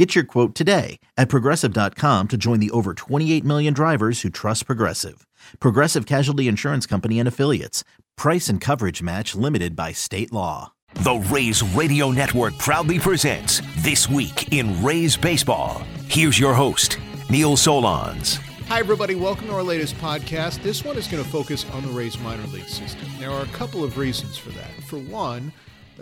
Get 0.00 0.14
your 0.14 0.24
quote 0.24 0.54
today 0.54 0.98
at 1.18 1.28
progressive.com 1.28 2.28
to 2.28 2.38
join 2.38 2.58
the 2.58 2.70
over 2.70 2.94
28 2.94 3.44
million 3.44 3.74
drivers 3.74 4.22
who 4.22 4.30
trust 4.30 4.64
Progressive. 4.64 5.26
Progressive 5.58 6.06
Casualty 6.06 6.48
Insurance 6.48 6.86
Company 6.86 7.18
and 7.18 7.28
Affiliates. 7.28 7.84
Price 8.16 8.48
and 8.48 8.62
coverage 8.62 9.02
match 9.02 9.34
limited 9.34 9.76
by 9.76 9.92
state 9.92 10.32
law. 10.32 10.72
The 10.94 11.16
Rays 11.30 11.62
Radio 11.74 12.12
Network 12.12 12.56
proudly 12.56 12.98
presents 12.98 13.60
This 13.80 14.08
Week 14.08 14.54
in 14.54 14.82
Rays 14.82 15.18
Baseball. 15.18 15.82
Here's 16.06 16.40
your 16.40 16.54
host, 16.54 16.98
Neil 17.28 17.58
Solondz. 17.58 18.36
Hi, 18.68 18.78
everybody. 18.78 19.16
Welcome 19.16 19.48
to 19.48 19.52
our 19.52 19.62
latest 19.62 19.96
podcast. 19.96 20.62
This 20.62 20.82
one 20.82 20.96
is 20.96 21.08
going 21.08 21.22
to 21.22 21.28
focus 21.28 21.66
on 21.74 21.82
the 21.82 21.92
Rays 21.92 22.18
minor 22.20 22.46
league 22.46 22.68
system. 22.68 23.06
There 23.18 23.30
are 23.30 23.42
a 23.42 23.48
couple 23.48 23.84
of 23.84 23.98
reasons 23.98 24.38
for 24.38 24.48
that. 24.52 24.70
For 24.84 24.98
one, 24.98 25.52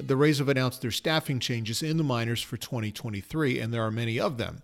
the 0.06 0.16
Rays 0.16 0.38
have 0.38 0.48
announced 0.48 0.82
their 0.82 0.90
staffing 0.90 1.40
changes 1.40 1.82
in 1.82 1.96
the 1.96 2.04
minors 2.04 2.42
for 2.42 2.56
2023, 2.56 3.58
and 3.60 3.72
there 3.72 3.82
are 3.82 3.90
many 3.90 4.18
of 4.18 4.38
them. 4.38 4.62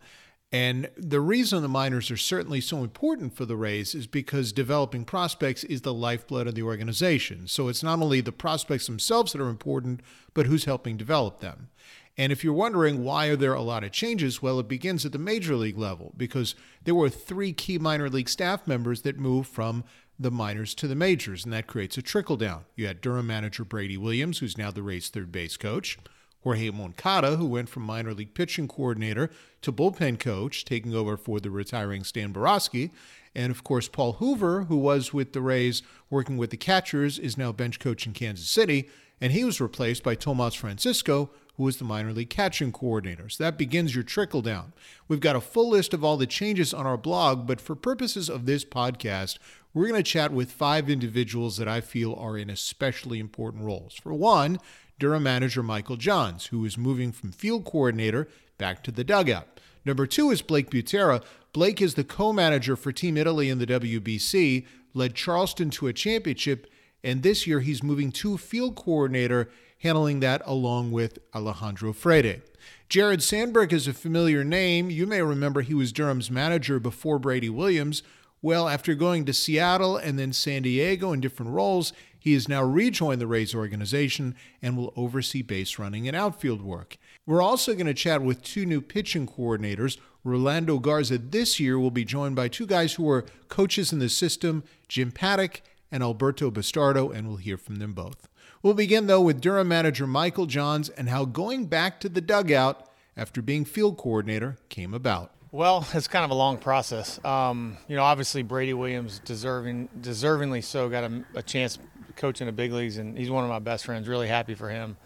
And 0.52 0.88
the 0.96 1.20
reason 1.20 1.62
the 1.62 1.68
minors 1.68 2.12
are 2.12 2.16
certainly 2.16 2.60
so 2.60 2.84
important 2.84 3.34
for 3.34 3.44
the 3.44 3.56
Rays 3.56 3.92
is 3.92 4.06
because 4.06 4.52
developing 4.52 5.04
prospects 5.04 5.64
is 5.64 5.80
the 5.80 5.92
lifeblood 5.92 6.46
of 6.46 6.54
the 6.54 6.62
organization. 6.62 7.48
So 7.48 7.66
it's 7.66 7.82
not 7.82 8.00
only 8.00 8.20
the 8.20 8.30
prospects 8.30 8.86
themselves 8.86 9.32
that 9.32 9.40
are 9.40 9.48
important, 9.48 10.00
but 10.32 10.46
who's 10.46 10.64
helping 10.64 10.96
develop 10.96 11.40
them. 11.40 11.70
And 12.16 12.30
if 12.30 12.44
you're 12.44 12.52
wondering 12.52 13.02
why 13.02 13.26
are 13.26 13.36
there 13.36 13.54
a 13.54 13.62
lot 13.62 13.82
of 13.82 13.90
changes, 13.90 14.40
well, 14.40 14.60
it 14.60 14.68
begins 14.68 15.04
at 15.04 15.10
the 15.10 15.18
major 15.18 15.56
league 15.56 15.76
level 15.76 16.12
because 16.16 16.54
there 16.84 16.94
were 16.94 17.10
three 17.10 17.52
key 17.52 17.78
minor 17.78 18.08
league 18.08 18.28
staff 18.28 18.66
members 18.66 19.02
that 19.02 19.18
moved 19.18 19.48
from 19.48 19.82
the 20.18 20.30
minors 20.30 20.74
to 20.76 20.86
the 20.86 20.94
majors, 20.94 21.44
and 21.44 21.52
that 21.52 21.66
creates 21.66 21.98
a 21.98 22.02
trickle 22.02 22.36
down. 22.36 22.64
You 22.76 22.86
had 22.86 23.00
Durham 23.00 23.26
manager 23.26 23.64
Brady 23.64 23.96
Williams, 23.96 24.38
who's 24.38 24.58
now 24.58 24.70
the 24.70 24.82
Rays' 24.82 25.08
third 25.08 25.32
base 25.32 25.56
coach. 25.56 25.98
Jorge 26.44 26.70
Moncada, 26.70 27.36
who 27.36 27.46
went 27.46 27.70
from 27.70 27.84
minor 27.84 28.12
league 28.12 28.34
pitching 28.34 28.68
coordinator 28.68 29.30
to 29.62 29.72
bullpen 29.72 30.20
coach, 30.20 30.66
taking 30.66 30.94
over 30.94 31.16
for 31.16 31.40
the 31.40 31.50
retiring 31.50 32.04
Stan 32.04 32.34
Boroski. 32.34 32.90
And 33.34 33.50
of 33.50 33.64
course, 33.64 33.88
Paul 33.88 34.14
Hoover, 34.14 34.64
who 34.64 34.76
was 34.76 35.12
with 35.12 35.32
the 35.32 35.40
Rays 35.40 35.82
working 36.10 36.36
with 36.36 36.50
the 36.50 36.58
catchers, 36.58 37.18
is 37.18 37.38
now 37.38 37.50
bench 37.50 37.80
coach 37.80 38.06
in 38.06 38.12
Kansas 38.12 38.48
City. 38.48 38.90
And 39.22 39.32
he 39.32 39.42
was 39.42 39.60
replaced 39.60 40.02
by 40.02 40.16
Tomas 40.16 40.54
Francisco, 40.54 41.30
who 41.56 41.62
was 41.62 41.78
the 41.78 41.84
minor 41.84 42.12
league 42.12 42.30
catching 42.30 42.72
coordinator. 42.72 43.30
So 43.30 43.44
that 43.44 43.56
begins 43.56 43.94
your 43.94 44.04
trickle 44.04 44.42
down. 44.42 44.74
We've 45.08 45.20
got 45.20 45.36
a 45.36 45.40
full 45.40 45.70
list 45.70 45.94
of 45.94 46.04
all 46.04 46.18
the 46.18 46.26
changes 46.26 46.74
on 46.74 46.86
our 46.86 46.98
blog, 46.98 47.46
but 47.46 47.60
for 47.60 47.74
purposes 47.74 48.28
of 48.28 48.44
this 48.44 48.64
podcast, 48.64 49.38
we're 49.74 49.88
going 49.88 50.02
to 50.02 50.08
chat 50.08 50.32
with 50.32 50.52
five 50.52 50.88
individuals 50.88 51.56
that 51.56 51.68
I 51.68 51.80
feel 51.80 52.14
are 52.14 52.38
in 52.38 52.48
especially 52.48 53.18
important 53.18 53.64
roles. 53.64 53.94
For 53.94 54.14
one, 54.14 54.60
Durham 55.00 55.24
manager 55.24 55.62
Michael 55.62 55.96
Johns, 55.96 56.46
who 56.46 56.64
is 56.64 56.78
moving 56.78 57.10
from 57.10 57.32
field 57.32 57.64
coordinator 57.64 58.28
back 58.56 58.84
to 58.84 58.92
the 58.92 59.02
dugout. 59.02 59.60
Number 59.84 60.06
two 60.06 60.30
is 60.30 60.40
Blake 60.42 60.70
Butera. 60.70 61.22
Blake 61.52 61.82
is 61.82 61.94
the 61.94 62.04
co 62.04 62.32
manager 62.32 62.76
for 62.76 62.92
Team 62.92 63.16
Italy 63.16 63.50
in 63.50 63.58
the 63.58 63.66
WBC, 63.66 64.64
led 64.94 65.14
Charleston 65.14 65.70
to 65.70 65.88
a 65.88 65.92
championship, 65.92 66.70
and 67.02 67.22
this 67.22 67.46
year 67.46 67.60
he's 67.60 67.82
moving 67.82 68.12
to 68.12 68.38
field 68.38 68.76
coordinator, 68.76 69.50
handling 69.78 70.20
that 70.20 70.40
along 70.46 70.92
with 70.92 71.18
Alejandro 71.34 71.92
Freire. 71.92 72.42
Jared 72.88 73.22
Sandberg 73.22 73.72
is 73.72 73.88
a 73.88 73.92
familiar 73.92 74.44
name. 74.44 74.88
You 74.88 75.06
may 75.06 75.20
remember 75.20 75.62
he 75.62 75.74
was 75.74 75.92
Durham's 75.92 76.30
manager 76.30 76.78
before 76.78 77.18
Brady 77.18 77.50
Williams. 77.50 78.02
Well, 78.44 78.68
after 78.68 78.94
going 78.94 79.24
to 79.24 79.32
Seattle 79.32 79.96
and 79.96 80.18
then 80.18 80.34
San 80.34 80.64
Diego 80.64 81.14
in 81.14 81.22
different 81.22 81.52
roles, 81.52 81.94
he 82.18 82.34
has 82.34 82.46
now 82.46 82.62
rejoined 82.62 83.18
the 83.18 83.26
Rays 83.26 83.54
organization 83.54 84.34
and 84.60 84.76
will 84.76 84.92
oversee 84.96 85.40
base 85.40 85.78
running 85.78 86.06
and 86.06 86.14
outfield 86.14 86.60
work. 86.60 86.98
We're 87.24 87.40
also 87.40 87.72
going 87.72 87.86
to 87.86 87.94
chat 87.94 88.20
with 88.20 88.42
two 88.42 88.66
new 88.66 88.82
pitching 88.82 89.26
coordinators. 89.26 89.96
Rolando 90.24 90.78
Garza 90.78 91.16
this 91.16 91.58
year 91.58 91.78
will 91.78 91.90
be 91.90 92.04
joined 92.04 92.36
by 92.36 92.48
two 92.48 92.66
guys 92.66 92.92
who 92.92 93.08
are 93.08 93.24
coaches 93.48 93.94
in 93.94 93.98
the 93.98 94.10
system, 94.10 94.62
Jim 94.88 95.10
Paddock 95.10 95.62
and 95.90 96.02
Alberto 96.02 96.50
Bastardo, 96.50 97.16
and 97.16 97.26
we'll 97.26 97.38
hear 97.38 97.56
from 97.56 97.76
them 97.76 97.94
both. 97.94 98.28
We'll 98.62 98.74
begin, 98.74 99.06
though, 99.06 99.22
with 99.22 99.40
Durham 99.40 99.68
manager 99.68 100.06
Michael 100.06 100.44
Johns 100.44 100.90
and 100.90 101.08
how 101.08 101.24
going 101.24 101.64
back 101.64 101.98
to 102.00 102.10
the 102.10 102.20
dugout 102.20 102.90
after 103.16 103.40
being 103.40 103.64
field 103.64 103.96
coordinator 103.96 104.58
came 104.68 104.92
about. 104.92 105.30
Well, 105.54 105.86
it's 105.94 106.08
kind 106.08 106.24
of 106.24 106.32
a 106.32 106.34
long 106.34 106.58
process. 106.58 107.24
Um, 107.24 107.76
you 107.86 107.94
know, 107.94 108.02
obviously 108.02 108.42
Brady 108.42 108.74
Williams, 108.74 109.20
deserving, 109.24 109.88
deservingly 110.00 110.64
so, 110.64 110.88
got 110.88 111.04
a, 111.04 111.24
a 111.36 111.42
chance 111.42 111.78
coaching 112.16 112.46
the 112.48 112.52
big 112.52 112.72
leagues, 112.72 112.98
and 112.98 113.16
he's 113.16 113.30
one 113.30 113.44
of 113.44 113.50
my 113.50 113.60
best 113.60 113.84
friends. 113.84 114.08
Really 114.08 114.26
happy 114.26 114.54
for 114.54 114.68
him. 114.68 114.96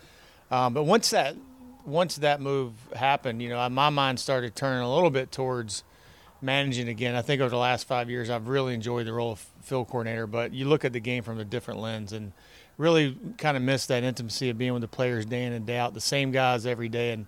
Um, 0.50 0.72
but 0.72 0.84
once 0.84 1.10
that 1.10 1.36
once 1.84 2.16
that 2.16 2.40
move 2.40 2.72
happened, 2.96 3.42
you 3.42 3.50
know, 3.50 3.68
my 3.68 3.90
mind 3.90 4.20
started 4.20 4.54
turning 4.56 4.82
a 4.82 4.94
little 4.94 5.10
bit 5.10 5.30
towards 5.30 5.84
managing 6.40 6.88
again. 6.88 7.14
I 7.14 7.20
think 7.20 7.42
over 7.42 7.50
the 7.50 7.56
last 7.58 7.86
five 7.86 8.08
years, 8.08 8.30
I've 8.30 8.48
really 8.48 8.72
enjoyed 8.72 9.06
the 9.06 9.12
role 9.12 9.32
of 9.32 9.46
field 9.60 9.88
coordinator. 9.88 10.26
But 10.26 10.54
you 10.54 10.66
look 10.66 10.82
at 10.82 10.94
the 10.94 11.00
game 11.00 11.24
from 11.24 11.38
a 11.38 11.44
different 11.44 11.80
lens, 11.80 12.14
and 12.14 12.32
really 12.78 13.18
kind 13.36 13.58
of 13.58 13.62
miss 13.62 13.84
that 13.86 14.02
intimacy 14.02 14.48
of 14.48 14.56
being 14.56 14.72
with 14.72 14.82
the 14.82 14.88
players 14.88 15.26
day 15.26 15.44
in 15.44 15.52
and 15.52 15.66
day 15.66 15.76
out, 15.76 15.92
the 15.92 16.00
same 16.00 16.32
guys 16.32 16.64
every 16.64 16.88
day, 16.88 17.12
and 17.12 17.26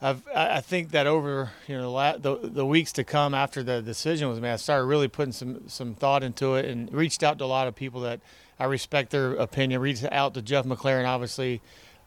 I've, 0.00 0.22
I 0.32 0.60
think 0.60 0.92
that 0.92 1.08
over 1.08 1.50
you 1.66 1.76
know 1.76 2.18
the, 2.18 2.38
the 2.42 2.64
weeks 2.64 2.92
to 2.92 3.04
come 3.04 3.34
after 3.34 3.64
the 3.64 3.82
decision 3.82 4.28
was 4.28 4.40
made, 4.40 4.52
I 4.52 4.56
started 4.56 4.84
really 4.84 5.08
putting 5.08 5.32
some 5.32 5.68
some 5.68 5.94
thought 5.94 6.22
into 6.22 6.54
it 6.54 6.66
and 6.66 6.92
reached 6.92 7.24
out 7.24 7.38
to 7.38 7.44
a 7.44 7.46
lot 7.46 7.66
of 7.66 7.74
people 7.74 8.02
that 8.02 8.20
I 8.60 8.66
respect 8.66 9.10
their 9.10 9.32
opinion. 9.32 9.80
Reached 9.80 10.04
out 10.04 10.34
to 10.34 10.42
Jeff 10.42 10.64
McLerran, 10.66 11.04
obviously, 11.04 11.60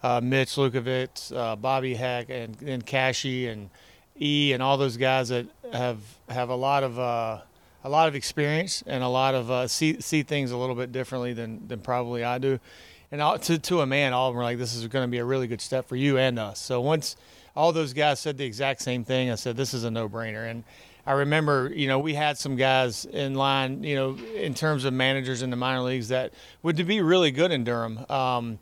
uh, 0.03 0.21
Mitch 0.23 0.55
Lukevics, 0.55 1.35
uh, 1.35 1.57
Bobby 1.57 1.93
Heck, 1.95 2.29
and 2.29 2.55
then 2.55 2.81
Cashy 2.81 3.47
and 3.47 3.69
E 4.17 4.53
and 4.53 4.63
all 4.63 4.77
those 4.77 4.95
guys 4.95 5.27
that 5.29 5.47
have 5.73 5.99
have 6.29 6.47
a 6.47 6.55
lot 6.55 6.83
of 6.83 6.97
uh, 6.97 7.41
a 7.83 7.89
lot 7.89 8.07
of 8.07 8.15
experience 8.15 8.83
and 8.87 9.03
a 9.03 9.07
lot 9.09 9.35
of 9.35 9.51
uh, 9.51 9.67
see 9.67 9.99
see 9.99 10.23
things 10.23 10.51
a 10.51 10.57
little 10.57 10.75
bit 10.75 10.93
differently 10.93 11.33
than 11.33 11.67
than 11.67 11.81
probably 11.81 12.23
I 12.23 12.37
do. 12.37 12.57
And 13.11 13.21
all, 13.21 13.37
to 13.37 13.59
to 13.59 13.81
a 13.81 13.85
man, 13.85 14.13
all 14.13 14.29
of 14.29 14.33
them 14.33 14.37
were 14.37 14.43
like, 14.43 14.57
"This 14.57 14.73
is 14.73 14.87
going 14.87 15.03
to 15.03 15.11
be 15.11 15.17
a 15.17 15.25
really 15.25 15.47
good 15.47 15.59
step 15.59 15.89
for 15.89 15.97
you 15.97 16.17
and 16.17 16.39
us." 16.39 16.57
So 16.57 16.79
once 16.79 17.17
all 17.55 17.71
those 17.73 17.93
guys 17.93 18.19
said 18.19 18.37
the 18.37 18.45
exact 18.45 18.81
same 18.81 19.03
thing. 19.03 19.31
I 19.31 19.35
said, 19.35 19.57
this 19.57 19.73
is 19.73 19.83
a 19.83 19.91
no 19.91 20.07
brainer. 20.07 20.49
And 20.49 20.63
I 21.05 21.13
remember, 21.13 21.71
you 21.73 21.87
know, 21.87 21.99
we 21.99 22.13
had 22.13 22.37
some 22.37 22.55
guys 22.55 23.05
in 23.05 23.35
line, 23.35 23.83
you 23.83 23.95
know, 23.95 24.17
in 24.35 24.53
terms 24.53 24.85
of 24.85 24.93
managers 24.93 25.41
in 25.41 25.49
the 25.49 25.55
minor 25.55 25.81
leagues 25.81 26.09
that 26.09 26.33
would 26.63 26.75
be 26.87 27.01
really 27.01 27.31
good 27.31 27.51
in 27.51 27.63
Durham. 27.63 28.05
Um, 28.09 28.59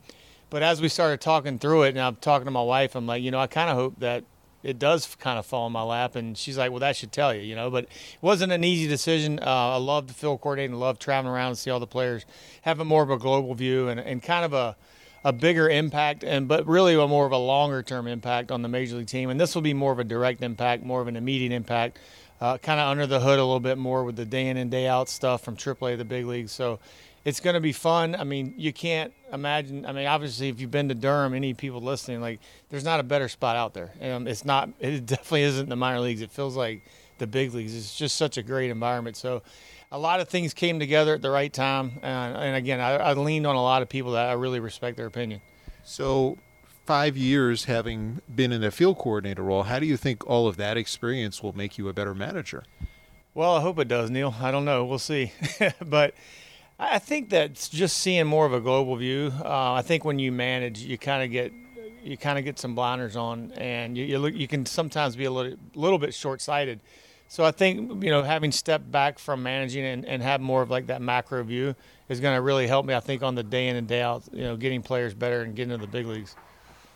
but 0.50 0.64
as 0.64 0.82
we 0.82 0.88
started 0.88 1.22
talking 1.22 1.60
through 1.60 1.84
it, 1.84 1.90
and 1.90 2.00
I'm 2.00 2.16
talking 2.16 2.46
to 2.46 2.52
my 2.52 2.64
wife, 2.64 2.96
I'm 2.96 3.06
like, 3.06 3.22
you 3.22 3.32
know, 3.32 3.40
I 3.40 3.48
kind 3.48 3.70
of 3.70 3.76
hope 3.76 4.00
that 4.00 4.24
it 4.64 4.80
does 4.80 5.16
kind 5.16 5.38
of 5.38 5.46
fall 5.46 5.68
in 5.68 5.74
my 5.74 5.84
lap. 5.84 6.16
And 6.16 6.38
she's 6.38 6.58
like, 6.58 6.72
well, 6.72 6.80
that 6.80 6.96
should 6.96 7.12
tell 7.12 7.34
you, 7.34 7.42
you 7.42 7.56
know. 7.56 7.70
But 7.70 7.84
it 7.84 7.92
wasn't 8.22 8.52
an 8.52 8.64
easy 8.64 8.88
decision. 8.88 9.40
Uh, 9.40 9.46
I 9.46 9.78
love 9.78 10.08
the 10.08 10.14
field 10.14 10.42
coordinating, 10.42 10.76
love 10.76 10.98
traveling 10.98 11.34
around 11.34 11.50
and 11.50 11.58
see 11.58 11.70
all 11.70 11.80
the 11.80 11.88
players, 11.88 12.26
having 12.64 12.88
more 12.88 13.04
of 13.04 13.12
a 13.12 13.18
global 13.18 13.54
view 13.54 13.90
and, 13.90 14.00
and 14.00 14.24
kind 14.24 14.44
of 14.44 14.54
a– 14.54 14.76
a 15.24 15.34
bigger 15.34 15.69
impact 15.69 16.24
and 16.24 16.47
but 16.47 16.66
really 16.68 16.96
a 16.96 17.07
more 17.07 17.25
of 17.25 17.31
a 17.31 17.38
longer 17.38 17.84
term 17.84 18.07
impact 18.07 18.52
on 18.52 18.62
the 18.62 18.69
major 18.69 18.97
league 18.97 19.07
team. 19.07 19.30
And 19.30 19.40
this 19.40 19.56
will 19.56 19.62
be 19.62 19.74
more 19.74 19.91
of 19.91 20.00
a 20.00 20.03
direct 20.03 20.41
impact 20.41 20.84
more 20.84 21.02
of 21.02 21.07
an 21.07 21.16
immediate 21.16 21.52
impact 21.52 22.00
uh, 22.41 22.57
kind 22.57 22.80
of 22.80 22.88
under 22.88 23.06
the 23.06 23.19
hood 23.19 23.38
a 23.38 23.44
little 23.44 23.59
bit 23.59 23.78
more 23.78 24.03
with 24.03 24.16
the 24.16 24.25
day 24.25 24.47
in 24.47 24.57
and 24.57 24.72
day 24.72 24.88
out 24.88 25.09
stuff 25.09 25.44
from 25.44 25.57
AAA 25.57 25.91
to 25.91 25.97
the 25.97 26.06
big 26.06 26.25
leagues. 26.25 26.53
So 26.53 26.80
it's 27.25 27.41
going 27.41 27.56
to 27.56 27.59
be 27.59 27.74
fun. 27.74 28.16
I 28.16 28.24
mean 28.24 28.53
you 28.57 28.72
can't 28.72 29.13
imagine 29.31 29.86
I 29.86 29.92
mean 29.92 30.07
obviously 30.07 30.50
if 30.50 30.62
you've 30.62 30.71
been 30.71 30.89
to 30.89 30.95
Durham 30.95 31.33
any 31.33 31.54
people 31.54 31.81
listening 31.81 32.22
like 32.22 32.39
there's 32.69 32.86
not 32.86 33.00
a 33.00 33.04
better 33.04 33.27
spot 33.27 33.56
out 33.56 33.74
there. 33.74 33.92
Um, 34.01 34.27
it's 34.27 34.45
not 34.45 34.69
it 34.80 35.06
definitely 35.06 35.44
isn't 35.44 35.69
the 35.69 35.75
minor 35.75 36.00
leagues. 36.00 36.22
It 36.22 36.31
feels 36.31 36.56
like 36.56 36.83
the 37.19 37.27
big 37.27 37.54
leagues 37.54 37.75
it's 37.75 37.98
just 37.98 38.16
such 38.16 38.38
a 38.38 38.44
great 38.44 38.71
environment 38.71 39.16
so 39.16 39.42
a 39.92 39.98
lot 39.98 40.19
of 40.19 40.30
things 40.30 40.54
came 40.54 40.80
together 40.80 41.16
at 41.16 41.21
the 41.21 41.30
right 41.30 41.51
time. 41.51 42.00
And, 42.01 42.38
and 42.38 42.56
again, 42.56 42.80
I, 42.80 42.95
I 42.98 43.13
leaned 43.13 43.48
on 43.48 43.56
a 43.56 43.62
lot 43.62 43.81
of 43.81 43.89
people 43.89 44.12
that 44.13 44.30
I 44.30 44.33
really 44.33 44.60
respect 44.60 44.98
their 44.98 45.07
opinion. 45.07 45.42
So, 45.83 46.38
five 46.86 47.18
years 47.18 47.66
having 47.66 48.21
been 48.33 48.51
in 48.51 48.63
a 48.63 48.71
field 48.71 48.98
coordinator 48.98 49.44
role, 49.44 49.63
how 49.63 49.80
do 49.80 49.86
you 49.86 49.98
think 49.98 50.27
all 50.27 50.48
of 50.48 50.57
that 50.57 50.77
experience 50.77 51.42
will 51.42 51.56
make 51.56 51.77
you 51.77 51.88
a 51.88 51.94
better 51.94 52.13
manager? 52.13 52.63
Well, 53.33 53.56
I 53.56 53.62
hope 53.62 53.80
it 53.80 53.88
does, 53.88 54.10
Neil. 54.10 54.36
I 54.42 54.51
don't 54.51 54.65
know. 54.65 54.86
We'll 54.86 55.00
see. 55.00 55.31
but 55.86 56.13
I 56.77 57.00
think 57.00 57.30
that's 57.30 57.69
just 57.69 57.98
seeing 57.98 58.27
more 58.27 58.45
of 58.45 58.54
a 58.54 58.60
global 58.60 58.95
view. 58.95 59.31
Uh, 59.44 59.74
I 59.74 59.81
think 59.81 60.06
when 60.06 60.19
you 60.19 60.31
manage, 60.31 60.80
you 60.80 60.98
kind 60.98 61.24
of 61.24 61.31
get 61.31 61.54
you 62.01 62.15
kind 62.15 62.39
of 62.39 62.45
get 62.45 62.57
some 62.57 62.75
blinders 62.75 63.18
on, 63.18 63.51
and 63.54 63.98
you 63.98 64.06
you, 64.06 64.19
look, 64.19 64.33
you 64.33 64.48
can 64.48 64.65
sometimes 64.65 65.15
be 65.15 65.25
a 65.25 65.31
little 65.31 65.57
little 65.75 66.00
bit 66.00 66.13
short 66.13 66.42
sighted 66.42 66.80
So 67.30 67.46
I 67.46 67.52
think 67.52 68.04
you 68.04 68.10
know 68.10 68.24
having 68.24 68.52
stepped 68.52 68.92
back 68.92 69.20
from 69.20 69.44
managing 69.44 69.86
and, 69.86 70.04
and 70.04 70.22
have 70.22 70.42
more 70.42 70.62
of 70.64 70.70
like 70.70 70.88
that 70.88 71.02
macro 71.02 71.44
view 71.44 71.76
is 72.10 72.20
going 72.20 72.36
to 72.36 72.42
really 72.42 72.68
help 72.68 72.86
me. 72.86 72.96
I 72.96 73.00
think 73.00 73.22
on 73.22 73.36
the 73.36 73.44
day 73.44 73.68
in 73.68 73.76
and 73.76 73.88
day 73.88 74.02
out, 74.02 74.24
you 74.34 74.42
know, 74.42 74.58
getting 74.58 74.81
players 74.81 75.14
better 75.14 75.44
and 75.44 75.56
getting 75.56 75.70
to 75.70 75.78
the 75.78 75.88
big 75.88 76.08
leagues. 76.08 76.36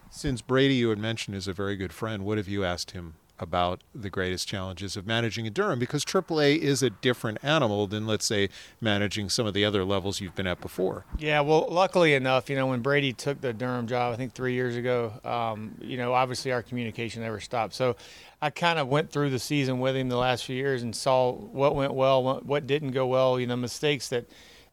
Since 0.10 0.42
Brady, 0.42 0.74
you 0.76 0.90
had 0.90 0.98
mentioned, 0.98 1.38
is 1.38 1.48
a 1.48 1.54
very 1.54 1.76
good 1.76 1.94
friend, 1.94 2.26
what 2.26 2.38
have 2.38 2.48
you 2.48 2.66
asked 2.66 2.92
him 2.92 3.16
about 3.40 3.82
the 3.94 4.10
greatest 4.10 4.48
challenges 4.48 4.96
of 4.96 5.08
managing 5.08 5.46
in 5.46 5.54
Durham 5.54 5.80
because 5.80 6.06
AAA 6.06 6.58
is 6.60 6.84
a 6.84 6.90
different 6.90 7.40
animal 7.44 7.88
than, 7.88 8.06
let's 8.06 8.26
say, 8.26 8.50
managing 8.80 9.28
some 9.30 9.46
of 9.48 9.54
the 9.54 9.66
other 9.66 9.84
levels 9.84 10.22
you've 10.22 10.36
been 10.36 10.48
at 10.48 10.62
before. 10.62 11.06
Yeah, 11.18 11.42
well, 11.42 11.68
luckily 11.70 12.14
enough, 12.14 12.50
you 12.50 12.56
know, 12.56 12.68
when 12.68 12.82
Brady 12.82 13.12
took 13.12 13.42
the 13.42 13.52
Durham 13.52 13.88
job, 13.88 14.14
I 14.14 14.18
think 14.18 14.34
three 14.34 14.54
years 14.54 14.76
ago, 14.76 15.14
um, 15.26 15.76
you 15.82 15.98
know, 15.98 16.14
obviously 16.14 16.52
our 16.52 16.62
communication 16.62 17.22
never 17.24 17.40
stopped. 17.40 17.74
So 17.74 17.96
I 18.44 18.50
kind 18.50 18.78
of 18.78 18.88
went 18.88 19.12
through 19.12 19.30
the 19.30 19.40
season 19.40 19.80
with 19.80 19.96
him 19.96 20.10
the 20.10 20.18
last 20.18 20.46
few 20.46 20.56
years 20.56 20.84
and 20.84 20.96
saw 20.96 21.32
what 21.32 21.76
went 21.76 21.94
well, 21.94 22.42
what 22.44 22.68
didn't 22.68 22.92
go 22.92 23.08
well, 23.08 23.40
you 23.40 23.48
know, 23.48 23.56
mistakes 23.56 24.10
that 24.10 24.26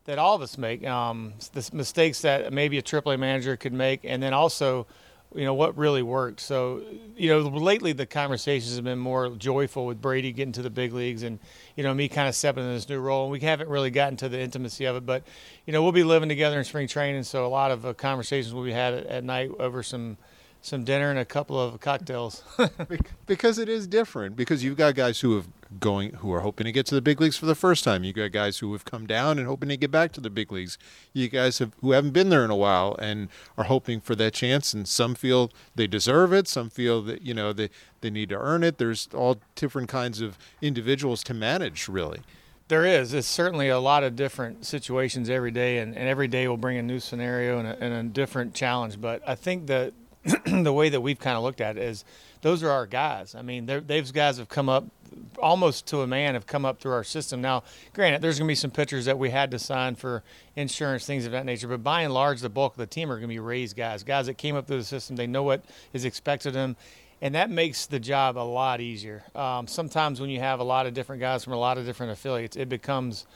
that 0.06 0.18
all 0.18 0.34
of 0.34 0.42
us 0.42 0.56
make, 0.56 0.86
um, 0.86 1.34
the 1.52 1.68
mistakes 1.72 2.22
that 2.22 2.52
maybe 2.52 2.78
a 2.78 2.82
AAA 2.82 3.18
manager 3.18 3.56
could 3.56 3.72
make, 3.72 4.00
and 4.04 4.22
then 4.22 4.32
also– 4.32 4.86
you 5.34 5.44
know 5.44 5.54
what 5.54 5.76
really 5.76 6.02
worked. 6.02 6.40
So, 6.40 6.82
you 7.16 7.28
know, 7.30 7.40
lately 7.40 7.92
the 7.92 8.06
conversations 8.06 8.74
have 8.74 8.84
been 8.84 8.98
more 8.98 9.30
joyful 9.30 9.86
with 9.86 10.00
Brady 10.00 10.32
getting 10.32 10.52
to 10.52 10.62
the 10.62 10.70
big 10.70 10.92
leagues, 10.92 11.22
and 11.22 11.38
you 11.76 11.84
know 11.84 11.94
me 11.94 12.08
kind 12.08 12.28
of 12.28 12.34
stepping 12.34 12.64
in 12.64 12.72
this 12.72 12.88
new 12.88 12.98
role. 12.98 13.24
And 13.24 13.32
we 13.32 13.40
haven't 13.40 13.68
really 13.68 13.90
gotten 13.90 14.16
to 14.18 14.28
the 14.28 14.40
intimacy 14.40 14.86
of 14.86 14.96
it, 14.96 15.06
but 15.06 15.22
you 15.66 15.72
know 15.72 15.82
we'll 15.82 15.92
be 15.92 16.02
living 16.02 16.28
together 16.28 16.58
in 16.58 16.64
spring 16.64 16.88
training, 16.88 17.22
so 17.22 17.46
a 17.46 17.48
lot 17.48 17.70
of 17.70 17.86
uh, 17.86 17.94
conversations 17.94 18.52
will 18.52 18.64
be 18.64 18.72
had 18.72 18.94
at, 18.94 19.06
at 19.06 19.24
night 19.24 19.50
over 19.60 19.82
some 19.82 20.16
some 20.62 20.84
dinner 20.84 21.10
and 21.10 21.18
a 21.18 21.24
couple 21.24 21.60
of 21.60 21.80
cocktails. 21.80 22.42
because 23.26 23.58
it 23.58 23.68
is 23.68 23.86
different. 23.86 24.36
Because 24.36 24.62
you've 24.62 24.76
got 24.76 24.94
guys 24.94 25.20
who 25.20 25.36
have 25.36 25.48
going 25.78 26.14
who 26.14 26.32
are 26.32 26.40
hoping 26.40 26.64
to 26.64 26.72
get 26.72 26.84
to 26.86 26.94
the 26.94 27.00
big 27.00 27.20
leagues 27.20 27.36
for 27.36 27.46
the 27.46 27.54
first 27.54 27.84
time. 27.84 28.02
You 28.02 28.12
got 28.12 28.32
guys 28.32 28.58
who 28.58 28.72
have 28.72 28.84
come 28.84 29.06
down 29.06 29.38
and 29.38 29.46
hoping 29.46 29.68
to 29.68 29.76
get 29.76 29.90
back 29.90 30.12
to 30.12 30.20
the 30.20 30.30
big 30.30 30.50
leagues. 30.50 30.78
You 31.12 31.28
guys 31.28 31.58
have 31.58 31.72
who 31.80 31.92
haven't 31.92 32.10
been 32.10 32.28
there 32.28 32.44
in 32.44 32.50
a 32.50 32.56
while 32.56 32.96
and 32.98 33.28
are 33.56 33.64
hoping 33.64 34.00
for 34.00 34.14
that 34.16 34.34
chance. 34.34 34.74
And 34.74 34.88
some 34.88 35.14
feel 35.14 35.50
they 35.74 35.86
deserve 35.86 36.32
it. 36.32 36.48
Some 36.48 36.70
feel 36.70 37.02
that 37.02 37.22
you 37.22 37.34
know 37.34 37.52
they 37.52 37.70
they 38.00 38.10
need 38.10 38.30
to 38.30 38.38
earn 38.38 38.64
it. 38.64 38.78
There's 38.78 39.08
all 39.14 39.38
different 39.54 39.88
kinds 39.88 40.20
of 40.20 40.36
individuals 40.60 41.22
to 41.24 41.34
manage, 41.34 41.88
really. 41.88 42.22
There 42.68 42.86
is. 42.86 43.12
It's 43.14 43.26
certainly 43.26 43.68
a 43.68 43.80
lot 43.80 44.04
of 44.04 44.14
different 44.14 44.64
situations 44.64 45.28
every 45.28 45.50
day, 45.50 45.78
and, 45.78 45.96
and 45.96 46.08
every 46.08 46.28
day 46.28 46.46
will 46.46 46.56
bring 46.56 46.78
a 46.78 46.82
new 46.82 47.00
scenario 47.00 47.58
and 47.58 47.66
a, 47.66 47.82
and 47.82 47.92
a 47.92 48.02
different 48.04 48.54
challenge. 48.54 49.00
But 49.00 49.28
I 49.28 49.34
think 49.34 49.66
that 49.66 49.92
the 50.44 50.72
way 50.72 50.88
that 50.88 51.00
we've 51.00 51.18
kind 51.18 51.36
of 51.36 51.42
looked 51.42 51.60
at 51.60 51.76
it 51.76 51.82
is 51.82 52.04
those 52.42 52.62
are 52.62 52.70
our 52.70 52.86
guys. 52.86 53.34
I 53.34 53.42
mean, 53.42 53.66
those 53.66 54.12
guys 54.12 54.38
have 54.38 54.48
come 54.48 54.68
up 54.68 54.84
almost 55.38 55.86
to 55.86 56.02
a 56.02 56.06
man 56.06 56.34
have 56.34 56.46
come 56.46 56.64
up 56.64 56.80
through 56.80 56.92
our 56.92 57.04
system. 57.04 57.40
Now, 57.40 57.62
granted, 57.92 58.22
there's 58.22 58.38
going 58.38 58.46
to 58.46 58.50
be 58.50 58.56
some 58.56 58.70
pitchers 58.70 59.06
that 59.06 59.18
we 59.18 59.30
had 59.30 59.50
to 59.50 59.58
sign 59.58 59.94
for 59.94 60.22
insurance, 60.56 61.06
things 61.06 61.26
of 61.26 61.32
that 61.32 61.44
nature, 61.44 61.68
but 61.68 61.82
by 61.82 62.02
and 62.02 62.14
large, 62.14 62.40
the 62.40 62.48
bulk 62.48 62.74
of 62.74 62.78
the 62.78 62.86
team 62.86 63.10
are 63.10 63.16
going 63.16 63.28
to 63.28 63.34
be 63.34 63.38
raised 63.38 63.76
guys, 63.76 64.02
guys 64.02 64.26
that 64.26 64.34
came 64.34 64.56
up 64.56 64.66
through 64.66 64.78
the 64.78 64.84
system. 64.84 65.16
They 65.16 65.26
know 65.26 65.42
what 65.42 65.64
is 65.92 66.04
expected 66.04 66.48
of 66.48 66.54
them, 66.54 66.76
and 67.20 67.34
that 67.34 67.50
makes 67.50 67.86
the 67.86 68.00
job 68.00 68.36
a 68.36 68.40
lot 68.40 68.80
easier. 68.80 69.24
Um, 69.34 69.66
sometimes 69.66 70.20
when 70.20 70.30
you 70.30 70.40
have 70.40 70.60
a 70.60 70.64
lot 70.64 70.86
of 70.86 70.94
different 70.94 71.20
guys 71.20 71.44
from 71.44 71.54
a 71.54 71.58
lot 71.58 71.78
of 71.78 71.86
different 71.86 72.12
affiliates, 72.12 72.56
it 72.56 72.68
becomes 72.68 73.26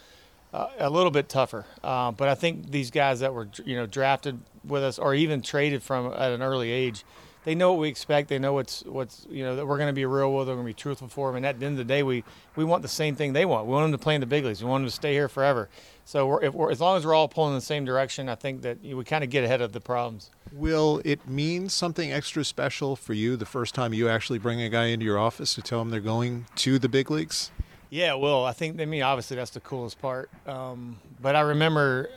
a 0.78 0.90
little 0.90 1.10
bit 1.10 1.28
tougher. 1.28 1.66
Uh, 1.82 2.12
but 2.12 2.28
I 2.28 2.34
think 2.34 2.70
these 2.70 2.90
guys 2.90 3.20
that 3.20 3.34
were 3.34 3.48
you 3.64 3.76
know 3.76 3.86
drafted 3.86 4.40
with 4.64 4.82
us 4.82 4.98
or 4.98 5.14
even 5.14 5.42
traded 5.42 5.82
from 5.82 6.12
at 6.12 6.32
an 6.32 6.42
early 6.42 6.70
age– 6.70 7.04
they 7.44 7.54
know 7.54 7.72
what 7.72 7.80
we 7.80 7.88
expect. 7.88 8.28
They 8.28 8.38
know 8.38 8.54
what's 8.54 8.82
what's 8.84 9.26
you 9.30 9.44
know 9.44 9.56
that 9.56 9.66
we're 9.66 9.76
going 9.76 9.88
to 9.88 9.94
be 9.94 10.06
real 10.06 10.34
with. 10.34 10.46
Them, 10.46 10.56
we're 10.56 10.62
going 10.62 10.72
to 10.72 10.76
be 10.76 10.82
truthful 10.82 11.08
for 11.08 11.28
them. 11.28 11.36
And 11.36 11.46
at 11.46 11.60
the 11.60 11.66
end 11.66 11.74
of 11.74 11.78
the 11.78 11.84
day, 11.84 12.02
we 12.02 12.24
we 12.56 12.64
want 12.64 12.82
the 12.82 12.88
same 12.88 13.14
thing 13.14 13.32
they 13.32 13.44
want. 13.44 13.66
We 13.66 13.72
want 13.72 13.84
them 13.84 13.98
to 13.98 14.02
play 14.02 14.14
in 14.14 14.20
the 14.20 14.26
big 14.26 14.44
leagues. 14.44 14.64
We 14.64 14.68
want 14.68 14.82
them 14.82 14.88
to 14.88 14.94
stay 14.94 15.12
here 15.12 15.28
forever. 15.28 15.68
So 16.06 16.26
we're, 16.26 16.50
we're, 16.50 16.70
as 16.70 16.80
long 16.80 16.96
as 16.96 17.06
we're 17.06 17.14
all 17.14 17.28
pulling 17.28 17.52
in 17.52 17.56
the 17.56 17.64
same 17.64 17.84
direction, 17.84 18.28
I 18.28 18.34
think 18.34 18.62
that 18.62 18.82
we 18.82 19.04
kind 19.04 19.24
of 19.24 19.30
get 19.30 19.44
ahead 19.44 19.60
of 19.60 19.72
the 19.72 19.80
problems. 19.80 20.30
Will 20.52 21.00
it 21.04 21.26
mean 21.26 21.68
something 21.68 22.12
extra 22.12 22.44
special 22.44 22.94
for 22.94 23.14
you 23.14 23.36
the 23.36 23.46
first 23.46 23.74
time 23.74 23.94
you 23.94 24.08
actually 24.08 24.38
bring 24.38 24.60
a 24.60 24.68
guy 24.68 24.86
into 24.86 25.06
your 25.06 25.18
office 25.18 25.54
to 25.54 25.62
tell 25.62 25.78
them 25.78 25.90
they're 25.90 26.00
going 26.00 26.46
to 26.56 26.78
the 26.78 26.88
big 26.88 27.10
leagues? 27.10 27.50
Yeah, 27.94 28.14
well, 28.14 28.44
I 28.44 28.52
think 28.52 28.80
I 28.80 28.86
mean 28.86 29.02
obviously 29.02 29.36
that's 29.36 29.52
the 29.52 29.60
coolest 29.60 30.00
part. 30.00 30.28
Um, 30.46 30.98
but 31.20 31.36
I 31.36 31.40
remember, 31.40 32.10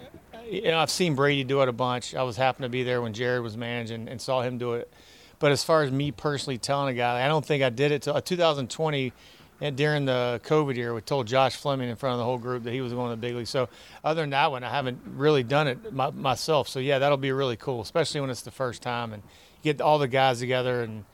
you 0.49 0.63
know, 0.63 0.79
I've 0.79 0.89
seen 0.89 1.15
Brady 1.15 1.43
do 1.43 1.61
it 1.61 1.69
a 1.69 1.73
bunch. 1.73 2.15
I 2.15 2.23
was 2.23 2.35
happened 2.35 2.63
to 2.63 2.69
be 2.69 2.83
there 2.83 3.01
when 3.01 3.13
Jared 3.13 3.43
was 3.43 3.55
managing 3.55 4.07
and 4.07 4.19
saw 4.19 4.41
him 4.41 4.57
do 4.57 4.73
it 4.73 4.91
but 5.39 5.51
as 5.51 5.63
far 5.63 5.83
as 5.83 5.91
me 5.91 6.11
personally 6.11 6.57
telling 6.57 6.93
a 6.95 6.97
guy, 6.97 7.23
I 7.23 7.27
don't 7.27 7.45
think 7.45 7.63
I 7.63 7.69
did 7.69 7.91
it 7.91 8.03
till 8.03 8.15
uh, 8.15 8.21
2020 8.21 9.13
and 9.59 9.75
during 9.75 10.05
the 10.05 10.39
COVID 10.43 10.75
year, 10.75 10.93
we 10.93 11.01
told 11.01 11.25
Josh 11.25 11.55
Fleming 11.55 11.89
in 11.89 11.95
front 11.95 12.13
of 12.13 12.19
the 12.19 12.23
whole 12.23 12.37
group 12.37 12.63
that 12.63 12.73
he 12.73 12.81
was 12.81 12.93
going 12.93 13.09
to 13.09 13.15
the 13.15 13.21
big 13.21 13.35
league. 13.35 13.47
So 13.47 13.69
other 14.03 14.21
than 14.21 14.29
that 14.29 14.51
one, 14.51 14.63
I 14.63 14.69
haven't 14.69 14.99
really 15.15 15.41
done 15.41 15.67
it 15.67 15.91
my, 15.91 16.11
myself. 16.11 16.67
So 16.67 16.79
yeah, 16.79 16.99
that'll 16.99 17.17
be 17.17 17.31
really 17.31 17.55
cool, 17.55 17.81
especially 17.81 18.21
when 18.21 18.29
it's 18.29 18.43
the 18.43 18.51
first 18.51 18.83
time 18.83 19.13
and 19.13 19.23
get 19.63 19.81
all 19.81 19.97
the 19.97 20.07
guys 20.07 20.39
together 20.39 20.81
and 20.81 21.05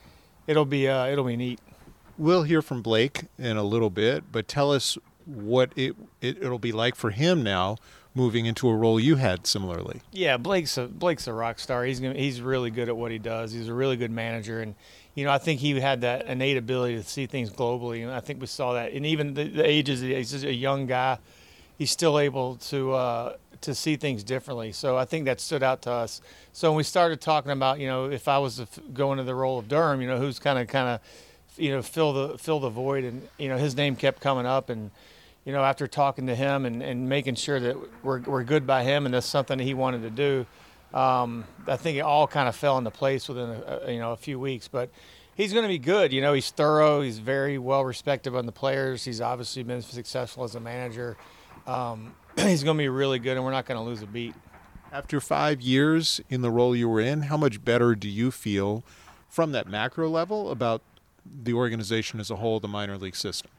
it'll 0.46 0.66
be 0.66 0.88
uh, 0.88 1.06
it'll 1.06 1.24
be 1.24 1.36
neat. 1.36 1.58
We'll 2.16 2.44
hear 2.44 2.62
from 2.62 2.82
Blake 2.82 3.24
in 3.38 3.56
a 3.56 3.62
little 3.62 3.90
bit, 3.90 4.24
but 4.30 4.48
tell 4.48 4.72
us 4.72 4.96
what 5.26 5.72
it, 5.76 5.96
it 6.20 6.42
it'll 6.42 6.58
be 6.58 6.72
like 6.72 6.94
for 6.94 7.10
him 7.10 7.42
now 7.42 7.76
moving 8.14 8.46
into 8.46 8.68
a 8.68 8.74
role 8.74 9.00
you 9.00 9.16
had 9.16 9.46
similarly. 9.46 10.00
Yeah, 10.12 10.36
Blake's 10.36 10.78
a 10.78 10.86
Blake's 10.86 11.26
a 11.26 11.32
rock 11.32 11.58
star. 11.58 11.84
He's 11.84 12.00
gonna, 12.00 12.14
he's 12.14 12.40
really 12.40 12.70
good 12.70 12.88
at 12.88 12.96
what 12.96 13.10
he 13.10 13.18
does. 13.18 13.52
He's 13.52 13.68
a 13.68 13.74
really 13.74 13.96
good 13.96 14.10
manager, 14.10 14.60
and 14.60 14.74
you 15.14 15.24
know 15.24 15.32
I 15.32 15.38
think 15.38 15.60
he 15.60 15.78
had 15.80 16.02
that 16.02 16.26
innate 16.26 16.56
ability 16.56 16.96
to 16.96 17.02
see 17.02 17.26
things 17.26 17.50
globally, 17.50 18.02
and 18.02 18.12
I 18.12 18.20
think 18.20 18.40
we 18.40 18.46
saw 18.46 18.74
that. 18.74 18.92
And 18.92 19.04
even 19.04 19.34
the, 19.34 19.44
the 19.44 19.68
ages, 19.68 20.00
he's 20.00 20.30
just 20.30 20.44
a 20.44 20.54
young 20.54 20.86
guy. 20.86 21.18
He's 21.76 21.90
still 21.90 22.20
able 22.20 22.56
to 22.56 22.92
uh, 22.92 23.36
to 23.62 23.74
see 23.74 23.96
things 23.96 24.22
differently. 24.22 24.72
So 24.72 24.96
I 24.96 25.04
think 25.04 25.24
that 25.24 25.40
stood 25.40 25.62
out 25.62 25.82
to 25.82 25.90
us. 25.90 26.20
So 26.52 26.70
when 26.70 26.76
we 26.76 26.82
started 26.84 27.20
talking 27.20 27.50
about, 27.50 27.80
you 27.80 27.88
know, 27.88 28.10
if 28.10 28.28
I 28.28 28.38
was 28.38 28.60
going 28.92 29.18
to 29.18 29.24
the 29.24 29.34
role 29.34 29.58
of 29.58 29.68
Durham, 29.68 30.00
you 30.00 30.06
know, 30.06 30.18
who's 30.18 30.38
kind 30.38 30.58
of 30.58 30.68
kind 30.68 30.88
of, 30.88 31.00
you 31.56 31.70
know, 31.70 31.82
fill 31.82 32.12
the 32.12 32.38
fill 32.38 32.60
the 32.60 32.70
void, 32.70 33.04
and 33.04 33.28
you 33.38 33.48
know, 33.48 33.56
his 33.56 33.76
name 33.76 33.96
kept 33.96 34.20
coming 34.20 34.46
up, 34.46 34.70
and 34.70 34.90
you 35.44 35.52
know, 35.52 35.62
after 35.62 35.86
talking 35.86 36.26
to 36.26 36.34
him 36.34 36.64
and, 36.64 36.82
and 36.82 37.08
making 37.08 37.34
sure 37.34 37.60
that 37.60 37.76
we're, 38.02 38.20
we're 38.20 38.44
good 38.44 38.66
by 38.66 38.82
him 38.82 39.04
and 39.04 39.14
that's 39.14 39.26
something 39.26 39.58
that 39.58 39.64
he 39.64 39.74
wanted 39.74 40.02
to 40.02 40.10
do, 40.10 40.46
um, 40.98 41.44
I 41.66 41.76
think 41.76 41.98
it 41.98 42.00
all 42.00 42.26
kind 42.26 42.48
of 42.48 42.56
fell 42.56 42.78
into 42.78 42.90
place 42.90 43.28
within 43.28 43.50
a, 43.50 43.80
a, 43.84 43.92
you 43.92 43.98
know 43.98 44.12
a 44.12 44.16
few 44.16 44.38
weeks. 44.38 44.68
But 44.68 44.90
he's 45.34 45.52
going 45.52 45.64
to 45.64 45.68
be 45.68 45.78
good. 45.78 46.12
You 46.12 46.22
know, 46.22 46.32
he's 46.32 46.50
thorough. 46.50 47.02
He's 47.02 47.18
very 47.18 47.58
well 47.58 47.84
respected 47.84 48.34
on 48.34 48.46
the 48.46 48.52
players. 48.52 49.04
He's 49.04 49.20
obviously 49.20 49.62
been 49.62 49.82
successful 49.82 50.44
as 50.44 50.54
a 50.54 50.60
manager. 50.60 51.16
Um, 51.66 52.14
he's 52.36 52.64
going 52.64 52.76
to 52.76 52.82
be 52.82 52.88
really 52.88 53.18
good, 53.18 53.36
and 53.36 53.44
we're 53.44 53.52
not 53.52 53.66
going 53.66 53.78
to 53.78 53.84
lose 53.84 54.02
a 54.02 54.06
beat. 54.06 54.34
After 54.92 55.20
five 55.20 55.60
years 55.60 56.20
in 56.30 56.42
the 56.42 56.50
role 56.50 56.76
you 56.76 56.88
were 56.88 57.00
in, 57.00 57.22
how 57.22 57.36
much 57.36 57.64
better 57.64 57.96
do 57.96 58.08
you 58.08 58.30
feel 58.30 58.84
from 59.28 59.50
that 59.50 59.66
macro 59.66 60.08
level 60.08 60.52
about 60.52 60.82
the 61.42 61.54
organization 61.54 62.20
as 62.20 62.30
a 62.30 62.36
whole, 62.36 62.60
the 62.60 62.68
minor 62.68 62.96
league 62.98 63.16
system? 63.16 63.50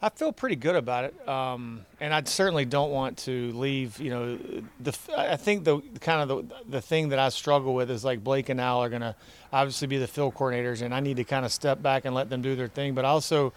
I 0.00 0.10
feel 0.10 0.30
pretty 0.30 0.56
good 0.56 0.76
about 0.76 1.04
it, 1.04 1.28
um, 1.28 1.86
and 2.00 2.12
I 2.12 2.22
certainly 2.24 2.66
don't 2.66 2.90
want 2.90 3.16
to 3.18 3.50
leave. 3.52 3.98
You 3.98 4.10
know, 4.10 4.38
the 4.78 4.96
I 5.16 5.36
think 5.36 5.64
the 5.64 5.80
kind 6.00 6.30
of 6.30 6.46
the 6.48 6.54
the 6.68 6.80
thing 6.82 7.08
that 7.08 7.18
I 7.18 7.30
struggle 7.30 7.74
with 7.74 7.90
is 7.90 8.04
like 8.04 8.22
Blake 8.22 8.50
and 8.50 8.60
Al 8.60 8.82
are 8.84 8.90
going 8.90 9.00
to 9.00 9.16
obviously 9.52 9.86
be 9.86 9.96
the 9.96 10.06
field 10.06 10.34
coordinators, 10.34 10.82
and 10.82 10.94
I 10.94 11.00
need 11.00 11.16
to 11.16 11.24
kind 11.24 11.46
of 11.46 11.52
step 11.52 11.80
back 11.80 12.04
and 12.04 12.14
let 12.14 12.28
them 12.28 12.42
do 12.42 12.54
their 12.54 12.68
thing. 12.68 12.94
But 12.94 13.06
also, 13.06 13.54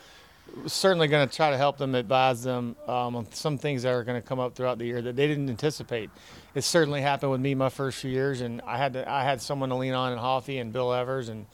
certainly 0.65 1.10
going 1.10 1.27
to 1.27 1.36
try 1.36 1.51
to 1.51 1.58
help 1.58 1.77
them, 1.77 1.94
advise 1.94 2.41
them 2.41 2.77
um, 2.88 3.18
on 3.18 3.32
some 3.34 3.58
things 3.58 3.84
that 3.84 3.91
are 3.91 4.06
going 4.06 4.20
to 4.20 4.25
come 4.25 4.39
up 4.39 4.56
throughout 4.56 4.77
the 4.77 4.86
year 4.86 5.01
that 5.01 5.18
they 5.18 5.27
didn't 5.27 5.50
anticipate. 5.50 6.10
It 6.56 6.62
certainly 6.62 7.01
happened 7.01 7.34
with 7.34 7.41
me 7.41 7.53
my 7.53 7.70
first 7.70 8.00
few 8.00 8.12
years, 8.12 8.39
and 8.39 8.62
I 8.62 8.77
had 8.77 8.94
to 8.94 9.10
I 9.10 9.24
had 9.25 9.41
someone 9.41 9.70
to 9.70 9.75
lean 9.75 9.94
on 9.94 10.13
in 10.13 10.18
Hoffy 10.18 10.58
and 10.60 10.72
Bill 10.72 10.94
Evers 10.94 11.27
and 11.27 11.48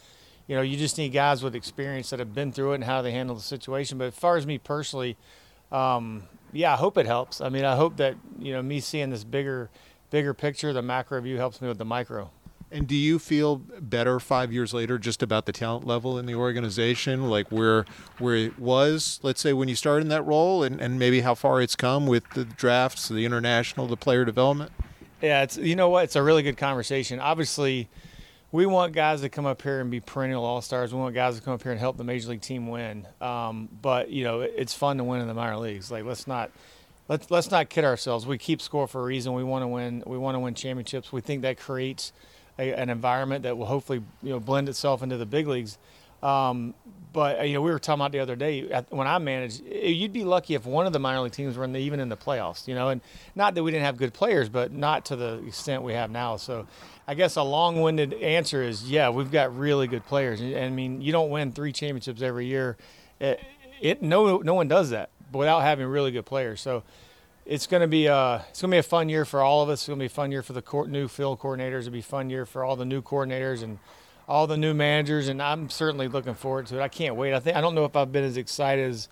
you 0.47 0.55
know, 0.55 0.61
you 0.61 0.77
just 0.77 0.97
need 0.97 1.09
guys 1.09 1.43
with 1.43 1.55
experience 1.55 2.09
that 2.11 2.19
have 2.19 2.33
been 2.33 2.51
through 2.51 2.73
it 2.73 2.75
and 2.75 2.83
how 2.83 3.01
they 3.01 3.11
handle 3.11 3.35
the 3.35 3.41
situation. 3.41 3.97
But 3.97 4.05
as 4.05 4.15
far 4.15 4.37
as 4.37 4.45
me 4.45 4.57
personally, 4.57 5.17
um, 5.71 6.23
yeah, 6.53 6.73
I 6.73 6.75
hope 6.77 6.97
it 6.97 7.05
helps. 7.05 7.41
I 7.41 7.49
mean, 7.49 7.65
I 7.65 7.75
hope 7.75 7.97
that 7.97 8.15
you 8.39 8.53
know 8.53 8.61
me 8.61 8.79
seeing 8.79 9.09
this 9.09 9.23
bigger, 9.23 9.69
bigger 10.11 10.33
picture, 10.33 10.71
the 10.73 10.81
macro 10.81 11.19
view 11.21 11.37
helps 11.37 11.61
me 11.61 11.67
with 11.67 11.77
the 11.77 11.85
micro. 11.85 12.29
And 12.71 12.87
do 12.87 12.95
you 12.95 13.19
feel 13.19 13.57
better 13.57 14.19
five 14.19 14.51
years 14.51 14.73
later 14.73 14.97
just 14.97 15.21
about 15.21 15.45
the 15.45 15.51
talent 15.51 15.85
level 15.85 16.17
in 16.17 16.25
the 16.25 16.35
organization, 16.35 17.29
like 17.29 17.51
where 17.51 17.85
where 18.17 18.35
it 18.35 18.59
was, 18.59 19.19
let's 19.23 19.41
say, 19.41 19.53
when 19.53 19.67
you 19.67 19.75
started 19.75 20.01
in 20.01 20.09
that 20.09 20.23
role, 20.23 20.63
and, 20.63 20.81
and 20.81 20.97
maybe 20.99 21.21
how 21.21 21.35
far 21.35 21.61
it's 21.61 21.75
come 21.75 22.07
with 22.07 22.29
the 22.31 22.43
drafts, 22.43 23.07
the 23.07 23.25
international, 23.25 23.87
the 23.87 23.97
player 23.97 24.25
development? 24.25 24.71
Yeah, 25.21 25.43
it's 25.43 25.57
you 25.57 25.75
know 25.75 25.89
what, 25.89 26.05
it's 26.05 26.15
a 26.15 26.23
really 26.23 26.43
good 26.43 26.57
conversation. 26.57 27.19
Obviously, 27.19 27.87
we 28.55 28.65
want 28.65 28.93
guys 28.93 29.19
to 29.19 29.27
come 29.27 29.45
up 29.45 29.61
here 29.61 29.81
and 29.81 29.91
be 29.91 29.99
perennial 29.99 30.45
all 30.45 30.61
stars. 30.61 30.93
We 30.93 30.99
want 31.01 31.13
guys 31.13 31.35
to 31.35 31.41
come 31.43 31.53
up 31.53 31.61
here 31.61 31.73
and 31.73 31.79
help 31.79 31.97
the 31.97 32.05
major 32.05 32.29
league 32.29 32.39
team 32.39 32.67
win. 32.69 33.05
Um, 33.19 33.67
but 33.81 34.09
you 34.09 34.23
know, 34.23 34.39
it's 34.39 34.73
fun 34.73 34.97
to 34.97 35.03
win 35.03 35.19
in 35.19 35.27
the 35.27 35.33
minor 35.33 35.57
leagues. 35.57 35.91
Like 35.91 36.05
let's 36.05 36.25
not 36.25 36.51
let's 37.09 37.29
let's 37.29 37.51
not 37.51 37.67
kid 37.67 37.83
ourselves. 37.83 38.25
We 38.25 38.37
keep 38.37 38.61
score 38.61 38.87
for 38.87 39.01
a 39.01 39.03
reason. 39.03 39.33
We 39.33 39.43
want 39.43 39.63
to 39.63 39.67
win. 39.67 40.03
We 40.07 40.17
want 40.17 40.35
to 40.35 40.39
win 40.39 40.53
championships. 40.53 41.11
We 41.11 41.19
think 41.19 41.41
that 41.41 41.59
creates 41.59 42.13
a, 42.57 42.71
an 42.71 42.89
environment 42.89 43.43
that 43.43 43.57
will 43.57 43.65
hopefully 43.65 44.01
you 44.23 44.29
know 44.29 44.39
blend 44.39 44.69
itself 44.69 45.03
into 45.03 45.17
the 45.17 45.25
big 45.25 45.47
leagues. 45.47 45.77
Um, 46.23 46.75
but 47.15 47.39
uh, 47.39 47.43
you 47.43 47.53
know, 47.53 47.61
we 47.61 47.71
were 47.71 47.79
talking 47.79 48.01
about 48.01 48.11
the 48.11 48.19
other 48.19 48.35
day 48.35 48.63
when 48.89 49.07
I 49.07 49.17
managed. 49.19 49.63
You'd 49.65 50.11
be 50.11 50.25
lucky 50.25 50.53
if 50.53 50.65
one 50.65 50.85
of 50.85 50.91
the 50.91 50.99
minor 50.99 51.21
league 51.21 51.31
teams 51.31 51.55
were 51.55 51.63
in 51.63 51.71
the, 51.71 51.79
even 51.79 52.01
in 52.01 52.09
the 52.09 52.17
playoffs. 52.17 52.67
You 52.67 52.75
know, 52.75 52.89
and 52.89 52.99
not 53.35 53.55
that 53.55 53.63
we 53.63 53.71
didn't 53.71 53.85
have 53.85 53.95
good 53.95 54.13
players, 54.13 54.49
but 54.49 54.73
not 54.73 55.05
to 55.05 55.15
the 55.15 55.41
extent 55.47 55.81
we 55.81 55.93
have 55.93 56.11
now. 56.11 56.35
So, 56.35 56.67
I 57.07 57.15
guess 57.15 57.37
a 57.37 57.41
long-winded 57.41 58.15
answer 58.15 58.61
is, 58.61 58.91
yeah, 58.91 59.09
we've 59.09 59.31
got 59.31 59.57
really 59.57 59.87
good 59.87 60.05
players. 60.05 60.41
And 60.41 60.57
I 60.57 60.69
mean, 60.69 61.01
you 61.01 61.13
don't 61.13 61.29
win 61.29 61.53
three 61.53 61.71
championships 61.71 62.21
every 62.21 62.47
year. 62.47 62.75
It, 63.21 63.39
it 63.79 64.01
no 64.03 64.39
no 64.39 64.53
one 64.53 64.67
does 64.67 64.89
that 64.89 65.09
without 65.31 65.61
having 65.61 65.87
really 65.87 66.11
good 66.11 66.25
players. 66.25 66.61
So. 66.61 66.83
It's 67.47 67.67
to 67.67 67.87
be 67.87 68.07
a 68.07 68.43
it's 68.49 68.59
going 68.59 68.71
to 68.71 68.75
be 68.75 68.79
a 68.79 68.83
fun 68.83 69.07
year 69.07 69.23
for 69.23 69.39
all 69.39 69.61
of 69.61 69.69
us. 69.69 69.81
It's 69.81 69.85
to 69.85 69.95
be 69.95 70.05
a 70.05 70.09
fun 70.09 70.31
year 70.31 70.41
for 70.41 70.53
the 70.53 70.63
new 70.87 71.07
field 71.07 71.39
coordinators. 71.39 71.81
It'll 71.81 71.91
be 71.91 71.99
a 71.99 72.01
fun 72.01 72.31
year 72.31 72.43
for 72.43 72.63
all 72.63 72.75
the 72.75 72.85
new 72.85 73.03
coordinators 73.03 73.61
and 73.61 73.77
all 74.27 74.47
the 74.47 74.57
new 74.57 74.73
managers, 74.73 75.27
and 75.27 75.41
I'm 75.41 75.69
certainly 75.69 76.07
looking 76.07 76.33
forward 76.33 76.67
to 76.67 76.79
it. 76.79 76.81
I 76.81 76.87
can't 76.87 77.15
wait. 77.15 77.33
I 77.33 77.39
think 77.39 77.55
I 77.55 77.61
don't 77.61 77.75
know 77.75 77.85
if 77.85 77.95
I've 77.95 78.11
been 78.11 78.23
as 78.23 78.37
excited 78.37 78.89
as, 78.89 79.07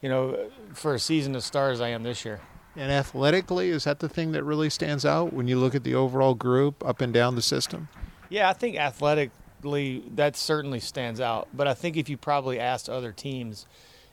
you 0.00 0.08
know, 0.08 0.50
for 0.72 0.94
a 0.94 0.98
season 0.98 1.34
to 1.34 1.40
start 1.40 1.72
as 1.72 1.80
I 1.80 1.88
am 1.88 2.02
this 2.02 2.24
year. 2.24 2.40
And 2.76 2.90
athletically, 2.90 3.68
is 3.68 3.84
that 3.84 4.00
the 4.00 4.08
thing 4.08 4.32
that 4.32 4.42
really 4.42 4.70
stands 4.70 5.04
out 5.04 5.32
when 5.32 5.46
you 5.46 5.58
look 5.58 5.74
at 5.74 5.84
the 5.84 5.94
overall 5.94 6.34
group 6.34 6.84
up 6.84 7.00
and 7.00 7.12
down 7.12 7.36
the 7.36 7.42
system? 7.42 7.88
Yeah, 8.28 8.48
I 8.48 8.52
think 8.52 8.76
athletically 8.76 10.02
that 10.14 10.36
certainly 10.36 10.80
stands 10.80 11.20
out. 11.20 11.48
But 11.54 11.68
I 11.68 11.74
think 11.74 11.96
if 11.96 12.08
you 12.08 12.16
probably 12.16 12.58
asked 12.58 12.88
other 12.88 13.12
teams, 13.12 13.66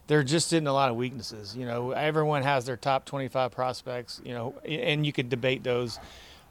there 0.08 0.22
just 0.22 0.54
isn't 0.54 0.68
a 0.68 0.74
lot 0.74 0.92
of 0.92 0.96
weaknesses. 0.96 1.56
You 1.56 1.66
know, 1.66 1.92
everyone 1.92 2.44
has 2.44 2.66
their 2.66 2.78
top 2.78 3.06
25 3.06 3.52
prospects. 3.52 4.22
You 4.24 4.34
know, 4.34 4.56
and 4.64 5.06
you 5.06 5.14
could 5.14 5.30
debate 5.30 5.64
those. 5.64 5.98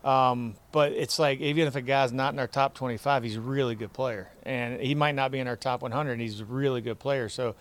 Um, 0.05 0.55
but 0.73 0.93
it's 0.93 1.19
like 1.19 1.41
even 1.41 1.67
if 1.67 1.77
a 1.77 1.83
guy's 1.83 2.13
not 2.13 2.33
in 2.33 2.39
our 2.39 2.47
top 2.47 2.75
25, 2.75 3.23
he's 3.23 3.37
a 3.37 3.41
really 3.41 3.75
good 3.75 3.93
player, 3.93 4.31
and 4.45 4.81
he 4.81 4.95
might 4.95 5.15
not 5.15 5.31
be 5.31 5.39
in 5.39 5.47
our 5.47 5.57
top 5.57 5.83
100. 5.83 6.21
he's 6.21 6.41
a 6.41 6.45
really 6.45 6.81
good 6.81 6.99
player. 6.99 7.29
So 7.29 7.55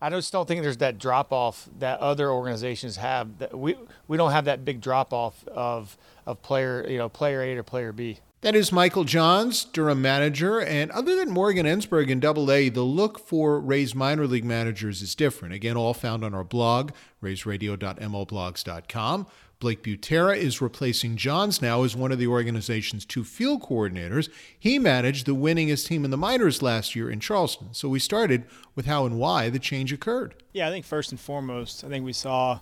I 0.00 0.10
just 0.10 0.32
don't 0.32 0.46
think 0.46 0.62
there's 0.62 0.78
that 0.78 0.98
drop 0.98 1.32
off 1.32 1.68
that 1.78 2.00
other 2.00 2.30
organizations 2.30 2.96
have. 2.96 3.38
That 3.38 3.56
we 3.56 3.76
we 4.08 4.16
don't 4.16 4.32
have 4.32 4.46
that 4.46 4.64
big 4.64 4.80
drop 4.80 5.12
off 5.12 5.46
of 5.48 5.96
of 6.26 6.42
player 6.42 6.86
you 6.88 6.98
know 6.98 7.08
player 7.08 7.42
A 7.42 7.56
or 7.56 7.62
player 7.62 7.92
B. 7.92 8.18
That 8.44 8.54
is 8.54 8.70
Michael 8.70 9.02
Johns, 9.04 9.64
Durham 9.64 10.02
manager. 10.02 10.60
And 10.60 10.90
other 10.90 11.16
than 11.16 11.30
Morgan 11.30 11.64
Ensberg 11.64 12.10
in 12.10 12.20
Double 12.20 12.52
A, 12.52 12.68
the 12.68 12.82
look 12.82 13.18
for 13.18 13.58
Rays 13.58 13.94
minor 13.94 14.26
league 14.26 14.44
managers 14.44 15.00
is 15.00 15.14
different. 15.14 15.54
Again, 15.54 15.78
all 15.78 15.94
found 15.94 16.22
on 16.22 16.34
our 16.34 16.44
blog, 16.44 16.90
raysradio.mlblogs.com. 17.22 19.26
Blake 19.60 19.82
Butera 19.82 20.36
is 20.36 20.60
replacing 20.60 21.16
Johns 21.16 21.62
now 21.62 21.84
as 21.84 21.96
one 21.96 22.12
of 22.12 22.18
the 22.18 22.26
organization's 22.26 23.04
two 23.04 23.24
field 23.24 23.62
coordinators. 23.62 24.28
He 24.58 24.78
managed 24.78 25.26
the 25.26 25.34
winningest 25.34 25.86
team 25.86 26.04
in 26.04 26.10
the 26.10 26.16
minors 26.16 26.60
last 26.60 26.94
year 26.94 27.10
in 27.10 27.20
Charleston. 27.20 27.68
So 27.72 27.88
we 27.88 27.98
started 27.98 28.44
with 28.74 28.86
how 28.86 29.06
and 29.06 29.18
why 29.18 29.50
the 29.50 29.58
change 29.58 29.92
occurred. 29.92 30.34
Yeah, 30.52 30.68
I 30.68 30.70
think 30.70 30.84
first 30.84 31.12
and 31.12 31.20
foremost, 31.20 31.84
I 31.84 31.88
think 31.88 32.04
we 32.04 32.12
saw, 32.12 32.60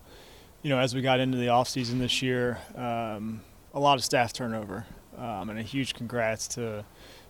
you 0.63 0.71
know, 0.71 0.79
as 0.79 0.95
we 0.95 1.03
got 1.03 1.19
into 1.19 1.39
the 1.39 1.47
offseason 1.47 1.99
this 1.99 2.23
year, 2.23 2.59
um, 2.77 3.41
a 3.75 3.81
lot 3.81 3.99
of 3.99 4.05
staff 4.05 4.33
turnover. 4.33 4.87
Um, 5.17 5.51
and 5.51 5.59
a 5.59 5.63
huge 5.63 5.95
congrats 5.95 6.49
to 6.49 6.85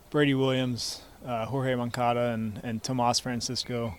Brady 0.09 0.33
Williams, 0.33 1.01
uh, 1.25 1.45
Jorge 1.45 1.75
Moncada, 1.75 2.31
and, 2.31 2.59
and 2.63 2.81
Tomas 2.81 3.19
Francisco. 3.19 3.95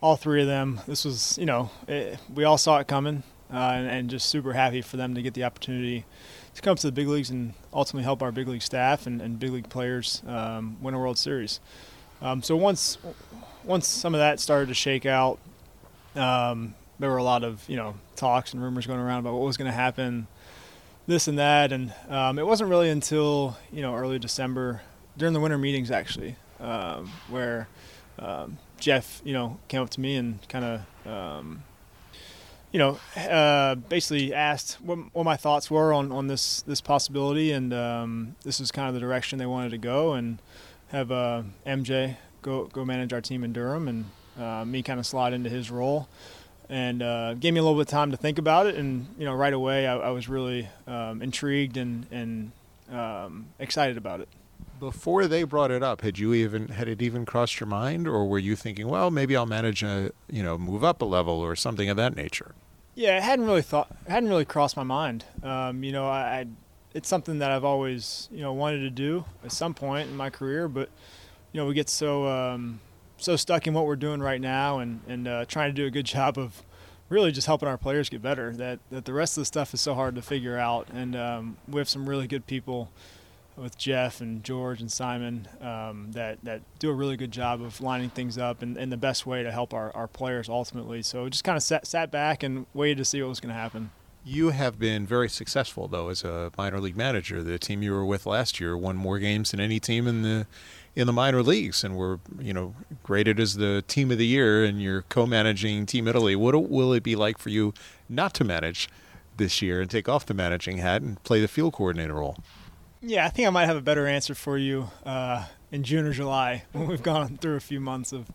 All 0.00 0.16
three 0.16 0.42
of 0.42 0.46
them. 0.46 0.80
This 0.86 1.04
was, 1.04 1.36
you 1.38 1.46
know, 1.46 1.70
it, 1.88 2.18
we 2.32 2.44
all 2.44 2.58
saw 2.58 2.78
it 2.78 2.86
coming 2.86 3.22
uh, 3.52 3.56
and, 3.56 3.86
and, 3.88 4.10
just 4.10 4.28
super 4.28 4.52
happy 4.52 4.80
for 4.80 4.96
them 4.96 5.14
to 5.14 5.22
get 5.22 5.34
the 5.34 5.44
opportunity 5.44 6.04
to 6.54 6.62
come 6.62 6.76
to 6.76 6.86
the 6.86 6.92
big 6.92 7.08
leagues 7.08 7.30
and 7.30 7.54
ultimately 7.72 8.04
help 8.04 8.22
our 8.22 8.30
big 8.30 8.46
league 8.46 8.62
staff 8.62 9.06
and, 9.06 9.20
and 9.20 9.38
big 9.38 9.50
league 9.50 9.68
players 9.68 10.22
um, 10.26 10.76
win 10.80 10.94
a 10.94 10.98
World 10.98 11.18
Series. 11.18 11.60
Um, 12.22 12.42
so 12.42 12.54
once 12.56 12.98
once 13.64 13.86
some 13.86 14.14
of 14.14 14.20
that 14.20 14.40
started 14.40 14.68
to 14.68 14.74
shake 14.74 15.06
out, 15.06 15.38
um, 16.14 16.74
there 16.98 17.10
were 17.10 17.16
a 17.16 17.24
lot 17.24 17.44
of 17.44 17.68
you 17.68 17.76
know 17.76 17.94
talks 18.16 18.52
and 18.52 18.62
rumors 18.62 18.86
going 18.86 19.00
around 19.00 19.20
about 19.20 19.34
what 19.34 19.42
was 19.42 19.56
going 19.56 19.70
to 19.70 19.76
happen, 19.76 20.26
this 21.06 21.28
and 21.28 21.38
that, 21.38 21.72
and 21.72 21.92
um, 22.08 22.38
it 22.38 22.46
wasn't 22.46 22.68
really 22.68 22.90
until 22.90 23.56
you 23.72 23.82
know 23.82 23.94
early 23.94 24.18
December 24.18 24.82
during 25.16 25.34
the 25.34 25.40
winter 25.40 25.58
meetings 25.58 25.90
actually 25.90 26.36
um, 26.60 27.10
where 27.28 27.68
um, 28.18 28.58
Jeff 28.78 29.20
you 29.24 29.32
know 29.32 29.58
came 29.68 29.82
up 29.82 29.90
to 29.90 30.00
me 30.00 30.16
and 30.16 30.46
kind 30.48 30.64
of 30.64 30.80
you 32.72 32.78
know, 32.78 32.98
uh, 33.16 33.74
basically 33.74 34.32
asked 34.32 34.80
what, 34.80 34.98
what, 35.12 35.24
my 35.24 35.36
thoughts 35.36 35.70
were 35.70 35.92
on, 35.92 36.12
on 36.12 36.28
this 36.28 36.62
this 36.62 36.80
possibility, 36.80 37.50
and 37.50 37.74
um, 37.74 38.36
this 38.44 38.60
is 38.60 38.70
kind 38.70 38.88
of 38.88 38.94
the 38.94 39.00
direction 39.00 39.38
they 39.38 39.46
wanted 39.46 39.70
to 39.70 39.78
go, 39.78 40.12
and 40.12 40.38
have 40.88 41.10
uh, 41.10 41.42
MJ 41.66 42.16
go 42.42 42.66
go 42.66 42.84
manage 42.84 43.12
our 43.12 43.20
team 43.20 43.42
in 43.42 43.52
Durham, 43.52 43.88
and 43.88 44.04
uh, 44.38 44.64
me 44.64 44.82
kind 44.82 45.00
of 45.00 45.06
slide 45.06 45.32
into 45.32 45.50
his 45.50 45.70
role, 45.70 46.08
and 46.68 47.02
uh, 47.02 47.34
gave 47.34 47.52
me 47.54 47.60
a 47.60 47.62
little 47.62 47.76
bit 47.76 47.88
of 47.88 47.90
time 47.90 48.12
to 48.12 48.16
think 48.16 48.38
about 48.38 48.66
it, 48.66 48.76
and 48.76 49.06
you 49.18 49.24
know, 49.24 49.34
right 49.34 49.52
away 49.52 49.86
I, 49.86 49.96
I 49.96 50.10
was 50.10 50.28
really 50.28 50.68
um, 50.86 51.22
intrigued 51.22 51.76
and 51.76 52.06
and 52.12 52.52
um, 52.92 53.46
excited 53.58 53.96
about 53.96 54.20
it. 54.20 54.28
Before 54.80 55.26
they 55.26 55.44
brought 55.44 55.70
it 55.70 55.82
up, 55.82 56.00
had 56.00 56.18
you 56.18 56.32
even 56.32 56.68
had 56.68 56.88
it 56.88 57.02
even 57.02 57.26
crossed 57.26 57.60
your 57.60 57.66
mind, 57.66 58.08
or 58.08 58.26
were 58.26 58.38
you 58.38 58.56
thinking, 58.56 58.88
well, 58.88 59.10
maybe 59.10 59.36
I'll 59.36 59.46
manage 59.46 59.82
a 59.82 60.10
you 60.28 60.42
know 60.42 60.56
move 60.56 60.82
up 60.82 61.02
a 61.02 61.04
level 61.04 61.34
or 61.34 61.54
something 61.54 61.90
of 61.90 61.96
that 61.98 62.16
nature? 62.16 62.54
Yeah, 62.94 63.16
it 63.18 63.22
hadn't 63.22 63.44
really 63.44 63.62
thought, 63.62 63.94
hadn't 64.08 64.28
really 64.28 64.44
crossed 64.44 64.76
my 64.76 64.82
mind. 64.82 65.24
Um, 65.42 65.84
you 65.84 65.92
know, 65.92 66.08
I, 66.08 66.20
I, 66.20 66.46
it's 66.92 67.08
something 67.08 67.38
that 67.38 67.50
I've 67.50 67.64
always, 67.64 68.28
you 68.32 68.40
know, 68.40 68.52
wanted 68.52 68.80
to 68.80 68.90
do 68.90 69.24
at 69.44 69.52
some 69.52 69.74
point 69.74 70.08
in 70.08 70.16
my 70.16 70.28
career, 70.28 70.66
but 70.66 70.88
you 71.52 71.60
know, 71.60 71.66
we 71.66 71.74
get 71.74 71.88
so 71.88 72.26
um, 72.26 72.80
so 73.16 73.36
stuck 73.36 73.66
in 73.66 73.74
what 73.74 73.86
we're 73.86 73.96
doing 73.96 74.20
right 74.20 74.40
now 74.40 74.78
and 74.78 75.00
and 75.06 75.28
uh, 75.28 75.44
trying 75.44 75.70
to 75.70 75.74
do 75.74 75.86
a 75.86 75.90
good 75.90 76.06
job 76.16 76.38
of 76.38 76.62
really 77.08 77.32
just 77.32 77.46
helping 77.46 77.68
our 77.68 77.78
players 77.78 78.08
get 78.08 78.22
better. 78.22 78.52
That 78.52 78.80
that 78.90 79.04
the 79.04 79.12
rest 79.12 79.36
of 79.36 79.42
the 79.42 79.46
stuff 79.46 79.74
is 79.74 79.80
so 79.80 79.94
hard 79.94 80.14
to 80.14 80.22
figure 80.22 80.56
out, 80.56 80.88
and 80.92 81.14
um, 81.14 81.56
we 81.68 81.78
have 81.78 81.88
some 81.88 82.08
really 82.08 82.26
good 82.26 82.46
people 82.46 82.90
with 83.60 83.76
Jeff 83.76 84.20
and 84.20 84.42
George 84.42 84.80
and 84.80 84.90
Simon 84.90 85.46
um, 85.60 86.12
that, 86.12 86.38
that 86.42 86.62
do 86.78 86.90
a 86.90 86.94
really 86.94 87.16
good 87.16 87.30
job 87.30 87.62
of 87.62 87.80
lining 87.80 88.10
things 88.10 88.38
up 88.38 88.62
in, 88.62 88.76
in 88.76 88.90
the 88.90 88.96
best 88.96 89.26
way 89.26 89.42
to 89.42 89.52
help 89.52 89.74
our, 89.74 89.94
our 89.94 90.08
players 90.08 90.48
ultimately. 90.48 91.02
So 91.02 91.28
just 91.28 91.44
kind 91.44 91.56
of 91.56 91.62
sat, 91.62 91.86
sat 91.86 92.10
back 92.10 92.42
and 92.42 92.66
waited 92.74 92.98
to 92.98 93.04
see 93.04 93.22
what 93.22 93.28
was 93.28 93.40
going 93.40 93.54
to 93.54 93.60
happen. 93.60 93.90
You 94.24 94.50
have 94.50 94.78
been 94.78 95.06
very 95.06 95.28
successful 95.30 95.88
though 95.88 96.08
as 96.08 96.24
a 96.24 96.50
minor 96.58 96.78
league 96.78 96.96
manager. 96.96 97.42
The 97.42 97.58
team 97.58 97.82
you 97.82 97.92
were 97.92 98.04
with 98.04 98.26
last 98.26 98.60
year 98.60 98.76
won 98.76 98.96
more 98.96 99.18
games 99.18 99.50
than 99.50 99.60
any 99.60 99.80
team 99.80 100.06
in 100.06 100.22
the 100.22 100.46
in 100.94 101.06
the 101.06 101.12
minor 101.12 101.42
leagues, 101.42 101.82
and 101.84 101.96
were 101.96 102.20
you 102.38 102.52
know 102.52 102.74
graded 103.02 103.40
as 103.40 103.54
the 103.54 103.82
team 103.88 104.10
of 104.10 104.18
the 104.18 104.26
year. 104.26 104.62
And 104.62 104.82
you're 104.82 105.02
co-managing 105.02 105.86
Team 105.86 106.06
Italy. 106.06 106.36
What 106.36 106.68
will 106.68 106.92
it 106.92 107.02
be 107.02 107.16
like 107.16 107.38
for 107.38 107.48
you 107.48 107.72
not 108.10 108.34
to 108.34 108.44
manage 108.44 108.90
this 109.38 109.62
year 109.62 109.80
and 109.80 109.90
take 109.90 110.06
off 110.06 110.26
the 110.26 110.34
managing 110.34 110.78
hat 110.78 111.00
and 111.00 111.22
play 111.22 111.40
the 111.40 111.48
field 111.48 111.72
coordinator 111.72 112.14
role? 112.14 112.36
Yeah, 113.02 113.24
I 113.24 113.30
think 113.30 113.48
I 113.48 113.50
might 113.50 113.64
have 113.64 113.78
a 113.78 113.82
better 113.82 114.06
answer 114.06 114.34
for 114.34 114.58
you 114.58 114.90
uh, 115.06 115.46
in 115.72 115.84
June 115.84 116.06
or 116.06 116.12
July 116.12 116.64
when 116.72 116.86
we've 116.86 117.02
gone 117.02 117.38
through 117.38 117.56
a 117.56 117.60
few 117.60 117.80
months 117.80 118.12
of 118.12 118.30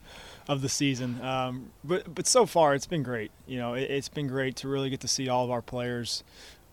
of 0.47 0.61
the 0.61 0.69
season. 0.69 1.21
Um, 1.21 1.71
but 1.83 2.13
but 2.13 2.25
so 2.25 2.45
far 2.45 2.73
it's 2.73 2.87
been 2.87 3.03
great. 3.03 3.31
You 3.45 3.59
know, 3.59 3.75
it, 3.75 3.89
has 3.91 4.09
been 4.09 4.27
great 4.27 4.55
to 4.57 4.67
really 4.67 4.89
get 4.89 5.01
to 5.01 5.07
see 5.07 5.29
all 5.29 5.43
of 5.45 5.51
our 5.51 5.61
players 5.61 6.23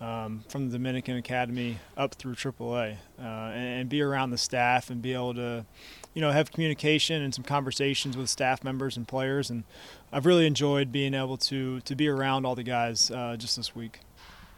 um, 0.01 0.43
from 0.49 0.67
the 0.71 0.79
Dominican 0.79 1.17
Academy 1.17 1.79
up 1.97 2.15
through 2.15 2.35
AAA 2.35 2.97
uh, 3.19 3.23
and, 3.23 3.81
and, 3.81 3.89
be 3.89 4.03
around 4.03 4.31
the 4.31 4.39
staff 4.39 4.91
and 4.91 5.01
be 5.01 5.13
able 5.13 5.33
to, 5.35 5.65
you 6.13 6.21
know, 6.21 6.33
have 6.33 6.51
communication 6.51 7.23
and 7.23 7.33
some 7.33 7.45
conversations 7.45 8.17
with 8.17 8.29
staff 8.29 8.65
members 8.65 8.97
and 8.97 9.07
players. 9.07 9.49
And 9.49 9.63
I've 10.11 10.27
really 10.27 10.47
enjoyed 10.47 10.91
being 10.93 11.15
able 11.15 11.37
to 11.37 11.81
to 11.81 11.95
be 11.95 12.09
around 12.09 12.47
all 12.47 12.55
the 12.55 12.63
guys 12.63 13.11
uh, 13.11 13.37
just 13.37 13.57
this 13.57 13.77
week. 13.77 14.01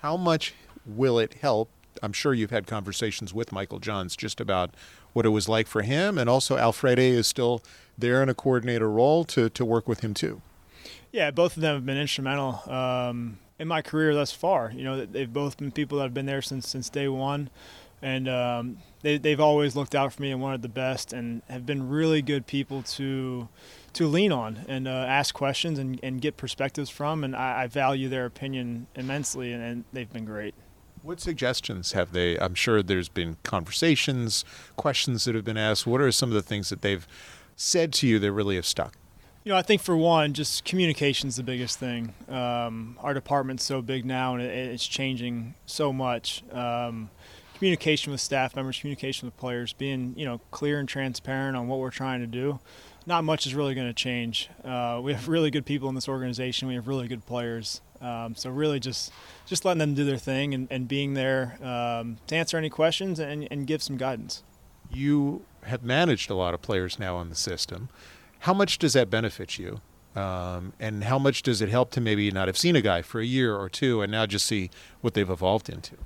How 0.03 0.17
much 0.17 0.55
will 0.87 1.19
it 1.19 1.35
help 1.35 1.69
I'm 2.03 2.13
sure 2.13 2.35
you've 2.35 2.51
had 2.51 2.67
conversations 2.67 3.33
with 3.33 3.53
Michael 3.53 3.79
Johns 3.79 4.17
just 4.17 4.41
about 4.41 4.75
what 5.13 5.25
it 5.25 5.31
was 5.31 5.49
like 5.49 5.67
for 5.67 5.83
him, 5.83 6.19
and 6.19 6.29
also 6.29 6.57
Al 6.57 6.73
Freire 6.73 6.99
is 6.99 7.27
still 7.27 7.63
there 7.97 8.23
in 8.23 8.29
a 8.29 8.35
coordinator 8.35 8.91
role 8.91 9.25
to 9.25 9.49
to 9.51 9.65
work 9.65 9.89
with 9.89 10.01
him 10.01 10.15
too. 10.15 10.43
Yeah, 11.13 11.31
both 11.31 11.57
of 11.57 11.63
them 11.63 11.77
have 11.77 11.87
been 11.87 11.97
instrumental 11.97 12.63
um, 12.71 13.39
in 13.59 13.69
my 13.69 13.83
career 13.83 14.15
thus 14.15 14.33
far. 14.33 14.73
You 14.75 14.83
know, 14.83 15.07
they've 15.07 15.33
both 15.33 15.57
been 15.57 15.71
people 15.71 15.99
that 15.99 16.05
have 16.05 16.15
been 16.15 16.27
there 16.27 16.43
since 16.43 16.69
since 16.69 16.89
day 16.89 17.07
one, 17.07 17.51
and 18.03 18.29
um, 18.29 18.79
they 19.03 19.19
they've 19.19 19.41
always 19.41 19.77
looked 19.77 19.95
out 19.95 20.13
for 20.13 20.23
me 20.23 20.33
and 20.33 20.41
wanted 20.41 20.63
the 20.63 20.69
best, 20.69 21.13
and 21.13 21.43
have 21.49 21.65
been 21.65 21.89
really 21.89 22.21
good 22.21 22.47
people 22.47 22.83
to 22.83 23.49
to 23.93 24.09
lean 24.09 24.33
on 24.33 24.65
and 24.67 24.89
uh, 24.89 24.91
ask 24.91 25.35
questions 25.35 25.79
and, 25.79 26.01
and 26.03 26.21
get 26.21 26.37
perspectives 26.37 26.91
from. 26.91 27.23
And 27.23 27.37
I, 27.37 27.63
I 27.63 27.67
value 27.69 28.09
their 28.09 28.27
opinion 28.27 28.89
immensely, 28.97 29.53
and, 29.53 29.63
and 29.63 29.85
they've 29.93 30.13
been 30.13 30.25
great. 30.25 30.55
What 31.04 31.20
suggestions 31.20 31.92
have 31.92 32.12
they? 32.12 32.38
I'm 32.38 32.54
sure 32.54 32.82
there's 32.82 33.11
been 33.11 33.37
conversations, 33.42 34.42
questions 34.76 35.26
that 35.26 35.34
have 35.34 35.44
been 35.44 35.58
asked. 35.58 35.87
What 35.87 36.00
are 36.00 36.11
some 36.11 36.30
of 36.30 36.34
the 36.34 36.40
things 36.40 36.70
that 36.70 36.80
they've 36.80 37.06
said 37.56 37.92
to 37.94 38.06
you 38.06 38.18
that 38.18 38.32
really 38.32 38.56
have 38.56 38.64
stuck? 38.64 38.94
You 39.44 39.52
know, 39.52 39.58
I 39.58 39.61
think 39.61 39.82
for 39.82 39.94
one, 39.99 40.32
just 40.32 40.64
communication 40.64 41.28
is 41.28 41.37
the 41.37 41.42
biggest 41.42 41.78
thing. 41.78 42.14
Um, 42.26 42.96
our 43.02 43.12
department's 43.12 43.64
so 43.64 43.82
big 43.82 44.06
now, 44.06 44.32
and 44.32 44.42
it, 44.42 44.49
it's 44.49 44.87
changing 44.87 45.54
so 45.66 45.92
much. 45.92 46.42
Um, 46.50 47.11
communication 47.52 48.11
with 48.11 48.23
staff 48.23 48.56
members, 48.56 48.78
communication 48.80 49.26
with 49.26 49.37
players, 49.37 49.75
being 49.75 50.14
you 50.16 50.25
know 50.25 50.40
clear 50.52 50.78
and 50.78 50.88
transparent 50.88 51.54
on 51.54 51.68
what 51.68 51.80
we're 51.80 51.90
trying 51.90 52.20
to 52.20 52.26
do. 52.26 52.61
not 53.04 53.25
much 53.25 53.46
is 53.46 53.54
really 53.54 53.75
going 53.75 53.88
to 53.88 53.92
change. 53.92 54.49
Uh, 54.64 55.00
we 55.04 55.12
have 55.12 55.28
really 55.28 55.50
good 55.50 55.66
people 55.66 55.90
in 55.90 55.94
this 55.94 56.08
organization. 56.08 56.66
We 56.66 56.76
have 56.76 56.88
really 56.88 57.08
good 57.08 57.26
players. 57.26 57.82
Um, 58.04 58.34
so 58.34 58.50
really, 58.50 58.78
just 58.78 59.12
just 59.46 59.64
letting 59.64 59.78
them 59.78 59.94
do 59.94 60.04
their 60.04 60.18
thing 60.18 60.52
and, 60.52 60.68
and 60.70 60.87
being 60.87 61.14
there 61.14 61.58
um, 61.62 62.18
to 62.26 62.37
answer 62.37 62.56
any 62.56 62.68
questions 62.68 63.18
and, 63.18 63.49
and 63.50 63.66
give 63.66 63.82
some 63.82 63.96
guidance. 63.96 64.42
You 64.90 65.42
have 65.64 65.82
managed 65.82 66.30
a 66.30 66.34
lot 66.34 66.54
of 66.54 66.61
players 66.61 66.99
now 66.99 67.20
in 67.20 67.30
the 67.30 67.34
system. 67.34 67.88
How 68.40 68.52
much 68.52 68.78
does 68.78 68.92
that 68.92 69.08
benefit 69.08 69.58
you? 69.58 69.80
Um, 70.14 70.75
and 70.78 71.04
how 71.04 71.18
much 71.18 71.42
does 71.42 71.61
it 71.61 71.68
help 71.68 71.90
to 71.92 72.00
maybe 72.00 72.30
not 72.30 72.46
have 72.46 72.56
seen 72.56 72.76
a 72.76 72.80
guy 72.80 73.02
for 73.02 73.20
a 73.20 73.25
year 73.25 73.56
or 73.56 73.68
two 73.68 74.00
and 74.02 74.12
now 74.12 74.26
just 74.26 74.46
see 74.46 74.70
what 75.00 75.14
they've 75.14 75.28
evolved 75.28 75.68
into? 75.68 75.96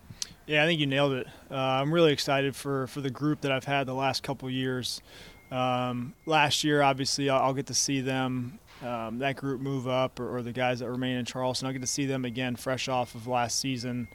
Yeah, 0.46 0.62
I 0.62 0.66
think 0.66 0.80
you 0.80 0.86
nailed 0.86 1.12
it. 1.12 1.26
Uh, 1.50 1.56
I'm 1.56 1.92
really 1.92 2.12
excited 2.12 2.56
for, 2.56 2.86
for 2.86 3.02
the 3.02 3.10
group 3.10 3.42
that 3.42 3.52
I've 3.52 3.64
had 3.64 3.86
the 3.86 3.94
last 3.94 4.22
couple 4.22 4.48
years. 4.48 5.02
Um, 5.50 6.14
last 6.24 6.64
year, 6.64 6.80
obviously, 6.80 7.28
I'll, 7.28 7.42
I'll, 7.42 7.54
get 7.54 7.66
to 7.66 7.74
see 7.74 8.00
them, 8.00 8.58
um, 8.82 9.18
that 9.18 9.37
group 9.37 9.61
move 9.61 9.88
up, 9.88 10.20
or, 10.20 10.37
or, 10.37 10.42
the 10.42 10.52
guys 10.52 10.80
that 10.80 10.90
remain 10.90 11.16
in 11.16 11.25
Charleston. 11.25 11.66
I'll 11.66 11.73
get 11.73 11.80
to 11.80 11.87
see 11.87 12.06
them 12.06 12.25
again 12.25 12.56
fresh 12.56 12.88
off 12.88 13.14
of 13.14 13.26
last 13.26 13.58
season. 13.58 14.08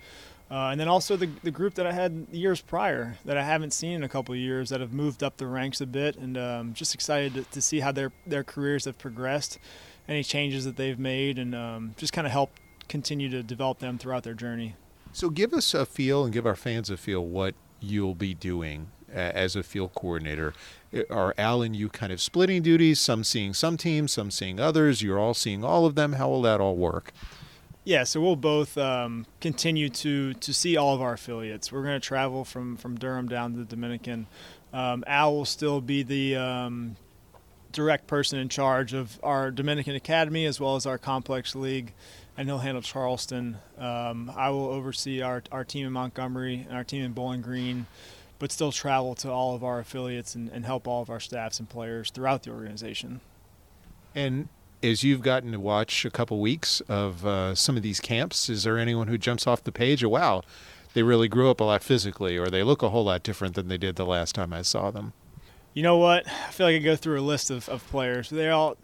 Uh, 0.49 0.69
and 0.69 0.79
then 0.79 0.87
also 0.87 1.15
the, 1.15 1.29
the 1.41 1.51
group 1.51 1.73
that 1.75 1.87
I 1.87 1.91
had 1.91 2.27
years 2.31 2.61
prior 2.61 3.17
that 3.25 3.37
I 3.37 3.43
haven't 3.43 3.73
seen 3.73 3.93
in 3.93 4.03
a 4.03 4.09
couple 4.09 4.33
of 4.33 4.39
years 4.39 4.69
that 4.69 4.81
have 4.81 4.93
moved 4.93 5.23
up 5.23 5.37
the 5.37 5.47
ranks 5.47 5.81
a 5.81 5.85
bit, 5.85 6.15
and 6.15 6.37
um, 6.37 6.73
just 6.73 6.93
excited 6.93 7.33
to, 7.33 7.43
to, 7.43 7.61
see 7.61 7.79
how 7.79 7.91
their 7.91 8.11
their 8.27 8.43
careers 8.43 8.85
have 8.85 8.97
progressed, 8.97 9.57
any 10.07 10.23
changes 10.23 10.63
that 10.65 10.75
they've 10.75 10.99
made, 10.99 11.39
and 11.39 11.55
um, 11.55 11.95
just 11.97 12.13
kind 12.13 12.27
of 12.27 12.31
help 12.31 12.51
continue 12.87 13.29
to 13.29 13.41
develop 13.41 13.79
them 13.79 13.97
throughout 13.97 14.23
their 14.23 14.33
journey. 14.33 14.75
So 15.11 15.29
give 15.29 15.53
us 15.53 15.73
a 15.73 15.85
feel 15.85 16.23
and 16.23 16.33
give 16.33 16.45
our 16.45 16.55
fans 16.55 16.89
a 16.89 16.97
feel 16.97 17.25
what 17.25 17.55
you'll 17.79 18.15
be 18.15 18.33
doing 18.33 18.91
as 19.11 19.55
a 19.55 19.63
field 19.63 19.93
coordinator. 19.93 20.53
Are 21.09 21.33
Al 21.37 21.61
and 21.61 21.75
you 21.75 21.89
kind 21.89 22.11
of 22.11 22.21
splitting 22.21 22.61
duties? 22.61 22.99
Some 22.99 23.23
seeing 23.23 23.53
some 23.53 23.77
teams, 23.77 24.11
some 24.11 24.31
seeing 24.31 24.59
others. 24.59 25.01
You're 25.01 25.19
all 25.19 25.33
seeing 25.33 25.63
all 25.63 25.85
of 25.85 25.95
them. 25.95 26.13
How 26.13 26.29
will 26.29 26.41
that 26.43 26.61
all 26.61 26.75
work? 26.75 27.11
Yeah, 27.85 28.03
so 28.03 28.21
we'll 28.21 28.35
both 28.35 28.77
um, 28.77 29.25
continue 29.41 29.89
to 29.89 30.33
to 30.35 30.53
see 30.53 30.77
all 30.77 30.95
of 30.95 31.01
our 31.01 31.13
affiliates. 31.13 31.71
We're 31.71 31.83
going 31.83 31.99
to 31.99 32.05
travel 32.05 32.45
from 32.45 32.77
from 32.77 32.97
Durham 32.97 33.27
down 33.27 33.53
to 33.53 33.59
the 33.59 33.65
Dominican. 33.65 34.27
Um, 34.71 35.03
Al 35.05 35.35
will 35.35 35.45
still 35.45 35.81
be 35.81 36.03
the 36.03 36.35
um, 36.35 36.95
direct 37.71 38.07
person 38.07 38.39
in 38.39 38.49
charge 38.49 38.93
of 38.93 39.19
our 39.21 39.51
Dominican 39.51 39.95
Academy 39.95 40.45
as 40.45 40.59
well 40.59 40.75
as 40.75 40.85
our 40.85 40.97
complex 40.97 41.55
league 41.55 41.93
and 42.37 42.47
he'll 42.47 42.59
handle 42.59 42.81
Charleston. 42.81 43.57
Um, 43.77 44.31
I 44.35 44.49
will 44.49 44.67
oversee 44.67 45.21
our, 45.21 45.43
our 45.51 45.63
team 45.63 45.85
in 45.85 45.93
Montgomery 45.93 46.65
and 46.67 46.75
our 46.75 46.83
team 46.83 47.03
in 47.03 47.13
Bowling 47.13 47.41
Green, 47.41 47.85
but 48.39 48.51
still 48.51 48.71
travel 48.71 49.15
to 49.15 49.31
all 49.31 49.55
of 49.55 49.63
our 49.63 49.79
affiliates 49.79 50.35
and, 50.35 50.49
and 50.49 50.65
help 50.65 50.87
all 50.87 51.01
of 51.01 51.09
our 51.09 51.19
staffs 51.19 51.59
and 51.59 51.69
players 51.69 52.09
throughout 52.11 52.43
the 52.43 52.51
organization. 52.51 53.21
And 54.15 54.49
as 54.81 55.03
you've 55.03 55.21
gotten 55.21 55.51
to 55.53 55.59
watch 55.59 56.05
a 56.05 56.11
couple 56.11 56.39
weeks 56.39 56.81
of 56.81 57.25
uh, 57.25 57.55
some 57.55 57.77
of 57.77 57.83
these 57.83 57.99
camps, 57.99 58.49
is 58.49 58.63
there 58.63 58.77
anyone 58.77 59.07
who 59.07 59.17
jumps 59.17 59.47
off 59.47 59.63
the 59.63 59.71
page? 59.71 60.03
Or 60.03 60.09
wow, 60.09 60.41
they 60.93 61.03
really 61.03 61.27
grew 61.27 61.49
up 61.49 61.59
a 61.59 61.63
lot 61.63 61.83
physically, 61.83 62.37
or 62.37 62.47
they 62.47 62.63
look 62.63 62.83
a 62.83 62.89
whole 62.89 63.05
lot 63.05 63.23
different 63.23 63.55
than 63.55 63.69
they 63.69 63.77
did 63.77 63.95
the 63.95 64.05
last 64.05 64.35
time 64.35 64.53
I 64.53 64.61
saw 64.61 64.91
them? 64.91 65.13
You 65.73 65.83
know 65.83 65.97
what? 65.97 66.27
I 66.27 66.51
feel 66.51 66.67
like 66.67 66.75
I 66.75 66.79
go 66.79 66.95
through 66.95 67.19
a 67.19 67.21
list 67.21 67.49
of, 67.49 67.67
of 67.69 67.87
players. 67.87 68.29
They 68.29 68.49
all 68.49 68.77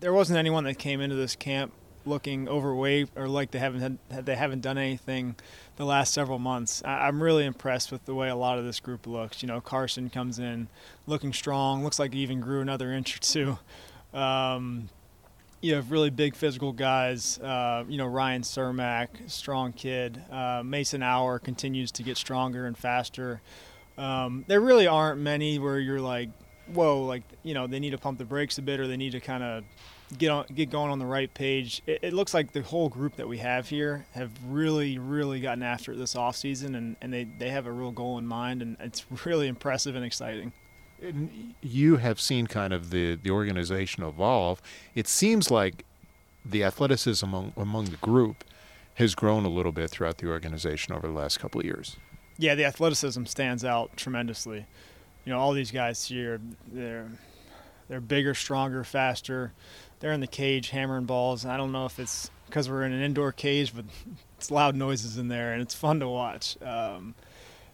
there 0.00 0.12
wasn't 0.14 0.38
anyone 0.38 0.64
that 0.64 0.78
came 0.78 1.00
into 1.00 1.16
this 1.16 1.36
camp 1.36 1.72
looking 2.10 2.48
overweight 2.48 3.08
or 3.16 3.28
like 3.28 3.52
they 3.52 3.58
haven't 3.58 3.98
had, 4.10 4.26
they 4.26 4.34
haven't 4.34 4.60
done 4.60 4.76
anything 4.76 5.36
the 5.76 5.86
last 5.86 6.12
several 6.12 6.38
months. 6.38 6.82
I, 6.84 7.08
am 7.08 7.22
really 7.22 7.46
impressed 7.46 7.90
with 7.90 8.04
the 8.04 8.14
way 8.14 8.28
a 8.28 8.36
lot 8.36 8.58
of 8.58 8.64
this 8.64 8.80
group 8.80 9.06
looks. 9.06 9.42
You 9.42 9.48
know, 9.48 9.62
Carson 9.62 10.10
comes 10.10 10.38
in 10.38 10.68
looking 11.06 11.32
strong, 11.32 11.82
looks 11.82 11.98
like 11.98 12.12
he 12.12 12.20
even 12.20 12.40
grew 12.40 12.60
another 12.60 12.92
inch 12.92 13.16
or 13.16 13.20
two. 13.20 13.58
Um, 14.12 14.90
you 15.62 15.74
have 15.74 15.90
really 15.90 16.10
big 16.10 16.34
physical 16.34 16.72
guys. 16.72 17.38
Uh, 17.38 17.84
you 17.88 17.96
know, 17.96 18.06
Ryan 18.06 18.42
Cermak, 18.42 19.30
strong 19.30 19.72
kid. 19.72 20.22
Uh, 20.30 20.62
Mason 20.64 21.02
Auer 21.02 21.38
continues 21.38 21.92
to 21.92 22.02
get 22.02 22.16
stronger 22.16 22.66
and 22.66 22.76
faster. 22.76 23.40
Um, 23.96 24.44
there 24.48 24.60
really 24.60 24.86
aren't 24.86 25.20
many 25.20 25.58
where 25.58 25.78
you're 25.78 26.00
like, 26.00 26.30
whoa, 26.72 27.04
like 27.04 27.22
you 27.42 27.54
know, 27.54 27.66
they 27.66 27.80
need 27.80 27.90
to 27.90 27.98
pump 27.98 28.18
the 28.18 28.24
brakes 28.24 28.58
a 28.58 28.62
bit 28.62 28.80
or 28.80 28.86
they 28.86 28.96
need 28.96 29.12
to 29.12 29.20
kind 29.20 29.42
of 29.42 29.64
get 30.18 30.30
on 30.30 30.46
get 30.54 30.70
going 30.70 30.90
on 30.90 30.98
the 30.98 31.06
right 31.06 31.32
page. 31.32 31.82
It, 31.86 32.00
it, 32.02 32.12
looks 32.12 32.34
like 32.34 32.52
the 32.52 32.62
whole 32.62 32.88
group 32.88 33.16
that 33.16 33.28
we 33.28 33.38
have 33.38 33.68
here 33.68 34.06
have 34.12 34.30
really, 34.46 34.98
really 34.98 35.40
gotten 35.40 35.62
after 35.62 35.92
it 35.92 35.96
this 35.96 36.16
off 36.16 36.36
season, 36.36 36.74
and, 36.74 36.96
and 37.00 37.12
they, 37.12 37.24
they 37.24 37.50
have 37.50 37.66
a 37.66 37.72
real 37.72 37.90
goal 37.90 38.18
in 38.18 38.26
mind, 38.26 38.62
and 38.62 38.76
it's 38.80 39.04
really 39.24 39.48
impressive 39.48 39.94
and 39.94 40.04
exciting. 40.04 40.52
And 41.02 41.54
you 41.62 41.96
have 41.96 42.20
seen 42.20 42.46
kind 42.46 42.72
of 42.72 42.90
the, 42.90 43.14
the 43.14 43.30
organization 43.30 44.04
evolve. 44.04 44.60
It 44.94 45.08
seems 45.08 45.50
like 45.50 45.84
the 46.44 46.62
athleticism 46.62 47.24
among, 47.24 47.52
among 47.56 47.86
the 47.86 47.96
group 47.96 48.44
has 48.94 49.14
grown 49.14 49.46
a 49.46 49.48
little 49.48 49.72
bit 49.72 49.90
throughout 49.90 50.18
the 50.18 50.28
organization 50.28 50.92
over 50.92 51.06
the 51.06 51.12
last 51.12 51.38
couple 51.38 51.60
of 51.60 51.64
years. 51.64 51.96
Yeah, 52.36 52.54
the 52.54 52.66
athleticism 52.66 53.24
stands 53.24 53.64
out 53.64 53.96
tremendously. 53.96 54.66
You 55.24 55.32
know, 55.32 55.38
all 55.38 55.52
these 55.52 55.70
guys 55.70 56.04
here, 56.04 56.40
they're 56.70 57.08
they're 57.88 58.00
bigger, 58.00 58.34
stronger, 58.34 58.84
faster 58.84 59.52
they're 60.00 60.12
in 60.12 60.20
the 60.20 60.26
cage 60.26 60.70
hammering 60.70 61.04
balls. 61.04 61.46
I 61.46 61.56
don't 61.56 61.72
know 61.72 61.86
if 61.86 61.98
it's 61.98 62.30
because 62.46 62.68
we're 62.68 62.82
in 62.82 62.92
an 62.92 63.02
indoor 63.02 63.32
cage, 63.32 63.74
but 63.74 63.84
it's 64.38 64.50
loud 64.50 64.74
noises 64.74 65.16
in 65.16 65.28
there 65.28 65.52
and 65.52 65.62
it's 65.62 65.74
fun 65.74 66.00
to 66.00 66.08
watch. 66.08 66.60
Um, 66.62 67.14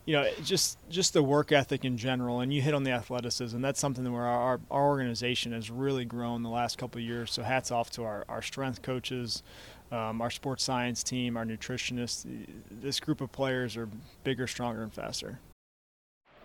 you 0.04 0.14
know, 0.14 0.28
just 0.44 0.78
just 0.88 1.14
the 1.14 1.22
work 1.22 1.50
ethic 1.50 1.84
in 1.84 1.96
general, 1.96 2.38
and 2.40 2.52
you 2.52 2.62
hit 2.62 2.74
on 2.74 2.84
the 2.84 2.92
athleticism. 2.92 3.60
That's 3.60 3.80
something 3.80 4.12
where 4.12 4.22
our, 4.22 4.60
our 4.70 4.86
organization 4.86 5.50
has 5.50 5.68
really 5.68 6.04
grown 6.04 6.44
the 6.44 6.48
last 6.48 6.78
couple 6.78 7.00
years. 7.00 7.32
So 7.32 7.42
hats 7.42 7.72
off 7.72 7.90
to 7.92 8.04
our, 8.04 8.24
our 8.28 8.40
strength 8.40 8.82
coaches, 8.82 9.42
um, 9.90 10.22
our 10.22 10.30
sports 10.30 10.62
science 10.62 11.02
team, 11.02 11.36
our 11.36 11.44
nutritionists. 11.44 12.24
This 12.70 13.00
group 13.00 13.20
of 13.20 13.32
players 13.32 13.76
are 13.76 13.88
bigger, 14.22 14.46
stronger, 14.46 14.84
and 14.84 14.92
faster. 14.92 15.40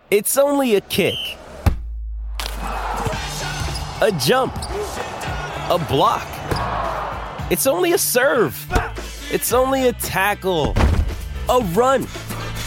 It's 0.10 0.40
only 0.40 0.74
a 0.74 0.82
kick, 0.82 1.14
a 4.02 4.12
jump 4.20 4.56
a 5.72 5.80
block. 5.80 6.28
It's 7.50 7.66
only 7.66 7.94
a 7.94 7.98
serve. 7.98 8.68
It's 9.32 9.54
only 9.54 9.88
a 9.88 9.94
tackle. 9.94 10.74
A 11.48 11.62
run. 11.72 12.04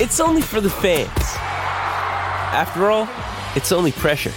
It's 0.01 0.21
only 0.21 0.41
for 0.41 0.63
the 0.63 0.71
fans. 0.71 1.11
After 1.19 2.91
all, 2.91 3.07
it's 3.57 3.73
only 3.73 3.93
pressure. 3.93 4.33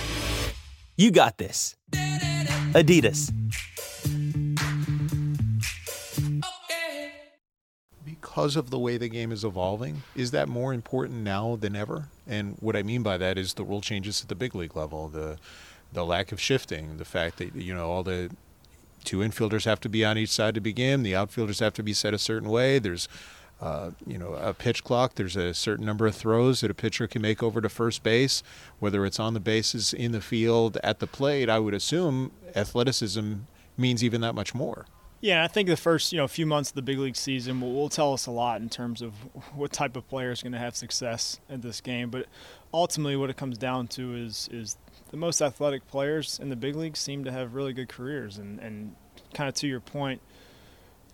You 0.97 1.11
got 1.11 1.37
this. 1.37 1.77
Adidas. 2.73 3.31
Because 8.03 8.57
of 8.57 8.69
the 8.69 8.79
way 8.79 8.97
the 8.97 9.07
game 9.07 9.31
is 9.31 9.45
evolving, 9.45 10.03
is 10.13 10.31
that 10.31 10.49
more 10.49 10.73
important 10.73 11.23
now 11.23 11.55
than 11.55 11.73
ever? 11.73 12.09
And 12.27 12.57
what 12.59 12.75
I 12.75 12.83
mean 12.83 13.01
by 13.01 13.17
that 13.17 13.37
is 13.37 13.53
the 13.53 13.63
rule 13.63 13.79
changes 13.79 14.21
at 14.21 14.27
the 14.27 14.35
big 14.35 14.53
league 14.53 14.75
level, 14.75 15.07
the 15.07 15.37
the 15.93 16.05
lack 16.05 16.33
of 16.33 16.41
shifting, 16.41 16.97
the 16.97 17.05
fact 17.05 17.37
that 17.37 17.55
you 17.55 17.73
know 17.73 17.89
all 17.89 18.03
the 18.03 18.29
two 19.07 19.19
infielders 19.19 19.63
have 19.63 19.79
to 19.79 19.89
be 19.89 20.03
on 20.03 20.17
each 20.17 20.29
side 20.29 20.53
to 20.55 20.61
begin. 20.61 21.01
The 21.01 21.15
outfielders 21.15 21.59
have 21.59 21.73
to 21.75 21.83
be 21.83 21.93
set 21.93 22.13
a 22.13 22.19
certain 22.19 22.49
way. 22.49 22.77
There's 22.77 23.07
uh, 23.59 23.91
you 24.05 24.17
know, 24.17 24.33
a 24.33 24.53
pitch 24.53 24.83
clock. 24.83 25.15
There's 25.15 25.35
a 25.35 25.53
certain 25.53 25.85
number 25.85 26.05
of 26.05 26.15
throws 26.15 26.61
that 26.61 26.69
a 26.69 26.75
pitcher 26.75 27.07
can 27.07 27.23
make 27.23 27.41
over 27.41 27.59
to 27.59 27.69
first 27.69 28.03
base, 28.03 28.43
whether 28.79 29.03
it's 29.05 29.19
on 29.19 29.33
the 29.33 29.39
bases, 29.39 29.93
in 29.93 30.11
the 30.11 30.21
field, 30.21 30.77
at 30.83 30.99
the 30.99 31.07
plate. 31.07 31.49
I 31.49 31.57
would 31.57 31.73
assume 31.73 32.31
athleticism 32.55 33.33
means 33.75 34.03
even 34.03 34.21
that 34.21 34.35
much 34.35 34.53
more. 34.53 34.85
Yeah, 35.21 35.43
I 35.43 35.47
think 35.47 35.67
the 35.67 35.77
first 35.77 36.13
you 36.13 36.17
know 36.17 36.27
few 36.27 36.45
months 36.45 36.69
of 36.69 36.75
the 36.75 36.83
big 36.83 36.99
league 36.99 37.15
season 37.15 37.59
will, 37.59 37.73
will 37.73 37.89
tell 37.89 38.13
us 38.13 38.27
a 38.27 38.31
lot 38.31 38.61
in 38.61 38.69
terms 38.69 39.01
of 39.01 39.13
what 39.55 39.71
type 39.71 39.95
of 39.95 40.07
player 40.07 40.29
is 40.29 40.43
going 40.43 40.53
to 40.53 40.59
have 40.59 40.75
success 40.75 41.39
in 41.49 41.61
this 41.61 41.81
game. 41.81 42.11
But 42.11 42.27
ultimately, 42.71 43.15
what 43.15 43.31
it 43.31 43.37
comes 43.37 43.57
down 43.57 43.87
to 43.89 44.15
is 44.15 44.47
is 44.51 44.77
the 45.09 45.17
most 45.17 45.41
athletic 45.41 45.87
players 45.87 46.39
in 46.39 46.49
the 46.49 46.55
big 46.55 46.75
leagues 46.75 46.99
seem 46.99 47.23
to 47.23 47.31
have 47.31 47.55
really 47.55 47.73
good 47.73 47.89
careers. 47.89 48.37
And, 48.37 48.59
and 48.59 48.95
kind 49.33 49.47
of 49.47 49.55
to 49.55 49.67
your 49.67 49.79
point, 49.79 50.21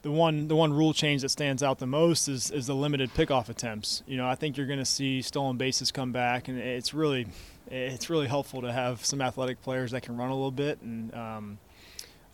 the 0.04 0.12
one 0.12 0.50
the 0.50 0.56
one 0.56 0.74
rule 0.74 0.94
change 0.94 1.22
that 1.22 1.30
stands 1.30 1.64
out 1.64 1.80
the 1.80 1.88
most 1.88 2.28
is 2.28 2.52
is 2.52 2.68
the 2.68 2.76
limited 2.76 3.14
pickoff 3.14 3.50
attempts. 3.50 4.04
You 4.06 4.18
know, 4.18 4.28
I 4.28 4.36
think 4.36 4.58
you're 4.58 4.68
going 4.68 4.80
to 4.80 4.86
see 4.86 5.22
stolen 5.22 5.58
bases 5.58 5.92
come 5.92 6.12
back, 6.12 6.50
and 6.50 6.60
it's 6.60 6.94
really 6.94 7.28
it's 7.72 8.10
really 8.10 8.28
helpful 8.28 8.62
to 8.62 8.72
have 8.72 9.06
some 9.06 9.22
athletic 9.22 9.62
players 9.62 9.92
that 9.92 10.04
can 10.04 10.18
run 10.18 10.30
a 10.30 10.36
little 10.36 10.52
bit. 10.52 10.82
And 10.82 11.14
um, 11.16 11.58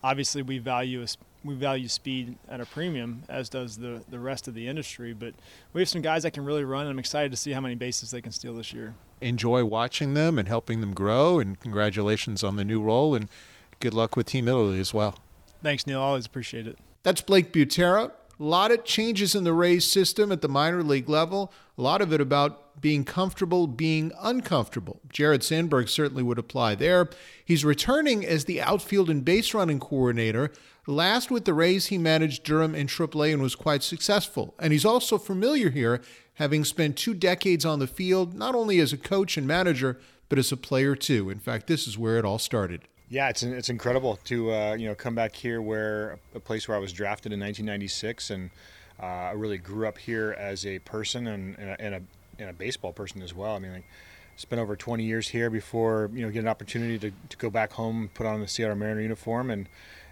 obviously, 0.04 0.42
we 0.42 0.58
value 0.58 1.06
we 1.44 1.56
value 1.56 1.88
speed 1.88 2.38
at 2.50 2.60
a 2.62 2.66
premium, 2.66 3.24
as 3.30 3.50
does 3.50 3.78
the 3.78 4.04
the 4.10 4.20
rest 4.20 4.48
of 4.48 4.54
the 4.54 4.68
industry. 4.68 5.14
But 5.14 5.34
we 5.74 5.82
have 5.82 5.90
some 5.90 6.02
guys 6.02 6.24
that 6.24 6.32
can 6.32 6.46
really 6.46 6.64
run. 6.64 6.82
And 6.82 6.92
I'm 6.92 7.00
excited 7.00 7.32
to 7.32 7.38
see 7.38 7.52
how 7.52 7.62
many 7.62 7.76
bases 7.76 8.12
they 8.12 8.22
can 8.22 8.32
steal 8.32 8.54
this 8.54 8.74
year 8.74 8.94
enjoy 9.22 9.66
watching 9.66 10.14
them 10.14 10.40
and 10.40 10.48
helping 10.48 10.82
them 10.82 10.94
grow. 10.94 11.40
And 11.40 11.60
congratulations 11.60 12.44
on 12.44 12.56
the 12.56 12.64
new 12.64 12.82
role, 12.82 13.16
and 13.16 13.28
good 13.80 13.94
luck 13.94 14.16
with 14.16 14.28
Team 14.28 14.48
Italy 14.48 14.80
as 14.80 14.94
well. 14.94 15.20
Thanks, 15.62 15.86
Neil. 15.86 16.02
Always 16.02 16.26
appreciate 16.26 16.68
it. 16.68 16.78
That's 17.04 17.22
Blake 17.22 17.54
Butera, 17.54 18.12
A 18.40 18.44
lot 18.44 18.72
of 18.72 18.86
changes 18.86 19.36
in 19.36 19.44
the 19.44 19.54
Rays 19.54 19.86
system 19.86 20.32
at 20.32 20.42
the 20.42 20.48
minor 20.48 20.82
league 20.82 21.10
level, 21.10 21.52
a 21.78 21.82
lot 21.82 22.02
of 22.02 22.14
it 22.14 22.22
about 22.22 22.70
being 22.82 23.04
comfortable 23.04 23.68
being 23.68 24.12
uncomfortable. 24.22 25.02
Jared 25.12 25.44
Sandberg 25.44 25.90
certainly 25.90 26.24
would 26.24 26.40
apply 26.40 26.76
there. 26.76 27.10
He's 27.44 27.66
returning 27.66 28.26
as 28.26 28.46
the 28.46 28.62
outfield 28.62 29.10
and 29.10 29.26
base 29.26 29.54
running 29.54 29.80
coordinator. 29.80 30.52
Last 30.88 31.30
with 31.30 31.46
the 31.46 31.54
Rays, 31.54 31.88
he 31.88 31.98
managed 31.98 32.44
Durham 32.44 32.74
and 32.74 32.90
AAA 32.90 33.34
and 33.34 33.42
was 33.42 33.56
quite 33.56 33.84
successful. 33.84 34.56
And 34.60 34.72
he's 34.72 34.86
also 34.86 35.18
familiar 35.18 35.70
here, 35.70 36.02
having 36.36 36.64
spent 36.64 36.96
two 36.96 37.14
decades 37.14 37.66
on 37.66 37.80
the 37.80 37.88
field, 37.88 38.34
not 38.34 38.56
only 38.56 38.80
as 38.80 38.94
a 38.94 38.98
coach 38.98 39.38
and 39.38 39.46
manager, 39.46 40.00
but 40.30 40.40
as 40.40 40.52
a 40.52 40.58
player 40.58 40.96
too. 40.96 41.30
In 41.30 41.40
fact, 41.40 41.68
this 41.68 41.88
is 41.88 41.98
where 41.98 42.18
it 42.18 42.26
all 42.26 42.40
started. 42.40 42.88
Yeah, 43.12 43.30
it's 43.30 43.42
it's 43.42 43.70
incredible 43.70 44.18
to 44.26 44.52
uh, 44.54 44.74
you 44.76 44.88
know 44.88 44.94
come 44.94 45.16
back 45.16 45.36
here 45.36 45.64
where 45.64 46.20
a 46.36 46.40
place 46.40 46.68
where 46.68 46.78
I 46.78 46.80
was 46.80 46.94
drafted 46.94 47.34
in 47.34 47.40
1996, 47.40 48.30
and 48.30 48.52
uh, 49.02 49.06
I 49.06 49.32
really 49.32 49.58
grew 49.58 49.88
up 49.88 49.98
here 49.98 50.36
as 50.38 50.64
a 50.64 50.78
person 50.80 51.26
and, 51.26 51.58
and, 51.58 51.70
a, 51.70 51.82
and, 51.82 51.96
a, 51.96 52.02
and 52.38 52.50
a 52.52 52.54
baseball 52.54 52.94
person 52.94 53.24
as 53.24 53.34
well. 53.34 53.56
I 53.56 53.60
mean, 53.60 53.74
like, 53.74 53.86
spent 54.36 54.62
over 54.62 54.76
20 54.76 55.04
years 55.04 55.28
here 55.28 55.50
before 55.50 56.12
you 56.14 56.24
know 56.24 56.32
get 56.32 56.40
an 56.40 56.48
opportunity 56.48 57.00
to, 57.00 57.12
to 57.30 57.38
go 57.38 57.50
back 57.50 57.74
home, 57.74 58.12
put 58.14 58.28
on 58.28 58.42
the 58.42 58.48
Seattle 58.48 58.76
Mariner 58.76 59.02
uniform, 59.02 59.50
and 59.50 59.68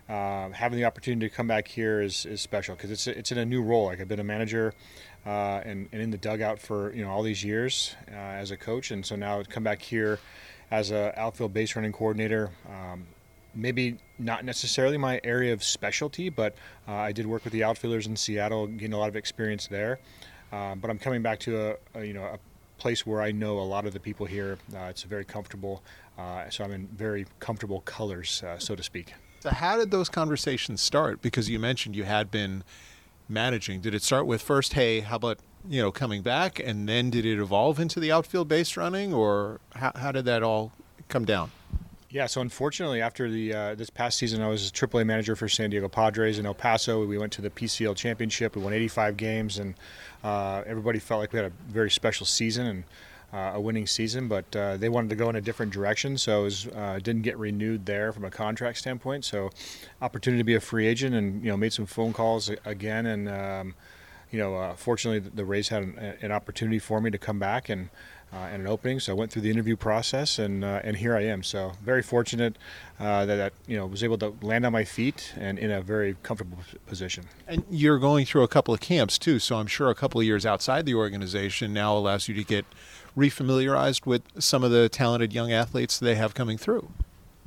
uh, 0.09 0.49
having 0.49 0.79
the 0.79 0.85
opportunity 0.85 1.29
to 1.29 1.35
come 1.35 1.47
back 1.47 1.67
here 1.67 2.01
is, 2.01 2.25
is 2.25 2.41
special 2.41 2.73
because 2.73 2.89
it's 2.89 3.05
it's 3.05 3.31
in 3.31 3.37
a 3.37 3.45
new 3.45 3.61
role. 3.61 3.85
Like 3.85 4.01
I've 4.01 4.07
been 4.07 4.19
a 4.19 4.23
manager 4.23 4.73
uh, 5.23 5.61
and, 5.63 5.87
and 5.91 6.01
in 6.01 6.09
the 6.09 6.17
dugout 6.17 6.57
for 6.57 6.91
you 6.95 7.03
know 7.03 7.11
all 7.11 7.21
these 7.21 7.43
years 7.43 7.95
uh, 8.11 8.15
as 8.15 8.49
a 8.49 8.57
coach, 8.57 8.89
and 8.89 9.05
so 9.05 9.15
now 9.15 9.43
to 9.43 9.47
come 9.47 9.63
back 9.63 9.83
here 9.83 10.19
as 10.71 10.91
a 10.91 11.17
outfield 11.19 11.53
base 11.53 11.75
running 11.75 11.91
coordinator. 11.91 12.51
Um, 12.69 13.07
maybe 13.55 13.97
not 14.19 14.45
necessarily 14.45 14.97
my 14.97 15.19
area 15.23 15.53
of 15.53 15.63
specialty, 15.63 16.29
but 16.29 16.55
uh, 16.87 16.93
I 16.93 17.11
did 17.11 17.25
work 17.25 17.43
with 17.43 17.53
the 17.53 17.63
outfielders 17.63 18.07
in 18.07 18.15
Seattle, 18.15 18.67
getting 18.67 18.93
a 18.93 18.97
lot 18.97 19.09
of 19.09 19.15
experience 19.15 19.67
there. 19.67 19.99
Uh, 20.51 20.75
but 20.75 20.89
I'm 20.89 20.99
coming 20.99 21.21
back 21.21 21.39
to 21.39 21.71
a, 21.71 21.99
a, 21.99 22.05
you 22.05 22.13
know 22.13 22.23
a 22.23 22.39
place 22.77 23.05
where 23.05 23.21
I 23.21 23.31
know 23.31 23.59
a 23.59 23.61
lot 23.61 23.85
of 23.85 23.93
the 23.93 23.99
people 23.99 24.25
here. 24.25 24.57
Uh, 24.73 24.85
it's 24.89 25.03
very 25.03 25.25
comfortable, 25.25 25.83
uh, 26.17 26.49
so 26.49 26.63
I'm 26.63 26.71
in 26.71 26.87
very 26.87 27.25
comfortable 27.39 27.81
colors, 27.81 28.43
uh, 28.43 28.57
so 28.59 28.75
to 28.75 28.83
speak. 28.83 29.13
So 29.39 29.49
how 29.49 29.77
did 29.77 29.91
those 29.91 30.09
conversations 30.09 30.81
start? 30.81 31.21
Because 31.21 31.49
you 31.49 31.59
mentioned 31.59 31.95
you 31.95 32.03
had 32.05 32.31
been 32.31 32.63
managing. 33.27 33.81
Did 33.81 33.93
it 33.93 34.03
start 34.03 34.25
with 34.25 34.41
first, 34.41 34.73
hey, 34.73 35.01
how 35.01 35.17
about 35.17 35.39
you 35.67 35.81
know 35.81 35.91
coming 35.91 36.21
back, 36.21 36.59
and 36.59 36.87
then 36.87 37.09
did 37.09 37.25
it 37.25 37.39
evolve 37.39 37.79
into 37.79 37.99
the 37.99 38.11
outfield 38.11 38.47
base 38.47 38.77
running, 38.77 39.13
or 39.13 39.59
how, 39.75 39.91
how 39.95 40.11
did 40.11 40.25
that 40.25 40.43
all 40.43 40.71
come 41.09 41.25
down? 41.25 41.51
Yeah, 42.09 42.25
so 42.27 42.39
unfortunately, 42.39 43.01
after 43.01 43.29
the 43.29 43.53
uh, 43.53 43.75
this 43.75 43.89
past 43.89 44.17
season, 44.17 44.41
I 44.41 44.47
was 44.47 44.69
a 44.69 44.71
AAA 44.71 45.05
manager 45.05 45.35
for 45.35 45.49
San 45.49 45.69
Diego 45.69 45.89
Padres 45.89 46.39
in 46.39 46.45
El 46.45 46.53
Paso. 46.53 47.05
We 47.05 47.17
went 47.17 47.33
to 47.33 47.41
the 47.41 47.49
PCL 47.49 47.97
championship. 47.97 48.55
We 48.55 48.61
won 48.61 48.71
85 48.71 49.17
games, 49.17 49.57
and 49.57 49.75
uh, 50.23 50.63
everybody 50.65 50.99
felt 50.99 51.19
like 51.19 51.33
we 51.33 51.37
had 51.37 51.51
a 51.51 51.71
very 51.71 51.91
special 51.91 52.25
season 52.25 52.65
and 52.65 52.83
uh, 53.33 53.51
a 53.55 53.59
winning 53.59 53.85
season. 53.87 54.29
But 54.29 54.55
uh, 54.55 54.77
they 54.77 54.87
wanted 54.87 55.09
to 55.09 55.17
go 55.17 55.29
in 55.29 55.35
a 55.35 55.41
different 55.41 55.73
direction, 55.73 56.17
so 56.17 56.41
it 56.41 56.43
was, 56.43 56.67
uh, 56.67 56.99
didn't 57.03 57.23
get 57.23 57.37
renewed 57.37 57.85
there 57.85 58.13
from 58.13 58.23
a 58.23 58.31
contract 58.31 58.77
standpoint. 58.77 59.25
So, 59.25 59.49
opportunity 60.01 60.39
to 60.39 60.45
be 60.45 60.55
a 60.55 60.61
free 60.61 60.87
agent, 60.87 61.13
and 61.13 61.43
you 61.43 61.51
know, 61.51 61.57
made 61.57 61.73
some 61.73 61.85
phone 61.85 62.13
calls 62.13 62.49
again, 62.63 63.05
and 63.05 63.27
um, 63.27 63.75
you 64.31 64.39
know, 64.39 64.55
uh, 64.55 64.75
fortunately, 64.75 65.19
the 65.19 65.45
Rays 65.45 65.69
had 65.69 65.83
an, 65.83 66.17
an 66.21 66.31
opportunity 66.31 66.79
for 66.79 66.99
me 66.99 67.11
to 67.11 67.17
come 67.17 67.39
back 67.39 67.69
and 67.69 67.89
uh, 68.33 68.37
and 68.37 68.61
an 68.61 68.67
opening. 68.67 68.99
So 68.99 69.13
I 69.13 69.15
went 69.15 69.31
through 69.31 69.43
the 69.43 69.51
interview 69.51 69.75
process, 69.75 70.37
and 70.37 70.63
uh, 70.63 70.81
and 70.83 70.97
here 70.97 71.15
I 71.15 71.23
am. 71.23 71.43
So 71.43 71.73
very 71.81 72.01
fortunate 72.01 72.57
uh, 72.99 73.25
that, 73.25 73.35
that 73.35 73.53
you 73.67 73.77
know 73.77 73.85
was 73.85 74.03
able 74.03 74.17
to 74.17 74.35
land 74.41 74.65
on 74.65 74.73
my 74.73 74.83
feet 74.83 75.33
and 75.37 75.57
in 75.57 75.71
a 75.71 75.81
very 75.81 76.17
comfortable 76.23 76.57
position. 76.85 77.25
And 77.47 77.63
you're 77.69 77.99
going 77.99 78.25
through 78.25 78.43
a 78.43 78.47
couple 78.47 78.73
of 78.73 78.79
camps 78.79 79.17
too, 79.17 79.39
so 79.39 79.57
I'm 79.57 79.67
sure 79.67 79.89
a 79.89 79.95
couple 79.95 80.19
of 80.19 80.25
years 80.25 80.45
outside 80.45 80.85
the 80.85 80.95
organization 80.95 81.73
now 81.73 81.95
allows 81.95 82.27
you 82.27 82.35
to 82.35 82.43
get 82.43 82.65
refamiliarized 83.15 84.05
with 84.05 84.21
some 84.39 84.63
of 84.63 84.71
the 84.71 84.89
talented 84.89 85.33
young 85.33 85.51
athletes 85.51 85.97
they 85.97 86.15
have 86.15 86.33
coming 86.33 86.57
through. 86.57 86.89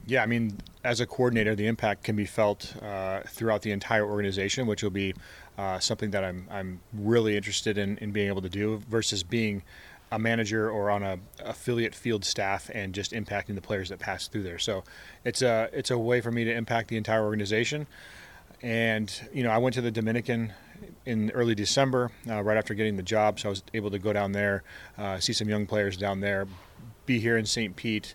Yeah, 0.07 0.23
I 0.23 0.27
mean, 0.27 0.59
as 0.83 0.99
a 1.01 1.07
coordinator, 1.07 1.55
the 1.55 1.67
impact 1.67 2.03
can 2.03 2.17
be 2.17 2.25
felt 2.25 2.75
uh, 2.83 3.21
throughout 3.29 3.63
the 3.63 3.71
entire 3.71 4.05
organization, 4.05 4.67
which 4.67 4.83
will 4.83 4.91
be 4.91 5.15
uh, 5.61 5.79
something 5.79 6.11
that 6.11 6.25
I'm 6.25 6.49
I'm 6.51 6.81
really 6.95 7.37
interested 7.37 7.77
in, 7.77 7.99
in 7.99 8.13
being 8.13 8.29
able 8.29 8.41
to 8.41 8.49
do 8.49 8.81
versus 8.89 9.23
being 9.23 9.63
a 10.11 10.19
manager 10.19 10.71
or 10.71 10.91
on 10.91 11.03
a 11.03 11.19
affiliate 11.45 11.95
field 11.95 12.25
staff 12.25 12.71
and 12.73 12.95
just 12.95 13.13
impacting 13.13 13.57
the 13.57 13.61
players 13.61 13.91
that 13.91 13.99
pass 13.99 14.27
through 14.27 14.43
there. 14.43 14.59
So 14.59 14.85
it's 15.23 15.43
a 15.43 15.69
it's 15.75 15.91
a 15.91 15.99
way 15.99 16.23
for 16.23 16.31
me 16.31 16.45
to 16.45 16.53
impact 16.53 16.89
the 16.89 16.97
entire 16.97 17.23
organization. 17.23 17.87
And 18.63 19.13
you 19.35 19.43
know, 19.43 19.51
I 19.51 19.59
went 19.59 19.75
to 19.75 19.83
the 19.83 19.91
Dominican 19.91 20.55
in 21.05 21.31
early 21.33 21.55
December, 21.55 22.11
uh, 22.27 22.43
right 22.43 22.57
after 22.57 22.73
getting 22.73 22.97
the 22.97 23.03
job, 23.03 23.39
so 23.39 23.51
I 23.51 23.51
was 23.51 23.63
able 23.75 23.91
to 23.91 23.99
go 23.99 24.15
down 24.15 24.33
there, 24.33 24.63
uh, 24.97 25.21
see 25.21 25.35
some 25.35 25.51
young 25.51 25.67
players 25.67 25.95
down 25.99 26.21
there, 26.21 26.47
be 27.05 27.21
here 27.21 27.37
in 27.37 27.45
St. 27.45 27.77
Pete 27.77 28.15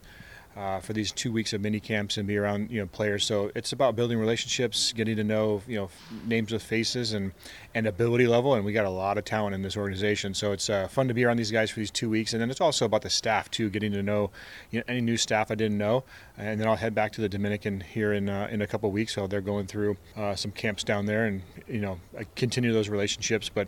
uh, 0.55 0.79
for 0.79 0.93
these 0.93 1.11
two 1.11 1.31
weeks 1.31 1.51
of 1.51 1.61
mini 1.61 1.79
camps 1.79 2.17
and 2.17 2.27
be 2.27 2.37
around 2.37 2.71
you 2.71 2.79
know 2.79 2.87
players. 2.87 3.25
So 3.25 3.51
it's 3.55 3.73
about 3.73 3.95
building 3.95 4.17
relationships, 4.17 4.93
getting 4.93 5.17
to 5.17 5.23
know 5.23 5.61
you 5.67 5.75
know 5.75 5.89
names 6.25 6.51
with 6.51 6.63
faces 6.63 7.13
and 7.13 7.33
and 7.73 7.85
ability 7.87 8.27
level. 8.27 8.53
And 8.53 8.63
we 8.63 8.71
got 8.71 8.85
a 8.85 8.89
lot 8.89 9.17
of 9.17 9.25
talent 9.25 9.53
in 9.53 9.61
this 9.61 9.75
organization. 9.75 10.33
So 10.33 10.53
it's 10.53 10.69
uh, 10.69 10.87
fun 10.87 11.07
to 11.09 11.13
be 11.13 11.25
around 11.25 11.37
these 11.37 11.51
guys 11.51 11.69
for 11.71 11.79
these 11.79 11.91
two 11.91 12.09
weeks. 12.09 12.33
And 12.33 12.41
then 12.41 12.49
it's 12.49 12.61
also 12.61 12.85
about 12.85 13.01
the 13.01 13.09
staff 13.09 13.51
too, 13.51 13.69
getting 13.69 13.91
to 13.91 14.01
know 14.01 14.31
you 14.71 14.79
know, 14.79 14.85
any 14.87 15.01
new 15.01 15.17
staff 15.17 15.51
I 15.51 15.55
didn't 15.55 15.77
know. 15.77 16.03
And 16.37 16.59
then 16.59 16.67
I'll 16.67 16.77
head 16.77 16.95
back 16.95 17.11
to 17.13 17.21
the 17.21 17.29
Dominican 17.29 17.81
here 17.81 18.13
in 18.13 18.29
uh, 18.29 18.47
in 18.49 18.61
a 18.61 18.67
couple 18.67 18.89
weeks. 18.91 19.13
So 19.13 19.27
they're 19.27 19.41
going 19.41 19.67
through 19.67 19.97
uh, 20.15 20.35
some 20.35 20.51
camps 20.51 20.83
down 20.83 21.05
there, 21.05 21.25
and 21.25 21.41
you 21.67 21.81
know 21.81 21.99
continue 22.35 22.71
those 22.71 22.87
relationships. 22.87 23.49
But 23.49 23.67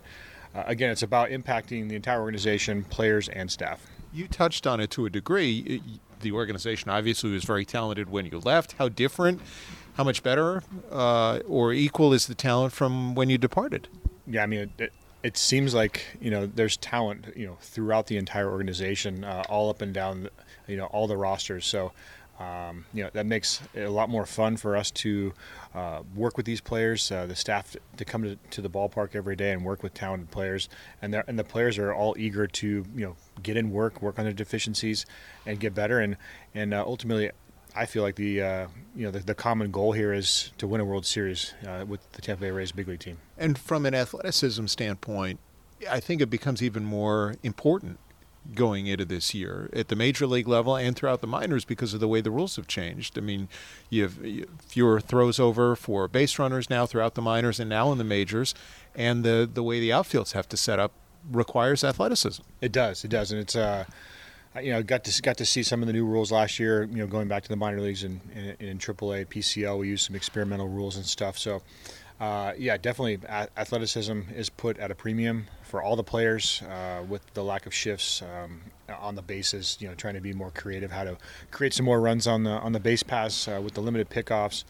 uh, 0.54 0.64
again, 0.66 0.90
it's 0.90 1.02
about 1.02 1.28
impacting 1.28 1.88
the 1.90 1.96
entire 1.96 2.20
organization, 2.20 2.84
players, 2.84 3.28
and 3.28 3.50
staff. 3.50 3.86
You 4.10 4.26
touched 4.26 4.66
on 4.66 4.80
it 4.80 4.90
to 4.92 5.04
a 5.04 5.10
degree 5.10 5.82
the 6.20 6.32
organization 6.32 6.90
obviously 6.90 7.30
was 7.30 7.44
very 7.44 7.64
talented 7.64 8.10
when 8.10 8.26
you 8.26 8.38
left. 8.40 8.72
How 8.78 8.88
different, 8.88 9.40
how 9.94 10.04
much 10.04 10.22
better 10.22 10.62
uh, 10.90 11.40
or 11.48 11.72
equal 11.72 12.12
is 12.12 12.26
the 12.26 12.34
talent 12.34 12.72
from 12.72 13.14
when 13.14 13.30
you 13.30 13.38
departed? 13.38 13.88
Yeah, 14.26 14.42
I 14.42 14.46
mean, 14.46 14.70
it, 14.78 14.92
it, 15.22 15.36
seems 15.36 15.74
like 15.74 16.04
you 16.20 16.30
know 16.30 16.46
there's 16.46 16.76
talent 16.76 17.32
you 17.34 17.46
know 17.46 17.56
throughout 17.60 18.06
the 18.06 18.16
entire 18.16 18.50
organization, 18.50 19.24
uh, 19.24 19.44
all 19.48 19.70
up 19.70 19.80
and 19.80 19.94
down, 19.94 20.28
you 20.66 20.76
know, 20.76 20.86
all 20.86 21.06
the 21.06 21.16
rosters. 21.16 21.66
So 21.66 21.92
um, 22.38 22.84
you 22.94 23.02
know 23.02 23.10
that 23.12 23.26
makes 23.26 23.60
it 23.74 23.82
a 23.82 23.90
lot 23.90 24.08
more 24.08 24.24
fun 24.24 24.56
for 24.56 24.76
us 24.76 24.90
to 24.92 25.32
uh, 25.74 26.02
work 26.14 26.36
with 26.36 26.46
these 26.46 26.60
players, 26.60 27.10
uh, 27.10 27.26
the 27.26 27.34
staff 27.34 27.76
to 27.96 28.04
come 28.04 28.22
to, 28.22 28.36
to, 28.50 28.62
the 28.62 28.70
ballpark 28.70 29.14
every 29.14 29.34
day 29.34 29.52
and 29.52 29.64
work 29.64 29.82
with 29.82 29.92
talented 29.92 30.30
players, 30.30 30.68
and 31.02 31.14
and 31.26 31.38
the 31.38 31.44
players 31.44 31.78
are 31.78 31.92
all 31.92 32.14
eager 32.16 32.46
to 32.46 32.84
you 32.94 33.06
know 33.06 33.16
get 33.42 33.56
in 33.56 33.70
work, 33.70 34.00
work 34.00 34.18
on 34.18 34.24
their 34.24 34.32
deficiencies, 34.32 35.04
and 35.46 35.58
get 35.58 35.74
better. 35.74 35.98
And 35.98 36.16
and 36.54 36.72
uh, 36.72 36.84
ultimately, 36.86 37.30
I 37.74 37.86
feel 37.86 38.04
like 38.04 38.14
the 38.14 38.40
uh, 38.42 38.66
you 38.94 39.04
know 39.04 39.10
the, 39.10 39.20
the, 39.20 39.34
common 39.34 39.72
goal 39.72 39.92
here 39.92 40.12
is 40.12 40.52
to 40.58 40.68
win 40.68 40.80
a 40.80 40.84
World 40.84 41.06
Series 41.06 41.54
uh, 41.66 41.84
with 41.88 42.12
the 42.12 42.22
Tampa 42.22 42.42
Bay 42.42 42.50
Rays 42.52 42.70
big 42.70 42.86
league 42.86 43.00
team. 43.00 43.18
And 43.36 43.58
from 43.58 43.84
an 43.84 43.94
athleticism 43.94 44.66
standpoint, 44.66 45.40
I 45.90 45.98
think 45.98 46.20
it 46.20 46.30
becomes 46.30 46.62
even 46.62 46.84
more 46.84 47.34
important 47.42 47.98
going 48.54 48.86
into 48.86 49.04
this 49.04 49.34
year 49.34 49.68
at 49.72 49.88
the 49.88 49.96
major 49.96 50.26
league 50.26 50.48
level 50.48 50.76
and 50.76 50.96
throughout 50.96 51.20
the 51.20 51.26
minors 51.26 51.64
because 51.64 51.92
of 51.92 52.00
the 52.00 52.08
way 52.08 52.20
the 52.20 52.30
rules 52.30 52.56
have 52.56 52.66
changed. 52.66 53.18
I 53.18 53.20
mean, 53.20 53.48
you 53.90 54.02
have 54.02 54.18
fewer 54.66 55.00
throws 55.00 55.38
over 55.38 55.76
for 55.76 56.08
base 56.08 56.38
runners 56.38 56.70
now 56.70 56.86
throughout 56.86 57.14
the 57.14 57.22
minors 57.22 57.60
and 57.60 57.68
now 57.68 57.92
in 57.92 57.98
the 57.98 58.04
majors, 58.04 58.54
and 58.94 59.24
the 59.24 59.48
the 59.52 59.62
way 59.62 59.80
the 59.80 59.90
outfields 59.90 60.32
have 60.32 60.48
to 60.48 60.56
set 60.56 60.78
up 60.78 60.92
requires 61.30 61.84
athleticism. 61.84 62.42
It 62.60 62.72
does. 62.72 63.04
It 63.04 63.08
does, 63.08 63.32
and 63.32 63.40
it's 63.40 63.56
uh, 63.56 63.84
you 64.62 64.72
know, 64.72 64.82
got 64.82 65.04
to 65.04 65.22
got 65.22 65.36
to 65.38 65.46
see 65.46 65.62
some 65.62 65.82
of 65.82 65.86
the 65.86 65.92
new 65.92 66.06
rules 66.06 66.32
last 66.32 66.58
year. 66.58 66.84
You 66.84 66.98
know, 66.98 67.06
going 67.06 67.28
back 67.28 67.42
to 67.42 67.48
the 67.48 67.56
minor 67.56 67.80
leagues 67.80 68.02
and 68.02 68.20
in, 68.34 68.68
in, 68.68 68.78
AAA, 68.78 69.26
PCL, 69.26 69.78
we 69.78 69.88
used 69.88 70.06
some 70.06 70.16
experimental 70.16 70.68
rules 70.68 70.96
and 70.96 71.04
stuff. 71.04 71.38
So 71.38 71.62
uh, 72.20 72.52
yeah, 72.58 72.76
definitely 72.76 73.20
athleticism 73.56 74.22
is 74.34 74.48
put 74.48 74.76
at 74.78 74.90
a 74.90 74.94
premium 74.94 75.46
for 75.62 75.82
all 75.82 75.94
the 75.94 76.02
players 76.02 76.62
uh, 76.62 77.02
with 77.08 77.22
the 77.34 77.44
lack 77.44 77.64
of 77.66 77.72
shifts 77.72 78.22
um, 78.22 78.60
on 78.98 79.14
the 79.14 79.22
bases. 79.22 79.76
You 79.80 79.88
know, 79.88 79.94
trying 79.94 80.14
to 80.14 80.20
be 80.20 80.32
more 80.32 80.50
creative, 80.50 80.90
how 80.90 81.04
to 81.04 81.16
create 81.52 81.74
some 81.74 81.86
more 81.86 82.00
runs 82.00 82.26
on 82.26 82.42
the 82.42 82.50
on 82.50 82.72
the 82.72 82.80
base 82.80 83.04
pass 83.04 83.46
uh, 83.46 83.60
with 83.62 83.74
the 83.74 83.80
limited 83.80 84.10
pickoffs. 84.10 84.64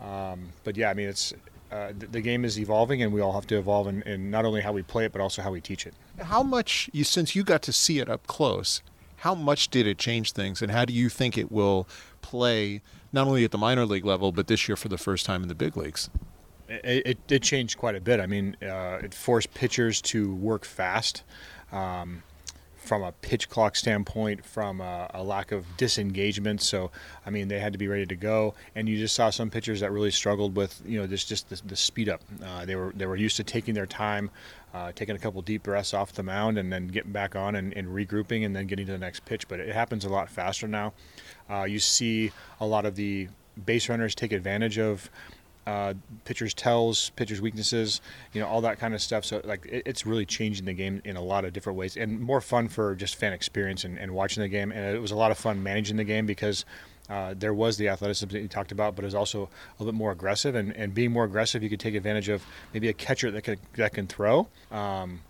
Um, 0.00 0.50
but 0.62 0.76
yeah, 0.76 0.90
I 0.90 0.94
mean, 0.94 1.08
it's 1.08 1.32
uh, 1.72 1.92
the, 1.98 2.06
the, 2.06 2.20
game 2.20 2.44
is 2.44 2.60
evolving, 2.60 3.02
and 3.02 3.12
we 3.12 3.20
all 3.20 3.32
have 3.32 3.46
to 3.48 3.58
evolve 3.58 3.88
in, 3.88 4.02
in, 4.02 4.30
not 4.30 4.44
only 4.44 4.60
how 4.60 4.72
we 4.72 4.82
play 4.82 5.06
it, 5.06 5.12
but 5.12 5.20
also 5.20 5.42
how 5.42 5.50
we 5.50 5.60
teach 5.60 5.86
it. 5.86 5.94
How 6.20 6.42
much, 6.42 6.88
you, 6.92 7.02
since 7.02 7.34
you 7.34 7.42
got 7.42 7.62
to 7.62 7.72
see 7.72 7.98
it 7.98 8.08
up 8.08 8.26
close, 8.26 8.82
how 9.16 9.34
much 9.34 9.68
did 9.68 9.86
it 9.86 9.98
change 9.98 10.32
things, 10.32 10.62
and 10.62 10.70
how 10.70 10.84
do 10.84 10.92
you 10.92 11.08
think 11.08 11.36
it 11.36 11.50
will 11.50 11.88
play 12.22 12.82
not 13.12 13.26
only 13.26 13.42
at 13.42 13.50
the 13.50 13.58
minor 13.58 13.84
league 13.84 14.04
level, 14.04 14.30
but 14.30 14.46
this 14.46 14.68
year 14.68 14.76
for 14.76 14.88
the 14.88 14.98
first 14.98 15.26
time 15.26 15.42
in 15.42 15.48
the 15.48 15.54
big 15.54 15.76
leagues? 15.76 16.08
It, 16.68 17.06
it 17.06 17.26
did 17.26 17.42
change 17.42 17.76
quite 17.76 17.94
a 17.94 18.00
bit. 18.00 18.20
I 18.20 18.26
mean, 18.26 18.56
uh, 18.62 19.00
it 19.02 19.14
forced 19.14 19.52
pitchers 19.54 20.00
to 20.02 20.34
work 20.34 20.64
fast. 20.64 21.22
Um, 21.72 22.22
from 22.86 23.02
a 23.02 23.12
pitch 23.12 23.48
clock 23.48 23.74
standpoint, 23.74 24.44
from 24.44 24.80
a, 24.80 25.10
a, 25.12 25.22
lack 25.22 25.50
of 25.50 25.76
disengagement. 25.76 26.62
So, 26.62 26.92
I 27.26 27.30
mean, 27.30 27.48
they 27.48 27.58
had 27.58 27.72
to 27.72 27.78
be 27.78 27.88
ready 27.88 28.06
to 28.06 28.14
go. 28.14 28.54
And 28.74 28.88
you 28.88 28.96
just 28.96 29.14
saw 29.14 29.30
some 29.30 29.50
pitchers 29.50 29.80
that 29.80 29.90
really 29.90 30.12
struggled 30.12 30.56
with, 30.56 30.80
you 30.86 31.00
know, 31.00 31.06
just 31.06 31.28
just 31.28 31.48
the, 31.48 31.60
the 31.66 31.76
speed 31.76 32.08
up. 32.08 32.22
Uh, 32.42 32.64
they 32.64 32.76
were 32.76 32.92
they 32.94 33.06
were 33.06 33.16
used 33.16 33.36
to 33.36 33.44
taking 33.44 33.74
their 33.74 33.86
time, 33.86 34.30
uh, 34.72 34.92
taking 34.94 35.16
a 35.16 35.18
couple 35.18 35.42
deep 35.42 35.64
breaths 35.64 35.92
off 35.92 36.12
the 36.12 36.22
mound, 36.22 36.58
and 36.58 36.72
then 36.72 36.86
getting 36.86 37.12
back 37.12 37.34
on 37.34 37.56
and, 37.56 37.76
and, 37.76 37.88
regrouping, 37.88 38.46
and 38.46 38.54
then 38.54 38.66
getting 38.66 38.86
to 38.86 38.92
the 38.92 38.98
next 38.98 39.24
pitch. 39.24 39.48
But 39.48 39.60
it 39.60 39.74
happens 39.74 40.04
a 40.04 40.08
lot 40.08 40.30
faster 40.30 40.68
now. 40.68 40.94
Uh, 41.50 41.64
you 41.64 41.80
see 41.80 42.30
a 42.60 42.66
lot 42.66 42.86
of 42.86 42.94
the 42.94 43.28
base 43.64 43.88
runners 43.88 44.14
take 44.14 44.32
advantage 44.32 44.78
of 44.78 45.10
uh, 45.66 45.94
pitchers' 46.24 46.54
tells, 46.54 47.10
pitchers' 47.10 47.40
weaknesses, 47.40 48.00
you 48.32 48.40
know, 48.40 48.46
all 48.46 48.60
that 48.60 48.78
kind 48.78 48.94
of 48.94 49.02
stuff. 49.02 49.24
So 49.24 49.40
like 49.44 49.66
it, 49.66 49.82
it's 49.86 50.06
really 50.06 50.24
changing 50.24 50.64
the 50.64 50.72
game 50.72 51.02
in 51.04 51.16
a 51.16 51.22
lot 51.22 51.44
of 51.44 51.52
different 51.52 51.78
ways, 51.78 51.96
and 51.96 52.20
more 52.20 52.40
fun 52.40 52.68
for 52.68 52.94
just 52.94 53.16
fan 53.16 53.32
experience 53.32 53.84
and, 53.84 53.98
and 53.98 54.12
watching 54.12 54.42
the 54.42 54.48
game. 54.48 54.70
And 54.70 54.94
it 54.94 55.00
was 55.00 55.10
a 55.10 55.16
lot 55.16 55.30
of 55.30 55.38
fun 55.38 55.62
managing 55.62 55.96
the 55.96 56.04
game 56.04 56.26
because. 56.26 56.64
Uh, 57.08 57.34
there 57.38 57.54
was 57.54 57.76
the 57.76 57.88
athleticism 57.88 58.26
that 58.30 58.40
you 58.40 58.48
talked 58.48 58.72
about, 58.72 58.96
but 58.96 59.04
it 59.04 59.06
was 59.06 59.14
also 59.14 59.42
a 59.44 59.48
little 59.78 59.92
bit 59.92 59.96
more 59.96 60.10
aggressive. 60.10 60.56
And, 60.56 60.74
and 60.74 60.92
being 60.92 61.12
more 61.12 61.22
aggressive, 61.22 61.62
you 61.62 61.70
could 61.70 61.78
take 61.78 61.94
advantage 61.94 62.28
of 62.28 62.44
maybe 62.74 62.88
a 62.88 62.92
catcher 62.92 63.30
that 63.30 63.42
can, 63.42 63.58
that 63.76 63.94
can 63.94 64.08
throw, 64.08 64.48
um, 64.72 65.20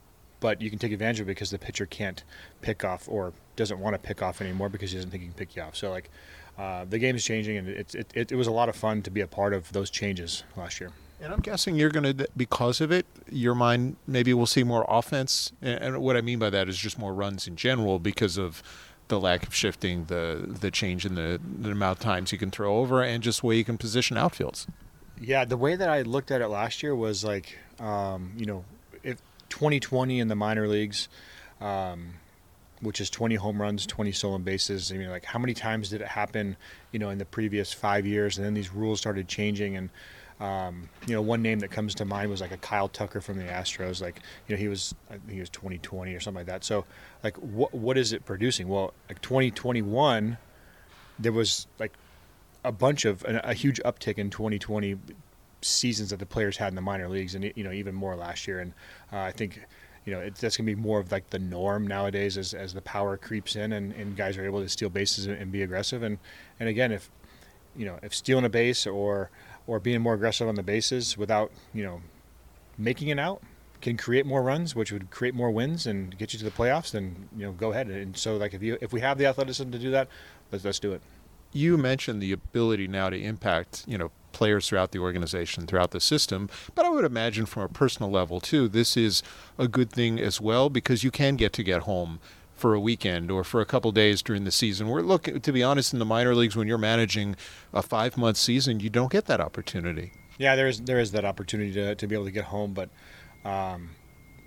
but 0.40 0.62
you 0.62 0.70
can 0.70 0.78
take 0.78 0.92
advantage 0.92 1.20
of 1.20 1.28
it 1.28 1.32
because 1.32 1.50
the 1.50 1.58
pitcher 1.58 1.84
can't 1.84 2.24
pick 2.62 2.82
off 2.82 3.06
or 3.10 3.34
doesn't 3.56 3.78
want 3.78 3.92
to 3.92 3.98
pick 3.98 4.22
off 4.22 4.40
anymore 4.40 4.70
because 4.70 4.90
he 4.90 4.96
doesn't 4.96 5.10
think 5.10 5.22
he 5.22 5.28
can 5.28 5.36
pick 5.36 5.54
you 5.54 5.60
off. 5.60 5.76
So 5.76 5.90
like 5.90 6.08
uh, 6.58 6.84
the 6.84 6.98
game 6.98 7.16
is 7.16 7.24
changing, 7.24 7.56
and 7.56 7.68
it, 7.68 7.94
it, 7.94 8.12
it, 8.14 8.32
it 8.32 8.36
was 8.36 8.46
a 8.46 8.52
lot 8.52 8.68
of 8.68 8.76
fun 8.76 9.02
to 9.02 9.10
be 9.10 9.20
a 9.20 9.26
part 9.26 9.52
of 9.52 9.72
those 9.72 9.90
changes 9.90 10.44
last 10.56 10.80
year. 10.80 10.90
And 11.20 11.32
I'm 11.32 11.40
guessing 11.40 11.76
you're 11.76 11.90
going 11.90 12.16
to, 12.16 12.28
because 12.36 12.80
of 12.80 12.92
it, 12.92 13.06
your 13.30 13.54
mind 13.54 13.96
maybe 14.06 14.34
we'll 14.34 14.46
see 14.46 14.64
more 14.64 14.84
offense. 14.88 15.52
And 15.62 15.98
what 16.02 16.16
I 16.16 16.20
mean 16.20 16.38
by 16.38 16.50
that 16.50 16.68
is 16.68 16.76
just 16.76 16.98
more 16.98 17.14
runs 17.14 17.46
in 17.46 17.56
general 17.56 17.98
because 17.98 18.36
of 18.36 18.62
the 19.08 19.18
lack 19.18 19.46
of 19.46 19.54
shifting, 19.54 20.06
the 20.06 20.56
the 20.60 20.70
change 20.70 21.06
in 21.06 21.14
the, 21.14 21.40
the 21.60 21.70
amount 21.70 21.98
of 21.98 22.02
times 22.02 22.32
you 22.32 22.38
can 22.38 22.50
throw 22.50 22.78
over, 22.78 23.02
and 23.02 23.22
just 23.22 23.40
the 23.40 23.46
way 23.46 23.56
you 23.56 23.64
can 23.64 23.78
position 23.78 24.16
outfields. 24.16 24.66
Yeah, 25.20 25.44
the 25.44 25.56
way 25.56 25.76
that 25.76 25.88
I 25.88 26.02
looked 26.02 26.30
at 26.30 26.40
it 26.40 26.48
last 26.48 26.82
year 26.82 26.94
was 26.94 27.24
like, 27.24 27.56
um, 27.80 28.32
you 28.36 28.44
know, 28.44 28.64
if 29.02 29.18
2020 29.48 30.18
in 30.18 30.28
the 30.28 30.34
minor 30.34 30.68
leagues, 30.68 31.08
um, 31.60 32.14
which 32.86 33.00
is 33.00 33.10
20 33.10 33.34
home 33.34 33.60
runs, 33.60 33.84
20 33.84 34.12
stolen 34.12 34.42
bases. 34.42 34.92
I 34.92 34.96
mean, 34.96 35.10
like 35.10 35.24
how 35.24 35.40
many 35.40 35.54
times 35.54 35.90
did 35.90 36.00
it 36.00 36.06
happen, 36.06 36.56
you 36.92 37.00
know, 37.00 37.10
in 37.10 37.18
the 37.18 37.24
previous 37.24 37.72
five 37.72 38.06
years? 38.06 38.38
And 38.38 38.46
then 38.46 38.54
these 38.54 38.72
rules 38.72 39.00
started 39.00 39.26
changing. 39.26 39.76
And, 39.76 39.90
um, 40.38 40.88
you 41.04 41.14
know, 41.14 41.20
one 41.20 41.42
name 41.42 41.58
that 41.58 41.72
comes 41.72 41.96
to 41.96 42.04
mind 42.04 42.30
was 42.30 42.40
like 42.40 42.52
a 42.52 42.56
Kyle 42.58 42.88
Tucker 42.88 43.20
from 43.20 43.38
the 43.38 43.44
Astros. 43.44 44.00
Like, 44.00 44.20
you 44.46 44.54
know, 44.54 44.60
he 44.60 44.68
was, 44.68 44.94
I 45.10 45.14
think 45.14 45.32
he 45.32 45.40
was 45.40 45.50
2020 45.50 46.14
or 46.14 46.20
something 46.20 46.38
like 46.38 46.46
that. 46.46 46.62
So, 46.62 46.84
like, 47.24 47.36
what 47.38 47.74
what 47.74 47.98
is 47.98 48.12
it 48.12 48.24
producing? 48.24 48.68
Well, 48.68 48.94
like 49.08 49.20
2021, 49.20 50.38
there 51.18 51.32
was 51.32 51.66
like 51.80 51.92
a 52.64 52.70
bunch 52.70 53.04
of 53.04 53.24
a, 53.24 53.40
a 53.44 53.54
huge 53.54 53.80
uptick 53.84 54.16
in 54.16 54.30
2020 54.30 54.96
seasons 55.60 56.10
that 56.10 56.18
the 56.18 56.26
players 56.26 56.56
had 56.56 56.68
in 56.68 56.76
the 56.76 56.82
minor 56.82 57.08
leagues, 57.08 57.34
and 57.34 57.52
you 57.56 57.64
know, 57.64 57.72
even 57.72 57.96
more 57.96 58.14
last 58.14 58.46
year. 58.46 58.60
And 58.60 58.72
uh, 59.12 59.18
I 59.18 59.32
think 59.32 59.60
you 60.06 60.12
know, 60.14 60.20
it, 60.20 60.36
that's 60.36 60.56
going 60.56 60.66
to 60.66 60.74
be 60.74 60.80
more 60.80 61.00
of 61.00 61.10
like 61.12 61.28
the 61.30 61.38
norm 61.38 61.86
nowadays 61.86 62.38
as, 62.38 62.54
as 62.54 62.72
the 62.72 62.80
power 62.80 63.16
creeps 63.16 63.56
in 63.56 63.72
and, 63.72 63.92
and 63.92 64.16
guys 64.16 64.38
are 64.38 64.44
able 64.44 64.62
to 64.62 64.68
steal 64.68 64.88
bases 64.88 65.26
and, 65.26 65.36
and 65.36 65.52
be 65.52 65.62
aggressive. 65.62 66.02
And, 66.02 66.18
and 66.60 66.68
again, 66.68 66.92
if, 66.92 67.10
you 67.76 67.84
know, 67.84 67.98
if 68.02 68.14
stealing 68.14 68.44
a 68.44 68.48
base 68.48 68.86
or, 68.86 69.30
or 69.66 69.80
being 69.80 70.00
more 70.00 70.14
aggressive 70.14 70.48
on 70.48 70.54
the 70.54 70.62
bases 70.62 71.18
without, 71.18 71.50
you 71.74 71.82
know, 71.82 72.00
making 72.78 73.08
it 73.08 73.18
out 73.18 73.42
can 73.80 73.96
create 73.96 74.24
more 74.24 74.42
runs, 74.42 74.74
which 74.76 74.92
would 74.92 75.10
create 75.10 75.34
more 75.34 75.50
wins 75.50 75.86
and 75.86 76.16
get 76.16 76.32
you 76.32 76.38
to 76.38 76.44
the 76.44 76.50
playoffs, 76.52 76.92
then, 76.92 77.28
you 77.36 77.44
know, 77.44 77.52
go 77.52 77.72
ahead. 77.72 77.88
And 77.88 78.16
so 78.16 78.36
like 78.36 78.54
if 78.54 78.62
you, 78.62 78.78
if 78.80 78.92
we 78.92 79.00
have 79.00 79.18
the 79.18 79.26
athleticism 79.26 79.70
to 79.72 79.78
do 79.78 79.90
that, 79.90 80.08
let's, 80.52 80.64
let's 80.64 80.78
do 80.78 80.92
it. 80.92 81.02
You 81.52 81.76
mentioned 81.76 82.22
the 82.22 82.30
ability 82.30 82.86
now 82.86 83.10
to 83.10 83.20
impact, 83.20 83.84
you 83.88 83.98
know, 83.98 84.12
players 84.36 84.68
throughout 84.68 84.92
the 84.92 84.98
organization, 84.98 85.66
throughout 85.66 85.92
the 85.92 86.00
system. 86.00 86.50
But 86.74 86.84
I 86.84 86.90
would 86.90 87.06
imagine 87.06 87.46
from 87.46 87.62
a 87.62 87.68
personal 87.68 88.10
level, 88.10 88.38
too, 88.38 88.68
this 88.68 88.94
is 88.94 89.22
a 89.58 89.66
good 89.66 89.90
thing 89.90 90.20
as 90.20 90.42
well 90.42 90.68
because 90.68 91.02
you 91.02 91.10
can 91.10 91.36
get 91.36 91.54
to 91.54 91.62
get 91.62 91.82
home 91.82 92.20
for 92.54 92.74
a 92.74 92.80
weekend 92.80 93.30
or 93.30 93.44
for 93.44 93.62
a 93.62 93.64
couple 93.64 93.92
days 93.92 94.20
during 94.20 94.44
the 94.44 94.50
season. 94.50 94.88
We're 94.88 95.00
looking, 95.00 95.40
to 95.40 95.52
be 95.52 95.62
honest, 95.62 95.94
in 95.94 95.98
the 95.98 96.04
minor 96.04 96.34
leagues, 96.34 96.54
when 96.54 96.68
you're 96.68 96.76
managing 96.76 97.34
a 97.72 97.82
five 97.82 98.18
month 98.18 98.36
season, 98.36 98.80
you 98.80 98.90
don't 98.90 99.10
get 99.10 99.24
that 99.24 99.40
opportunity. 99.40 100.12
Yeah, 100.38 100.54
there 100.54 100.68
is 100.68 100.82
there 100.82 100.98
is 100.98 101.12
that 101.12 101.24
opportunity 101.24 101.72
to, 101.72 101.94
to 101.94 102.06
be 102.06 102.14
able 102.14 102.26
to 102.26 102.30
get 102.30 102.44
home, 102.44 102.74
but 102.74 102.90
um, 103.44 103.90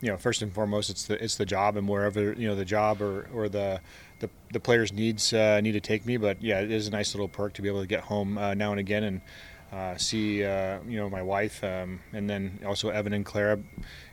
you 0.01 0.09
know, 0.09 0.17
first 0.17 0.41
and 0.41 0.53
foremost, 0.53 0.89
it's 0.89 1.05
the 1.05 1.23
it's 1.23 1.35
the 1.35 1.45
job 1.45 1.77
and 1.77 1.87
wherever 1.87 2.33
you 2.33 2.47
know 2.47 2.55
the 2.55 2.65
job 2.65 3.01
or, 3.01 3.27
or 3.33 3.49
the 3.49 3.81
the, 4.19 4.29
the 4.53 4.59
players 4.59 4.93
needs 4.93 5.33
uh, 5.33 5.59
need 5.61 5.71
to 5.71 5.81
take 5.81 6.05
me. 6.05 6.17
But 6.17 6.41
yeah, 6.41 6.59
it 6.61 6.71
is 6.71 6.87
a 6.87 6.91
nice 6.91 7.13
little 7.15 7.27
perk 7.27 7.53
to 7.53 7.61
be 7.61 7.67
able 7.67 7.81
to 7.81 7.87
get 7.87 8.01
home 8.01 8.37
uh, 8.37 8.53
now 8.53 8.71
and 8.71 8.79
again 8.79 9.03
and 9.03 9.21
uh, 9.71 9.97
see 9.97 10.43
uh, 10.43 10.79
you 10.87 10.97
know 10.97 11.09
my 11.09 11.21
wife, 11.21 11.63
um, 11.63 11.99
and 12.13 12.29
then 12.29 12.59
also 12.65 12.89
Evan 12.89 13.13
and 13.13 13.25
Clara, 13.25 13.59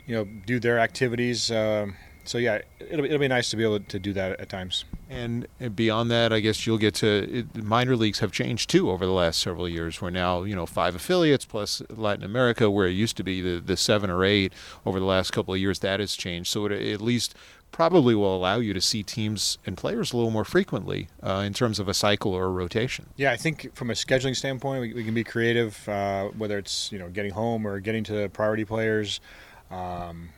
you 0.06 0.14
know, 0.14 0.24
do 0.24 0.60
their 0.60 0.78
activities. 0.78 1.50
Um, 1.50 1.96
so 2.24 2.38
yeah, 2.38 2.60
it'll, 2.80 3.04
it'll 3.04 3.18
be 3.18 3.28
nice 3.28 3.50
to 3.50 3.56
be 3.56 3.62
able 3.62 3.80
to 3.80 3.98
do 3.98 4.12
that 4.12 4.40
at 4.40 4.48
times. 4.48 4.84
And 5.08 5.46
beyond 5.76 6.10
that, 6.10 6.32
I 6.32 6.40
guess 6.40 6.66
you'll 6.66 6.78
get 6.78 6.94
to 6.96 7.38
it, 7.38 7.62
minor 7.62 7.96
leagues 7.96 8.18
have 8.18 8.32
changed 8.32 8.68
too 8.68 8.90
over 8.90 9.06
the 9.06 9.12
last 9.12 9.40
several 9.40 9.68
years. 9.68 10.02
We're 10.02 10.10
now 10.10 10.42
you 10.42 10.56
know 10.56 10.66
five 10.66 10.94
affiliates 10.94 11.44
plus 11.44 11.80
Latin 11.88 12.24
America, 12.24 12.70
where 12.70 12.86
it 12.86 12.92
used 12.92 13.16
to 13.18 13.24
be 13.24 13.40
the, 13.40 13.60
the 13.60 13.76
seven 13.76 14.10
or 14.10 14.24
eight. 14.24 14.52
Over 14.84 14.98
the 14.98 15.06
last 15.06 15.32
couple 15.32 15.54
of 15.54 15.60
years, 15.60 15.78
that 15.80 16.00
has 16.00 16.16
changed. 16.16 16.50
So 16.50 16.66
it 16.66 16.72
at 16.72 17.00
least 17.00 17.34
probably 17.72 18.14
will 18.14 18.34
allow 18.34 18.56
you 18.56 18.72
to 18.72 18.80
see 18.80 19.02
teams 19.02 19.58
and 19.66 19.76
players 19.76 20.12
a 20.12 20.16
little 20.16 20.30
more 20.30 20.44
frequently 20.44 21.08
uh, 21.22 21.42
in 21.44 21.52
terms 21.52 21.78
of 21.78 21.88
a 21.88 21.94
cycle 21.94 22.32
or 22.32 22.46
a 22.46 22.50
rotation. 22.50 23.06
Yeah, 23.16 23.32
I 23.32 23.36
think 23.36 23.74
from 23.74 23.90
a 23.90 23.92
scheduling 23.92 24.34
standpoint, 24.34 24.80
we, 24.80 24.94
we 24.94 25.04
can 25.04 25.12
be 25.12 25.24
creative, 25.24 25.86
uh, 25.88 26.28
whether 26.28 26.56
it's 26.58 26.90
you 26.90 26.98
know 26.98 27.08
getting 27.10 27.32
home 27.32 27.66
or 27.66 27.80
getting 27.80 28.04
to 28.04 28.28
priority 28.30 28.64
players. 28.64 29.20
Um, 29.70 30.30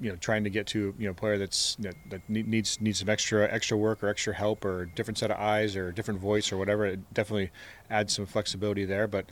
you 0.00 0.10
know, 0.10 0.16
trying 0.16 0.44
to 0.44 0.50
get 0.50 0.66
to 0.68 0.94
you 0.98 1.04
know 1.04 1.10
a 1.10 1.14
player 1.14 1.38
that's 1.38 1.76
that, 1.76 1.94
that 2.10 2.28
needs 2.28 2.80
needs 2.80 2.98
some 2.98 3.08
extra 3.08 3.46
extra 3.52 3.76
work 3.76 4.02
or 4.02 4.08
extra 4.08 4.34
help 4.34 4.64
or 4.64 4.86
different 4.86 5.18
set 5.18 5.30
of 5.30 5.38
eyes 5.38 5.76
or 5.76 5.92
different 5.92 6.20
voice 6.20 6.50
or 6.50 6.56
whatever. 6.56 6.86
It 6.86 7.14
definitely 7.14 7.50
adds 7.90 8.14
some 8.14 8.26
flexibility 8.26 8.84
there, 8.84 9.06
but. 9.06 9.26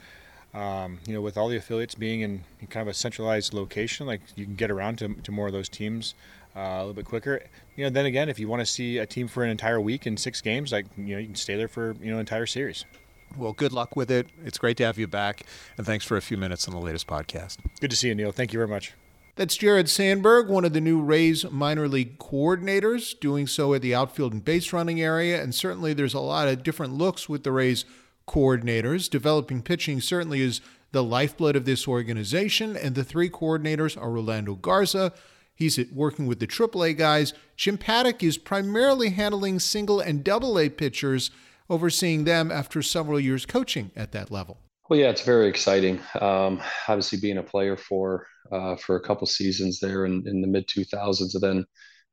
Um, 0.55 0.99
you 1.07 1.15
know, 1.15 1.21
with 1.21 1.35
all 1.35 1.47
the 1.47 1.57
affiliates 1.57 1.95
being 1.95 2.21
in 2.21 2.43
kind 2.69 2.87
of 2.87 2.91
a 2.91 2.93
centralized 2.93 3.55
location, 3.55 4.05
like 4.05 4.21
you 4.35 4.45
can 4.45 4.53
get 4.53 4.69
around 4.69 4.99
to, 4.99 5.15
to 5.15 5.31
more 5.31 5.47
of 5.47 5.53
those 5.53 5.67
teams 5.67 6.13
uh, 6.55 6.59
a 6.59 6.79
little 6.79 6.93
bit 6.93 7.05
quicker. 7.05 7.41
You 7.75 7.85
know, 7.85 7.89
then 7.89 8.05
again, 8.05 8.29
if 8.29 8.39
you 8.39 8.47
want 8.47 8.61
to 8.61 8.65
see 8.65 8.97
a 8.97 9.05
team 9.05 9.27
for 9.27 9.43
an 9.43 9.49
entire 9.49 9.81
week 9.81 10.05
in 10.07 10.17
six 10.17 10.41
games, 10.41 10.71
like 10.71 10.85
you 10.97 11.15
know, 11.15 11.19
you 11.19 11.27
can 11.27 11.35
stay 11.35 11.55
there 11.55 11.67
for 11.67 11.95
you 12.01 12.11
know 12.11 12.19
entire 12.19 12.45
series. 12.45 12.85
Well, 13.37 13.53
good 13.53 13.73
luck 13.73 13.95
with 13.95 14.11
it. 14.11 14.27
It's 14.45 14.59
great 14.59 14.77
to 14.77 14.85
have 14.85 14.99
you 14.99 15.07
back, 15.07 15.43
and 15.77 15.85
thanks 15.85 16.05
for 16.05 16.17
a 16.17 16.21
few 16.21 16.37
minutes 16.37 16.67
on 16.67 16.73
the 16.73 16.79
latest 16.79 17.07
podcast. 17.07 17.57
Good 17.81 17.89
to 17.89 17.97
see 17.97 18.09
you, 18.09 18.15
Neil. 18.15 18.31
Thank 18.31 18.53
you 18.53 18.59
very 18.59 18.69
much. 18.69 18.93
That's 19.35 19.57
Jared 19.57 19.89
Sandberg, 19.89 20.47
one 20.47 20.63
of 20.63 20.73
the 20.73 20.81
new 20.81 21.01
Rays 21.01 21.49
minor 21.49 21.87
league 21.87 22.19
coordinators, 22.19 23.19
doing 23.19 23.47
so 23.47 23.73
at 23.73 23.81
the 23.81 23.95
outfield 23.95 24.31
and 24.31 24.45
base 24.45 24.71
running 24.71 25.01
area. 25.01 25.41
And 25.41 25.55
certainly 25.55 25.93
there's 25.93 26.13
a 26.13 26.19
lot 26.19 26.47
of 26.47 26.61
different 26.61 26.93
looks 26.93 27.27
with 27.27 27.43
the 27.43 27.51
Rays 27.51 27.83
coordinators. 28.27 29.09
Developing 29.09 29.63
pitching 29.63 30.01
certainly 30.01 30.41
is 30.41 30.61
the 30.91 31.03
lifeblood 31.03 31.55
of 31.55 31.65
this 31.65 31.87
organization, 31.87 32.77
and 32.77 32.93
the 32.93 33.03
three 33.03 33.27
coordinators 33.27 33.99
are 33.99 34.11
Rolando 34.11 34.53
Garza, 34.53 35.11
He's 35.55 35.79
working 35.91 36.25
with 36.25 36.39
the 36.39 36.47
AAA 36.47 36.97
guys. 36.97 37.33
Jim 37.55 37.77
Paddock 37.77 38.23
is 38.23 38.37
primarily 38.37 39.11
handling 39.11 39.59
single 39.59 39.99
and 39.99 40.23
double 40.23 40.59
A 40.59 40.69
pitchers, 40.69 41.31
overseeing 41.69 42.23
them 42.23 42.51
after 42.51 42.81
several 42.81 43.19
years 43.19 43.45
coaching 43.45 43.91
at 43.95 44.11
that 44.11 44.31
level. 44.31 44.57
Well, 44.89 44.99
yeah, 44.99 45.09
it's 45.09 45.23
very 45.23 45.47
exciting. 45.47 45.99
Um, 46.19 46.61
obviously, 46.87 47.19
being 47.19 47.37
a 47.37 47.43
player 47.43 47.77
for 47.77 48.27
uh, 48.51 48.75
for 48.75 48.95
a 48.95 49.01
couple 49.01 49.25
seasons 49.27 49.79
there 49.79 50.05
in, 50.05 50.27
in 50.27 50.41
the 50.41 50.47
mid 50.47 50.67
2000s, 50.67 51.33
and 51.33 51.41
then 51.41 51.65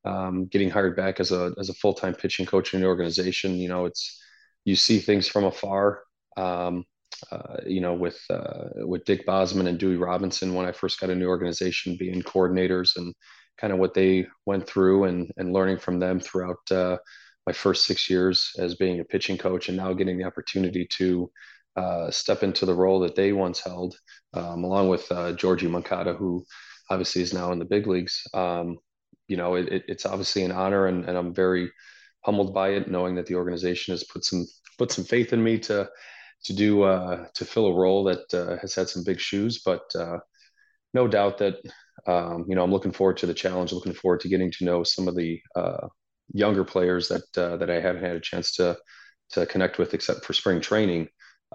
um, 0.05 0.47
getting 0.47 0.71
hired 0.71 0.97
back 0.97 1.21
as 1.21 1.33
a 1.33 1.53
as 1.59 1.69
a 1.69 1.75
full 1.75 1.95
time 1.95 2.15
pitching 2.15 2.47
coach 2.47 2.73
in 2.73 2.81
the 2.81 2.87
organization. 2.87 3.57
You 3.57 3.69
know, 3.69 3.87
it's 3.87 4.23
you 4.65 4.77
see 4.77 4.99
things 4.99 5.27
from 5.27 5.45
afar. 5.45 6.03
Um, 6.37 6.85
uh, 7.31 7.57
you 7.67 7.81
know, 7.81 7.95
with 7.95 8.21
uh, 8.31 8.87
with 8.87 9.05
Dick 9.05 9.27
Bosman 9.27 9.67
and 9.67 9.79
Dewey 9.79 9.97
Robinson 9.97 10.55
when 10.55 10.67
I 10.67 10.73
first 10.73 11.01
got 11.01 11.11
a 11.11 11.15
new 11.15 11.29
organization, 11.29 11.97
being 11.99 12.23
coordinators 12.23 12.97
and 12.97 13.15
kind 13.59 13.73
of 13.73 13.79
what 13.79 13.95
they 13.95 14.27
went 14.47 14.67
through 14.67 15.05
and 15.05 15.31
and 15.37 15.53
learning 15.53 15.79
from 15.79 15.99
them 15.99 16.21
throughout 16.21 16.71
uh, 16.71 16.97
my 17.47 17.53
first 17.53 17.85
six 17.85 18.09
years 18.09 18.53
as 18.59 18.75
being 18.75 19.01
a 19.01 19.05
pitching 19.05 19.39
coach, 19.39 19.69
and 19.69 19.77
now 19.77 19.93
getting 19.93 20.19
the 20.19 20.25
opportunity 20.25 20.87
to 20.99 21.31
uh, 21.77 22.11
step 22.11 22.43
into 22.43 22.67
the 22.67 22.75
role 22.75 23.01
that 23.01 23.15
they 23.15 23.33
once 23.33 23.61
held, 23.61 23.97
um, 24.35 24.65
along 24.65 24.89
with 24.89 25.11
uh, 25.13 25.33
Georgie 25.33 25.69
Moncada, 25.69 26.15
who 26.15 26.45
obviously 26.91 27.23
is 27.23 27.33
now 27.33 27.53
in 27.53 27.59
the 27.59 27.65
big 27.65 27.87
leagues. 27.87 28.23
Um, 28.35 28.79
you 29.29 29.37
know, 29.37 29.55
it, 29.55 29.69
it, 29.69 29.85
it's 29.87 30.07
obviously 30.07 30.43
an 30.43 30.53
honor, 30.53 30.87
and, 30.87 31.05
and 31.05 31.17
I'm 31.17 31.33
very 31.33 31.71
humbled 32.25 32.53
by 32.53 32.71
it, 32.71 32.91
knowing 32.91 33.15
that 33.15 33.27
the 33.27 33.37
organization 33.37 33.93
has 33.93 34.05
put 34.05 34.25
some 34.25 34.47
put 34.79 34.91
some 34.91 35.05
faith 35.05 35.33
in 35.33 35.43
me 35.43 35.59
to 35.59 35.89
to 36.45 36.53
do 36.53 36.83
uh, 36.83 37.27
to 37.35 37.45
fill 37.45 37.67
a 37.67 37.75
role 37.75 38.05
that 38.05 38.33
uh, 38.35 38.57
has 38.61 38.75
had 38.75 38.89
some 38.89 39.05
big 39.05 39.21
shoes, 39.21 39.63
but 39.65 39.83
uh, 39.95 40.19
no 40.95 41.07
doubt 41.07 41.39
that 41.39 41.57
um, 42.07 42.45
you 42.49 42.55
know 42.55 42.65
I'm 42.65 42.73
looking 42.73 42.93
forward 42.93 43.19
to 43.19 43.27
the 43.27 43.35
challenge. 43.35 43.73
Looking 43.73 43.95
forward 43.95 44.21
to 44.21 44.29
getting 44.29 44.51
to 44.53 44.65
know 44.65 44.83
some 44.83 45.09
of 45.09 45.17
the 45.17 45.41
uh, 45.55 45.89
younger 46.33 46.65
players 46.65 47.09
that 47.09 47.39
uh, 47.39 47.57
that 47.59 47.71
I 47.71 47.81
haven't 47.81 48.05
had 48.05 48.17
a 48.17 48.21
chance 48.21 48.55
to 48.57 48.79
to 49.31 49.47
connect 49.47 49.79
with 49.79 49.95
except 49.95 50.25
for 50.25 50.33
spring 50.33 50.61
training. 50.61 51.09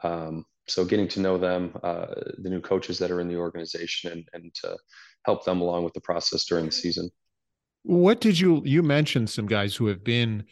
Um, 0.04 0.46
so 0.68 0.84
getting 0.84 1.08
to 1.10 1.20
know 1.20 1.38
them, 1.38 1.78
uh, 1.84 2.08
the 2.38 2.50
new 2.50 2.62
coaches 2.62 2.98
that 3.00 3.12
are 3.12 3.22
in 3.22 3.28
the 3.28 3.38
organization, 3.38 4.12
and 4.12 4.28
and 4.34 4.54
to 4.62 4.78
help 5.26 5.46
them 5.46 5.62
along 5.62 5.84
with 5.84 5.94
the 5.94 6.02
process 6.02 6.46
during 6.46 6.66
the 6.66 6.72
season. 6.72 7.10
What 7.84 8.22
did 8.22 8.40
you 8.40 8.62
you 8.66 8.84
mentioned 8.84 9.30
some 9.30 9.48
guys 9.48 9.76
who 9.76 9.88
have 9.88 10.04
been 10.04 10.46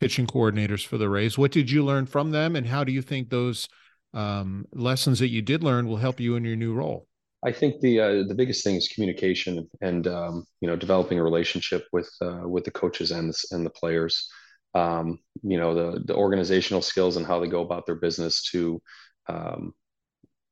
pitching 0.00 0.26
coordinators 0.26 0.86
for 0.86 0.98
the 0.98 1.08
Rays? 1.08 1.38
What 1.38 1.52
did 1.52 1.70
you 1.70 1.84
learn 1.84 2.06
from 2.06 2.30
them, 2.30 2.56
and 2.56 2.66
how 2.66 2.84
do 2.84 2.92
you 2.92 3.02
think 3.02 3.30
those 3.30 3.68
um, 4.14 4.66
lessons 4.72 5.18
that 5.18 5.28
you 5.28 5.42
did 5.42 5.62
learn 5.62 5.86
will 5.86 5.96
help 5.96 6.20
you 6.20 6.36
in 6.36 6.44
your 6.44 6.56
new 6.56 6.74
role? 6.74 7.06
I 7.44 7.52
think 7.52 7.80
the 7.80 8.00
uh, 8.00 8.22
the 8.26 8.34
biggest 8.34 8.64
thing 8.64 8.76
is 8.76 8.88
communication 8.88 9.68
and 9.80 10.06
um, 10.06 10.46
you 10.60 10.68
know 10.68 10.76
developing 10.76 11.18
a 11.18 11.22
relationship 11.22 11.86
with 11.92 12.10
uh, 12.20 12.42
with 12.44 12.64
the 12.64 12.70
coaches 12.70 13.10
and 13.10 13.30
the, 13.30 13.46
and 13.52 13.64
the 13.64 13.70
players. 13.70 14.28
Um, 14.74 15.20
you 15.42 15.58
know 15.58 15.74
the 15.74 16.00
the 16.04 16.14
organizational 16.14 16.82
skills 16.82 17.16
and 17.16 17.26
how 17.26 17.38
they 17.40 17.46
go 17.46 17.62
about 17.62 17.86
their 17.86 17.94
business 17.94 18.42
to 18.50 18.80
um, 19.28 19.74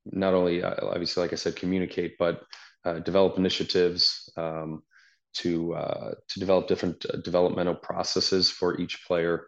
not 0.07 0.35
only 0.35 0.63
uh, 0.63 0.75
obviously 0.83 1.23
like 1.23 1.33
I 1.33 1.37
said 1.37 1.57
communicate 1.57 2.15
but 2.19 2.43
uh, 2.85 3.01
develop 3.01 3.39
initiatives 3.39 4.31
um, 4.37 4.83
to 5.35 5.75
uh, 5.75 6.15
to 6.29 6.41
develop 6.41 6.69
different 6.69 7.05
uh, 7.13 7.17
developmental 7.19 7.75
processes 7.75 8.51
for 8.51 8.81
each 8.81 9.05
player 9.07 9.47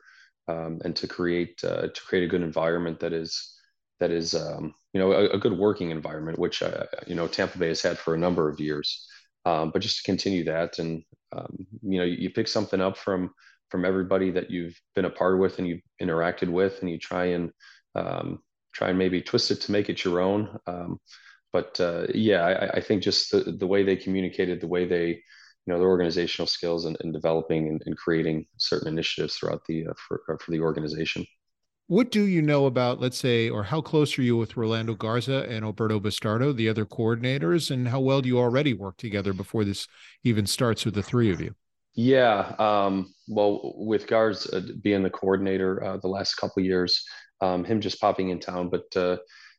um, 0.48 0.80
and 0.84 0.94
to 0.96 1.06
create 1.06 1.58
to 1.58 1.90
create 2.06 2.24
a 2.24 2.28
good 2.28 2.42
environment 2.42 3.00
that 3.00 3.12
is 3.12 3.56
that 4.00 4.10
is 4.10 4.34
um, 4.34 4.74
you 4.92 5.00
know 5.00 5.12
a, 5.12 5.30
a, 5.30 5.38
good 5.38 5.56
working 5.56 5.90
environment, 5.90 6.38
which 6.38 6.62
uh, 6.62 6.84
you 7.06 7.14
know 7.14 7.26
Tampa 7.26 7.58
Bay 7.58 7.68
has 7.68 7.82
had 7.82 7.98
for 7.98 8.14
a 8.14 8.18
number 8.18 8.48
of 8.48 8.60
years. 8.60 9.06
Um, 9.44 9.70
but 9.70 9.80
just 9.80 9.98
to 9.98 10.02
continue 10.02 10.44
that, 10.44 10.78
and 10.78 11.02
um, 11.32 11.66
you 11.82 11.98
know, 11.98 12.04
you, 12.04 12.16
you, 12.18 12.30
pick 12.30 12.48
something 12.48 12.80
up 12.80 12.96
from 12.96 13.30
from 13.70 13.84
everybody 13.84 14.30
that 14.32 14.50
you've 14.50 14.78
been 14.94 15.04
a 15.04 15.10
part 15.10 15.38
with 15.38 15.58
and 15.58 15.68
you've 15.68 15.82
interacted 16.02 16.48
with, 16.48 16.80
and 16.80 16.90
you 16.90 16.98
try 16.98 17.26
and 17.26 17.52
um, 17.94 18.40
try 18.74 18.90
and 18.90 18.98
maybe 18.98 19.22
twist 19.22 19.50
it 19.50 19.60
to 19.62 19.72
make 19.72 19.88
it 19.88 20.04
your 20.04 20.20
own. 20.20 20.58
Um, 20.66 21.00
but 21.52 21.80
uh, 21.80 22.06
yeah, 22.14 22.42
I, 22.44 22.76
I, 22.76 22.80
think 22.80 23.02
just 23.02 23.30
the, 23.30 23.56
the 23.58 23.66
way 23.66 23.82
they 23.82 23.96
communicated, 23.96 24.60
the 24.60 24.66
way 24.66 24.84
they, 24.84 25.22
you 25.66 25.72
know, 25.72 25.78
their 25.78 25.88
organizational 25.88 26.46
skills 26.46 26.84
and, 26.84 26.96
and 27.00 27.12
developing 27.12 27.68
and, 27.68 27.82
and, 27.86 27.96
creating 27.96 28.46
certain 28.56 28.88
initiatives 28.88 29.36
throughout 29.36 29.64
the 29.66 29.88
uh, 29.88 29.92
for, 29.96 30.22
for 30.26 30.50
the 30.50 30.60
organization. 30.60 31.26
What 31.88 32.10
do 32.10 32.22
you 32.22 32.42
know 32.42 32.66
about, 32.66 33.00
let's 33.00 33.18
say, 33.18 33.48
or 33.48 33.62
how 33.62 33.80
close 33.80 34.18
are 34.18 34.22
you 34.22 34.36
with 34.36 34.56
Rolando 34.56 34.94
Garza 34.94 35.46
and 35.48 35.64
Alberto 35.64 36.00
Bastardo, 36.00 36.54
the 36.54 36.68
other 36.68 36.84
coordinators, 36.84 37.70
and 37.70 37.86
how 37.86 38.00
well 38.00 38.20
do 38.20 38.28
you 38.28 38.38
already 38.38 38.74
work 38.74 38.96
together 38.96 39.32
before 39.32 39.64
this 39.64 39.86
even 40.24 40.46
starts 40.46 40.84
with 40.84 40.94
the 40.94 41.02
three 41.02 41.30
of 41.30 41.40
you? 41.40 41.54
Yeah, 41.94 42.54
um, 42.58 43.14
well, 43.28 43.72
with 43.76 44.06
Garza 44.06 44.56
uh, 44.56 44.60
being 44.82 45.02
the 45.02 45.10
coordinator 45.10 45.82
uh, 45.82 45.96
the 45.96 46.08
last 46.08 46.34
couple 46.34 46.62
years, 46.62 47.04
um, 47.40 47.64
him 47.64 47.80
just 47.80 48.00
popping 48.00 48.30
in 48.30 48.40
town, 48.40 48.68
but 48.68 48.84
uh, 48.96 49.16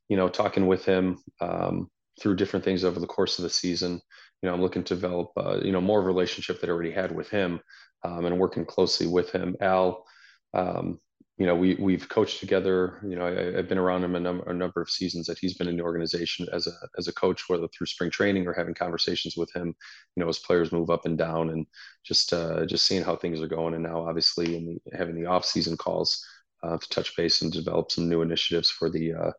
you 0.09 0.17
know, 0.17 0.29
talking 0.29 0.67
with 0.67 0.83
him 0.85 1.17
um, 1.41 1.89
through 2.19 2.35
different 2.35 2.65
things 2.65 2.83
over 2.83 2.99
the 2.99 3.07
course 3.07 3.39
of 3.39 3.43
the 3.43 3.49
season. 3.49 4.01
You 4.41 4.49
know, 4.49 4.53
I'm 4.53 4.61
looking 4.61 4.83
to 4.83 4.95
develop, 4.95 5.31
uh, 5.37 5.59
you 5.63 5.71
know, 5.71 5.81
more 5.81 5.99
of 5.99 6.05
a 6.05 6.07
relationship 6.07 6.61
that 6.61 6.69
I 6.69 6.73
already 6.73 6.91
had 6.91 7.15
with 7.15 7.29
him, 7.29 7.59
um, 8.03 8.25
and 8.25 8.39
working 8.39 8.65
closely 8.65 9.07
with 9.07 9.31
him. 9.31 9.55
Al, 9.61 10.05
um, 10.53 10.99
you 11.37 11.45
know, 11.45 11.55
we 11.55 11.75
we've 11.75 12.09
coached 12.09 12.39
together. 12.39 12.99
You 13.07 13.15
know, 13.15 13.27
I, 13.27 13.57
have 13.57 13.67
been 13.67 13.77
around 13.77 14.03
him 14.03 14.15
a 14.15 14.19
number, 14.19 14.49
a 14.49 14.53
number 14.53 14.81
of 14.81 14.89
seasons 14.89 15.27
that 15.27 15.37
he's 15.37 15.53
been 15.53 15.67
in 15.67 15.77
the 15.77 15.83
organization 15.83 16.47
as 16.51 16.65
a 16.65 16.71
as 16.97 17.07
a 17.07 17.13
coach, 17.13 17.43
whether 17.47 17.67
through 17.67 17.85
spring 17.87 18.09
training 18.09 18.47
or 18.47 18.53
having 18.53 18.73
conversations 18.73 19.37
with 19.37 19.53
him. 19.55 19.75
You 20.15 20.23
know, 20.23 20.29
as 20.29 20.39
players 20.39 20.71
move 20.71 20.89
up 20.89 21.05
and 21.05 21.17
down, 21.17 21.51
and 21.51 21.67
just 22.03 22.33
uh, 22.33 22.65
just 22.65 22.87
seeing 22.87 23.03
how 23.03 23.15
things 23.15 23.39
are 23.39 23.47
going. 23.47 23.75
And 23.75 23.83
now, 23.83 24.07
obviously, 24.07 24.55
in 24.55 24.65
the, 24.65 24.97
having 24.97 25.15
the 25.15 25.27
off 25.27 25.45
season 25.45 25.77
calls 25.77 26.25
uh, 26.63 26.77
to 26.77 26.89
touch 26.89 27.15
base 27.15 27.43
and 27.43 27.51
develop 27.51 27.91
some 27.91 28.09
new 28.09 28.23
initiatives 28.23 28.71
for 28.71 28.89
the 28.89 29.13
uh, 29.13 29.31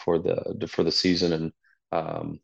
for 0.00 0.18
the 0.18 0.66
for 0.68 0.82
the 0.82 0.92
season, 0.92 1.32
and 1.32 1.52
um, 1.92 2.40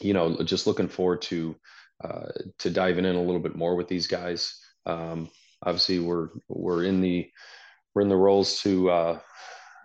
you 0.00 0.14
know, 0.14 0.42
just 0.42 0.66
looking 0.66 0.88
forward 0.88 1.22
to 1.22 1.56
uh, 2.02 2.28
to 2.58 2.70
diving 2.70 3.04
in 3.04 3.14
a 3.14 3.22
little 3.22 3.40
bit 3.40 3.56
more 3.56 3.76
with 3.76 3.88
these 3.88 4.06
guys. 4.06 4.58
Um, 4.86 5.28
obviously, 5.62 5.98
we're 5.98 6.28
we're 6.48 6.84
in 6.84 7.00
the 7.00 7.30
we're 7.94 8.02
in 8.02 8.08
the 8.08 8.16
roles 8.16 8.60
to 8.62 8.90
uh, 8.90 9.18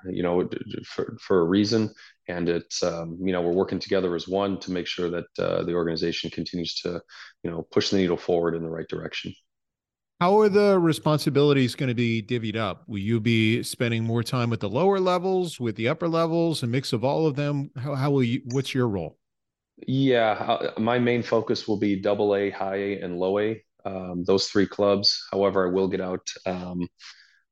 you 0.10 0.24
know 0.24 0.48
for, 0.86 1.18
for 1.20 1.42
a 1.42 1.46
reason. 1.46 1.94
And 2.28 2.50
it's 2.50 2.82
um, 2.84 3.18
you 3.22 3.34
know 3.34 3.42
we're 3.42 3.52
working 3.52 3.80
together 3.80 4.16
as 4.16 4.28
one 4.28 4.60
to 4.62 4.72
make 4.72 4.88
sure 4.88 5.10
that 5.10 5.26
uh, 5.38 5.64
the 5.64 5.74
organization 5.74 6.30
continues 6.30 6.76
to 6.82 7.02
you 7.44 7.52
know 7.52 7.68
push 7.72 7.90
the 7.90 7.98
needle 7.98 8.18
forward 8.18 8.56
in 8.56 8.64
the 8.64 8.70
right 8.70 8.88
direction. 8.88 9.34
How 10.22 10.40
are 10.40 10.48
the 10.48 10.80
responsibilities 10.80 11.76
going 11.76 11.90
to 11.90 11.94
be 11.94 12.24
divvied 12.24 12.56
up? 12.56 12.84
Will 12.88 13.00
you 13.00 13.20
be 13.20 13.62
spending 13.64 14.06
more 14.06 14.24
time 14.24 14.50
with 14.50 14.62
the 14.62 14.70
lower 14.70 14.98
levels 14.98 15.60
with 15.60 15.76
the 15.76 15.90
upper 15.90 16.08
levels 16.08 16.64
a 16.64 16.68
mix 16.68 16.94
of 16.94 17.04
all 17.04 17.28
of 17.28 17.36
them? 17.36 17.70
How, 17.76 17.96
how 17.96 18.12
will 18.12 18.24
you 18.24 18.42
what's 18.46 18.74
your 18.74 18.88
role 18.88 19.18
yeah 19.78 20.72
my 20.78 20.98
main 20.98 21.22
focus 21.22 21.68
will 21.68 21.78
be 21.78 22.00
double 22.00 22.36
a 22.36 22.50
high 22.50 22.78
a 22.78 23.00
and 23.02 23.18
low 23.18 23.40
a 23.40 23.62
um, 23.86 24.24
those 24.26 24.48
three 24.48 24.66
clubs 24.66 25.28
however 25.32 25.68
i 25.68 25.72
will 25.72 25.88
get 25.88 26.02
out 26.02 26.28
um, 26.46 26.88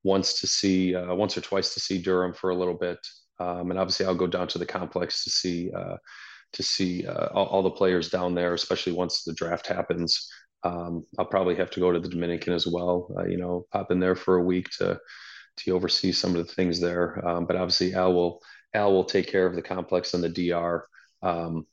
once 0.03 0.39
to 0.41 0.47
see 0.47 0.95
uh, 0.95 1.13
once 1.15 1.38
or 1.38 1.41
twice 1.41 1.73
to 1.73 1.79
see 1.79 2.01
Durham 2.01 2.33
for 2.33 2.49
a 2.49 2.55
little 2.55 2.73
bit, 2.73 2.99
um, 3.39 3.71
and 3.71 3.79
obviously 3.79 4.05
I'll 4.05 4.15
go 4.15 4.27
down 4.27 4.47
to 4.49 4.57
the 4.57 4.65
complex 4.65 5.23
to 5.23 5.29
see 5.29 5.71
uh, 5.71 5.97
to 6.53 6.63
see 6.63 7.07
uh, 7.07 7.27
all, 7.27 7.47
all, 7.47 7.63
the 7.63 7.71
players 7.71 8.09
down 8.09 8.36
there, 8.36 8.53
especially 8.53 8.93
once 8.93 9.23
the 9.23 9.33
draft 9.33 9.65
happens. 9.65 10.29
Um, 10.63 11.05
I'll 11.17 11.25
probably 11.25 11.55
have 11.55 11.71
to 11.71 11.79
go 11.79 11.91
to 11.91 11.99
the 11.99 12.09
Dominican 12.09 12.53
as 12.53 12.67
well. 12.67 13.09
Uh, 13.17 13.25
you 13.25 13.38
know, 13.38 13.65
pop 13.71 13.91
in 13.91 13.99
there 13.99 14.15
for 14.15 14.36
a 14.36 14.43
week 14.43 14.69
to 14.77 14.99
to 15.55 15.71
oversee 15.71 16.12
some 16.12 16.36
of 16.36 16.45
the 16.45 16.53
things 16.53 16.79
there. 16.79 17.25
Um, 17.25 17.45
but 17.45 17.55
obviously 17.55 17.93
Al 17.93 18.13
will 18.13 18.41
Al 18.73 18.91
will 18.91 19.05
take 19.05 19.27
care 19.27 19.45
of 19.45 19.55
the 19.55 19.62
complex 19.62 20.13
and 20.13 20.23
the 20.23 20.29
DR. 20.49 20.88
Um, 21.21 21.65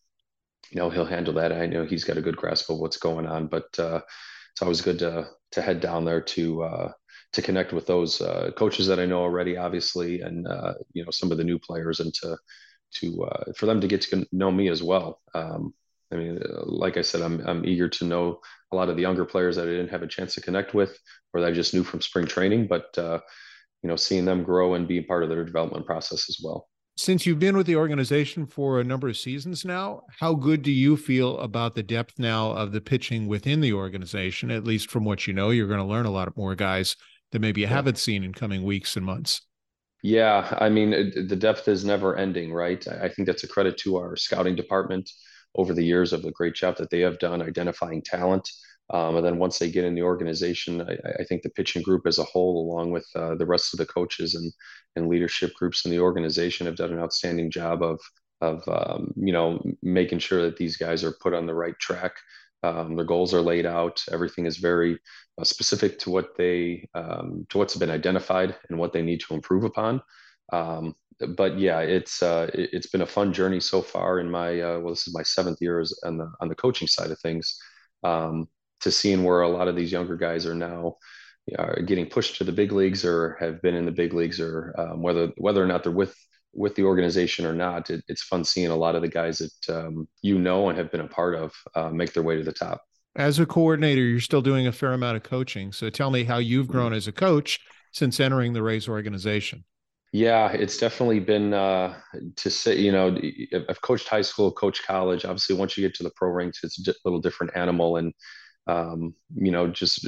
you 0.70 0.80
know, 0.80 0.90
he'll 0.90 1.04
handle 1.04 1.34
that. 1.34 1.52
I 1.52 1.66
know 1.66 1.84
he's 1.84 2.04
got 2.04 2.16
a 2.16 2.22
good 2.22 2.36
grasp 2.36 2.70
of 2.70 2.78
what's 2.78 2.96
going 2.96 3.26
on, 3.26 3.48
but 3.48 3.66
uh, 3.78 4.00
it's 4.52 4.62
always 4.62 4.80
good 4.80 4.98
to 5.00 5.28
to 5.52 5.62
head 5.62 5.80
down 5.80 6.04
there 6.04 6.20
to 6.20 6.62
uh, 6.62 6.92
to 7.32 7.42
connect 7.42 7.72
with 7.72 7.86
those 7.86 8.20
uh, 8.20 8.50
coaches 8.56 8.86
that 8.86 9.00
I 9.00 9.06
know 9.06 9.20
already, 9.20 9.56
obviously, 9.56 10.20
and 10.20 10.46
uh, 10.46 10.74
you 10.92 11.04
know 11.04 11.10
some 11.10 11.32
of 11.32 11.38
the 11.38 11.44
new 11.44 11.58
players, 11.58 12.00
and 12.00 12.14
to 12.14 12.38
to 13.00 13.24
uh, 13.24 13.52
for 13.56 13.66
them 13.66 13.80
to 13.80 13.88
get 13.88 14.02
to 14.02 14.26
know 14.32 14.50
me 14.50 14.68
as 14.68 14.82
well. 14.82 15.20
Um, 15.34 15.74
I 16.12 16.16
mean, 16.16 16.40
like 16.64 16.96
I 16.96 17.02
said, 17.02 17.22
I'm 17.22 17.40
I'm 17.46 17.64
eager 17.66 17.88
to 17.88 18.04
know 18.04 18.40
a 18.72 18.76
lot 18.76 18.88
of 18.88 18.96
the 18.96 19.02
younger 19.02 19.24
players 19.24 19.56
that 19.56 19.68
I 19.68 19.72
didn't 19.72 19.90
have 19.90 20.02
a 20.02 20.08
chance 20.08 20.34
to 20.34 20.40
connect 20.40 20.74
with, 20.74 20.96
or 21.32 21.40
that 21.40 21.48
I 21.48 21.52
just 21.52 21.74
knew 21.74 21.84
from 21.84 22.00
spring 22.00 22.26
training, 22.26 22.68
but 22.68 22.96
uh, 22.98 23.20
you 23.82 23.88
know, 23.90 23.96
seeing 23.96 24.24
them 24.26 24.44
grow 24.44 24.74
and 24.74 24.88
be 24.88 25.02
part 25.02 25.24
of 25.24 25.30
their 25.30 25.44
development 25.44 25.86
process 25.86 26.30
as 26.30 26.40
well. 26.44 26.69
Since 27.00 27.24
you've 27.24 27.38
been 27.38 27.56
with 27.56 27.66
the 27.66 27.76
organization 27.76 28.44
for 28.44 28.78
a 28.78 28.84
number 28.84 29.08
of 29.08 29.16
seasons 29.16 29.64
now, 29.64 30.02
how 30.18 30.34
good 30.34 30.60
do 30.60 30.70
you 30.70 30.98
feel 30.98 31.38
about 31.38 31.74
the 31.74 31.82
depth 31.82 32.18
now 32.18 32.50
of 32.50 32.72
the 32.72 32.80
pitching 32.82 33.26
within 33.26 33.62
the 33.62 33.72
organization? 33.72 34.50
At 34.50 34.64
least 34.64 34.90
from 34.90 35.06
what 35.06 35.26
you 35.26 35.32
know, 35.32 35.48
you're 35.48 35.66
going 35.66 35.80
to 35.80 35.86
learn 35.86 36.04
a 36.04 36.10
lot 36.10 36.36
more 36.36 36.54
guys 36.54 36.96
that 37.32 37.38
maybe 37.38 37.62
you 37.62 37.66
yeah. 37.66 37.72
haven't 37.72 37.96
seen 37.96 38.22
in 38.22 38.34
coming 38.34 38.64
weeks 38.64 38.96
and 38.96 39.06
months? 39.06 39.40
Yeah, 40.02 40.54
I 40.60 40.68
mean, 40.68 40.90
the 40.90 41.36
depth 41.36 41.68
is 41.68 41.86
never 41.86 42.16
ending, 42.16 42.52
right? 42.52 42.86
I 42.86 43.08
think 43.08 43.24
that's 43.24 43.44
a 43.44 43.48
credit 43.48 43.78
to 43.78 43.96
our 43.96 44.14
scouting 44.14 44.54
department 44.54 45.10
over 45.54 45.72
the 45.72 45.82
years 45.82 46.12
of 46.12 46.20
the 46.20 46.32
great 46.32 46.54
job 46.54 46.76
that 46.76 46.90
they 46.90 47.00
have 47.00 47.18
done 47.18 47.40
identifying 47.40 48.02
talent. 48.02 48.46
Um, 48.92 49.16
and 49.16 49.24
then 49.24 49.38
once 49.38 49.58
they 49.58 49.70
get 49.70 49.84
in 49.84 49.94
the 49.94 50.02
organization, 50.02 50.82
I, 50.82 51.20
I, 51.20 51.24
think 51.24 51.42
the 51.42 51.50
pitching 51.50 51.82
group 51.82 52.08
as 52.08 52.18
a 52.18 52.24
whole, 52.24 52.60
along 52.60 52.90
with 52.90 53.06
uh, 53.14 53.36
the 53.36 53.46
rest 53.46 53.72
of 53.72 53.78
the 53.78 53.86
coaches 53.86 54.34
and, 54.34 54.52
and 54.96 55.08
leadership 55.08 55.54
groups 55.54 55.84
in 55.84 55.92
the 55.92 56.00
organization, 56.00 56.66
have 56.66 56.74
done 56.74 56.92
an 56.92 56.98
outstanding 56.98 57.50
job 57.50 57.82
of 57.82 58.00
of 58.40 58.66
um, 58.68 59.12
you 59.16 59.32
know 59.32 59.62
making 59.82 60.18
sure 60.18 60.42
that 60.42 60.56
these 60.56 60.76
guys 60.76 61.04
are 61.04 61.12
put 61.20 61.34
on 61.34 61.46
the 61.46 61.54
right 61.54 61.78
track. 61.78 62.12
Um, 62.62 62.96
their 62.96 63.04
goals 63.04 63.32
are 63.32 63.40
laid 63.40 63.64
out. 63.64 64.02
Everything 64.10 64.46
is 64.46 64.56
very 64.56 64.98
uh, 65.38 65.44
specific 65.44 65.98
to 66.00 66.10
what 66.10 66.36
they 66.36 66.88
um, 66.94 67.46
to 67.50 67.58
what's 67.58 67.76
been 67.76 67.90
identified 67.90 68.56
and 68.68 68.78
what 68.78 68.92
they 68.92 69.02
need 69.02 69.20
to 69.20 69.34
improve 69.34 69.64
upon. 69.64 70.02
Um, 70.52 70.94
but 71.36 71.58
yeah, 71.58 71.80
it's 71.80 72.22
uh, 72.22 72.50
it, 72.54 72.70
has 72.72 72.86
been 72.86 73.02
a 73.02 73.06
fun 73.06 73.32
journey 73.32 73.60
so 73.60 73.82
far. 73.82 74.20
In 74.20 74.30
my 74.30 74.60
uh, 74.60 74.78
well, 74.80 74.90
this 74.94 75.06
is 75.06 75.14
my 75.14 75.22
seventh 75.22 75.58
year 75.60 75.84
on 76.04 76.18
the 76.18 76.32
on 76.40 76.48
the 76.48 76.54
coaching 76.54 76.88
side 76.88 77.10
of 77.10 77.20
things. 77.20 77.58
To 78.80 78.90
seeing 78.90 79.24
where 79.24 79.42
a 79.42 79.48
lot 79.48 79.68
of 79.68 79.76
these 79.76 79.92
younger 79.92 80.16
guys 80.16 80.46
are 80.46 80.54
now 80.54 80.96
are 81.58 81.82
getting 81.82 82.06
pushed 82.06 82.36
to 82.36 82.44
the 82.44 82.52
big 82.52 82.72
leagues 82.72 83.04
or 83.04 83.36
have 83.40 83.60
been 83.62 83.74
in 83.74 83.84
the 83.84 83.92
big 83.92 84.14
leagues 84.14 84.40
or 84.40 84.74
um, 84.78 85.02
whether 85.02 85.28
whether 85.36 85.62
or 85.62 85.66
not 85.66 85.82
they're 85.82 85.92
with 85.92 86.14
with 86.52 86.74
the 86.74 86.84
organization 86.84 87.46
or 87.46 87.54
not, 87.54 87.90
it, 87.90 88.02
it's 88.08 88.22
fun 88.22 88.44
seeing 88.44 88.70
a 88.70 88.76
lot 88.76 88.96
of 88.96 89.02
the 89.02 89.08
guys 89.08 89.38
that 89.38 89.76
um, 89.76 90.08
you 90.22 90.38
know 90.38 90.68
and 90.68 90.78
have 90.78 90.90
been 90.90 91.00
a 91.00 91.08
part 91.08 91.34
of 91.34 91.52
uh, 91.74 91.90
make 91.90 92.12
their 92.12 92.22
way 92.22 92.36
to 92.36 92.42
the 92.42 92.52
top. 92.52 92.82
As 93.16 93.38
a 93.38 93.46
coordinator, 93.46 94.02
you're 94.02 94.20
still 94.20 94.42
doing 94.42 94.66
a 94.66 94.72
fair 94.72 94.92
amount 94.92 95.16
of 95.16 95.22
coaching. 95.22 95.72
So 95.72 95.90
tell 95.90 96.10
me 96.10 96.24
how 96.24 96.38
you've 96.38 96.66
mm-hmm. 96.66 96.72
grown 96.72 96.92
as 96.92 97.06
a 97.06 97.12
coach 97.12 97.58
since 97.92 98.20
entering 98.20 98.52
the 98.52 98.62
Rays 98.62 98.88
organization. 98.88 99.64
Yeah, 100.12 100.50
it's 100.50 100.76
definitely 100.76 101.20
been 101.20 101.54
uh, 101.54 101.96
to 102.36 102.50
say, 102.50 102.76
you 102.76 102.90
know, 102.90 103.16
I've 103.68 103.80
coached 103.80 104.08
high 104.08 104.22
school, 104.22 104.50
coached 104.50 104.84
college. 104.84 105.24
Obviously, 105.24 105.54
once 105.54 105.76
you 105.76 105.86
get 105.86 105.94
to 105.96 106.02
the 106.02 106.10
pro 106.16 106.30
ranks, 106.30 106.64
it's 106.64 106.84
a 106.88 106.94
little 107.04 107.20
different 107.20 107.56
animal. 107.56 107.96
And, 107.96 108.12
um, 108.66 109.14
you 109.34 109.50
know, 109.50 109.66
just 109.68 110.06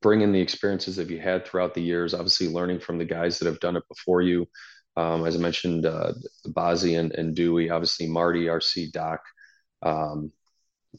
bringing 0.00 0.32
the 0.32 0.40
experiences 0.40 0.96
that 0.96 1.10
you 1.10 1.20
had 1.20 1.46
throughout 1.46 1.74
the 1.74 1.82
years, 1.82 2.14
obviously 2.14 2.48
learning 2.48 2.80
from 2.80 2.98
the 2.98 3.04
guys 3.04 3.38
that 3.38 3.46
have 3.46 3.60
done 3.60 3.76
it 3.76 3.84
before 3.88 4.22
you. 4.22 4.46
Um, 4.96 5.26
as 5.26 5.36
I 5.36 5.38
mentioned, 5.38 5.86
uh, 5.86 6.12
Bazzi 6.48 6.98
and, 6.98 7.12
and 7.12 7.34
Dewey, 7.34 7.70
obviously 7.70 8.08
Marty, 8.08 8.46
RC, 8.46 8.90
Doc. 8.92 9.20
Um, 9.82 10.32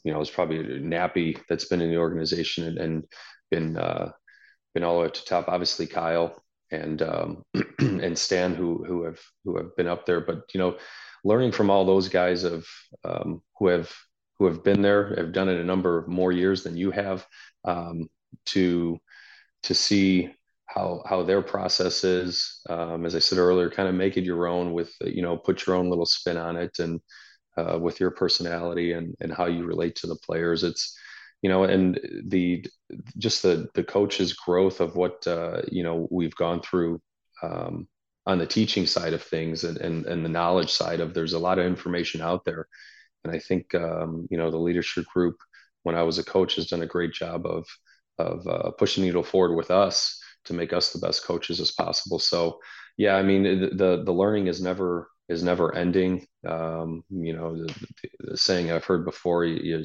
you 0.04 0.12
know, 0.12 0.20
it's 0.20 0.30
probably 0.30 0.58
Nappy 0.58 1.38
that's 1.48 1.66
been 1.66 1.82
in 1.82 1.90
the 1.90 1.98
organization 1.98 2.64
and, 2.64 2.78
and 2.78 3.04
been 3.50 3.76
uh, 3.76 4.12
been 4.72 4.84
all 4.84 4.94
the 4.94 5.00
way 5.00 5.06
up 5.06 5.14
to 5.14 5.24
top. 5.24 5.48
Obviously 5.48 5.86
Kyle 5.86 6.42
and 6.70 7.02
um, 7.02 7.44
and 7.78 8.18
Stan 8.18 8.54
who 8.54 8.84
who 8.84 9.04
have 9.04 9.20
who 9.44 9.56
have 9.58 9.76
been 9.76 9.88
up 9.88 10.06
there. 10.06 10.20
But 10.20 10.44
you 10.54 10.60
know, 10.60 10.78
learning 11.24 11.52
from 11.52 11.70
all 11.70 11.84
those 11.84 12.08
guys 12.08 12.44
of 12.44 12.66
um, 13.04 13.42
who 13.58 13.68
have 13.68 13.92
who 14.40 14.46
have 14.46 14.64
been 14.64 14.80
there, 14.80 15.14
have 15.16 15.32
done 15.32 15.50
it 15.50 15.60
a 15.60 15.64
number 15.64 15.98
of 15.98 16.08
more 16.08 16.32
years 16.32 16.64
than 16.64 16.74
you 16.74 16.90
have, 16.90 17.26
um, 17.66 18.08
to 18.46 18.98
to 19.64 19.74
see 19.74 20.34
how 20.64 21.02
how 21.06 21.22
their 21.22 21.42
process 21.42 22.04
is. 22.04 22.62
Um, 22.70 23.04
as 23.04 23.14
I 23.14 23.18
said 23.18 23.38
earlier, 23.38 23.68
kind 23.68 23.88
of 23.88 23.94
make 23.94 24.16
it 24.16 24.24
your 24.24 24.46
own 24.46 24.72
with 24.72 24.94
you 25.02 25.20
know 25.20 25.36
put 25.36 25.66
your 25.66 25.76
own 25.76 25.90
little 25.90 26.06
spin 26.06 26.38
on 26.38 26.56
it 26.56 26.78
and 26.78 27.00
uh, 27.58 27.78
with 27.78 28.00
your 28.00 28.10
personality 28.12 28.92
and 28.92 29.14
and 29.20 29.30
how 29.30 29.44
you 29.44 29.64
relate 29.64 29.96
to 29.96 30.06
the 30.06 30.16
players. 30.16 30.64
It's 30.64 30.96
you 31.42 31.50
know, 31.50 31.64
and 31.64 32.00
the 32.24 32.64
just 33.18 33.42
the 33.42 33.68
the 33.74 33.84
coach's 33.84 34.32
growth 34.32 34.80
of 34.80 34.96
what 34.96 35.26
uh, 35.26 35.60
you 35.70 35.82
know 35.82 36.08
we've 36.10 36.36
gone 36.36 36.62
through 36.62 36.98
um, 37.42 37.88
on 38.24 38.38
the 38.38 38.46
teaching 38.46 38.86
side 38.86 39.12
of 39.12 39.22
things 39.22 39.64
and, 39.64 39.76
and 39.76 40.06
and 40.06 40.24
the 40.24 40.30
knowledge 40.30 40.72
side 40.72 41.00
of 41.00 41.12
there's 41.12 41.34
a 41.34 41.38
lot 41.38 41.58
of 41.58 41.66
information 41.66 42.22
out 42.22 42.46
there, 42.46 42.66
and 43.24 43.34
I 43.34 43.38
think 43.38 43.74
um, 43.74 44.26
you 44.30 44.38
know 44.38 44.50
the 44.50 44.58
leadership 44.58 45.06
group 45.06 45.36
when 45.82 45.94
I 45.94 46.02
was 46.02 46.18
a 46.18 46.24
coach 46.24 46.56
has 46.56 46.66
done 46.66 46.82
a 46.82 46.86
great 46.86 47.12
job 47.12 47.46
of 47.46 47.66
of 48.18 48.46
uh, 48.46 48.70
pushing 48.72 49.02
the 49.02 49.08
needle 49.08 49.22
forward 49.22 49.56
with 49.56 49.70
us 49.70 50.20
to 50.44 50.52
make 50.54 50.72
us 50.72 50.92
the 50.92 50.98
best 50.98 51.24
coaches 51.24 51.60
as 51.60 51.72
possible. 51.72 52.18
So 52.18 52.58
yeah, 52.96 53.16
I 53.16 53.22
mean 53.22 53.42
the 53.76 54.02
the, 54.04 54.12
learning 54.12 54.46
is 54.46 54.60
never 54.60 55.08
is 55.28 55.42
never 55.42 55.74
ending. 55.74 56.26
Um, 56.46 57.02
you 57.10 57.34
know 57.34 57.56
the, 57.56 57.74
the, 58.20 58.36
saying 58.36 58.70
I've 58.70 58.84
heard 58.84 59.04
before 59.04 59.44
you, 59.44 59.84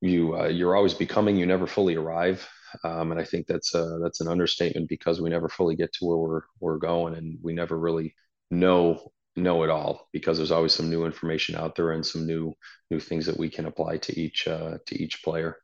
you 0.00 0.36
uh, 0.36 0.48
you're 0.48 0.76
always 0.76 0.94
becoming 0.94 1.36
you 1.36 1.46
never 1.46 1.66
fully 1.66 1.96
arrive 1.96 2.48
um, 2.84 3.10
and 3.10 3.20
i 3.20 3.24
think 3.24 3.46
that's 3.46 3.74
uh, 3.74 3.98
that's 4.02 4.20
an 4.20 4.28
understatement 4.28 4.88
because 4.88 5.20
we 5.20 5.30
never 5.30 5.48
fully 5.48 5.74
get 5.74 5.92
to 5.92 6.04
where 6.04 6.16
we're 6.16 6.42
we're 6.60 6.78
going 6.78 7.14
and 7.14 7.38
we 7.42 7.52
never 7.52 7.78
really 7.78 8.14
know 8.50 9.10
know 9.42 9.62
it 9.62 9.70
all 9.70 10.08
because 10.12 10.36
there's 10.36 10.50
always 10.50 10.74
some 10.74 10.90
new 10.90 11.04
information 11.04 11.54
out 11.54 11.74
there 11.74 11.92
and 11.92 12.04
some 12.04 12.26
new 12.26 12.54
new 12.90 13.00
things 13.00 13.26
that 13.26 13.38
we 13.38 13.48
can 13.48 13.66
apply 13.66 13.96
to 13.98 14.18
each 14.18 14.46
uh, 14.48 14.78
to 14.86 15.00
each 15.02 15.22
player 15.22 15.56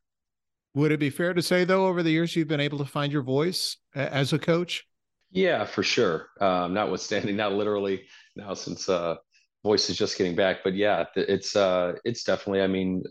would 0.74 0.92
it 0.92 1.00
be 1.00 1.10
fair 1.10 1.34
to 1.34 1.42
say 1.42 1.64
though 1.64 1.86
over 1.86 2.02
the 2.02 2.10
years 2.10 2.34
you've 2.34 2.48
been 2.48 2.60
able 2.60 2.78
to 2.78 2.84
find 2.84 3.12
your 3.12 3.22
voice 3.22 3.76
as 3.94 4.32
a 4.32 4.38
coach 4.38 4.84
yeah 5.30 5.64
for 5.64 5.82
sure 5.82 6.28
um, 6.40 6.74
notwithstanding 6.74 7.36
not 7.44 7.52
literally 7.52 8.02
now 8.36 8.54
since 8.54 8.88
uh 8.88 9.16
voice 9.62 9.88
is 9.88 9.96
just 9.96 10.18
getting 10.18 10.36
back 10.36 10.58
but 10.62 10.74
yeah 10.74 11.04
it's 11.16 11.56
uh 11.56 11.94
it's 12.04 12.22
definitely 12.22 12.60
i 12.60 12.66
mean 12.66 13.02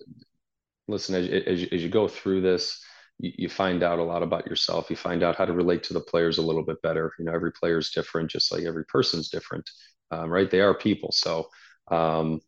listen, 0.87 1.15
as, 1.15 1.27
as, 1.27 1.67
as 1.71 1.83
you 1.83 1.89
go 1.89 2.07
through 2.07 2.41
this, 2.41 2.83
you, 3.19 3.31
you, 3.37 3.49
find 3.49 3.83
out 3.83 3.99
a 3.99 4.03
lot 4.03 4.23
about 4.23 4.47
yourself. 4.47 4.89
You 4.89 4.95
find 4.95 5.23
out 5.23 5.35
how 5.35 5.45
to 5.45 5.53
relate 5.53 5.83
to 5.83 5.93
the 5.93 6.01
players 6.01 6.37
a 6.37 6.41
little 6.41 6.63
bit 6.63 6.81
better. 6.81 7.13
You 7.19 7.25
know, 7.25 7.33
every 7.33 7.51
player 7.51 7.77
is 7.77 7.91
different, 7.91 8.31
just 8.31 8.51
like 8.51 8.63
every 8.63 8.85
person's 8.85 9.29
different, 9.29 9.69
um, 10.11 10.29
right? 10.29 10.49
They 10.49 10.61
are 10.61 10.73
people. 10.73 11.11
So 11.11 11.47
um, 11.91 12.41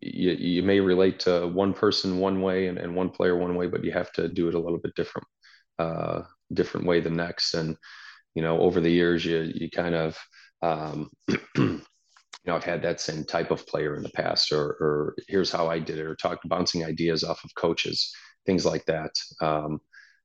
you, 0.00 0.32
you 0.32 0.62
may 0.62 0.80
relate 0.80 1.20
to 1.20 1.46
one 1.46 1.72
person 1.74 2.18
one 2.18 2.40
way 2.42 2.66
and, 2.68 2.78
and 2.78 2.94
one 2.94 3.10
player 3.10 3.36
one 3.36 3.54
way, 3.56 3.66
but 3.66 3.84
you 3.84 3.92
have 3.92 4.12
to 4.12 4.28
do 4.28 4.48
it 4.48 4.54
a 4.54 4.58
little 4.58 4.78
bit 4.78 4.94
different, 4.94 5.26
uh, 5.78 6.22
different 6.52 6.86
way 6.86 7.00
the 7.00 7.10
next. 7.10 7.54
And, 7.54 7.76
you 8.34 8.42
know, 8.42 8.60
over 8.60 8.80
the 8.80 8.90
years, 8.90 9.24
you, 9.24 9.50
you 9.54 9.70
kind 9.70 9.94
of, 9.94 10.18
um, 10.62 11.10
you 12.44 12.50
know, 12.50 12.56
I've 12.56 12.64
had 12.64 12.82
that 12.82 13.00
same 13.00 13.24
type 13.24 13.50
of 13.50 13.66
player 13.66 13.96
in 13.96 14.02
the 14.02 14.08
past, 14.10 14.52
or, 14.52 14.62
or 14.80 15.14
here's 15.28 15.50
how 15.50 15.68
I 15.68 15.78
did 15.78 15.98
it, 15.98 16.06
or 16.06 16.16
talked 16.16 16.48
bouncing 16.48 16.84
ideas 16.84 17.22
off 17.24 17.44
of 17.44 17.54
coaches, 17.54 18.12
things 18.46 18.66
like 18.66 18.84
that. 18.86 19.12
Um, 19.40 19.80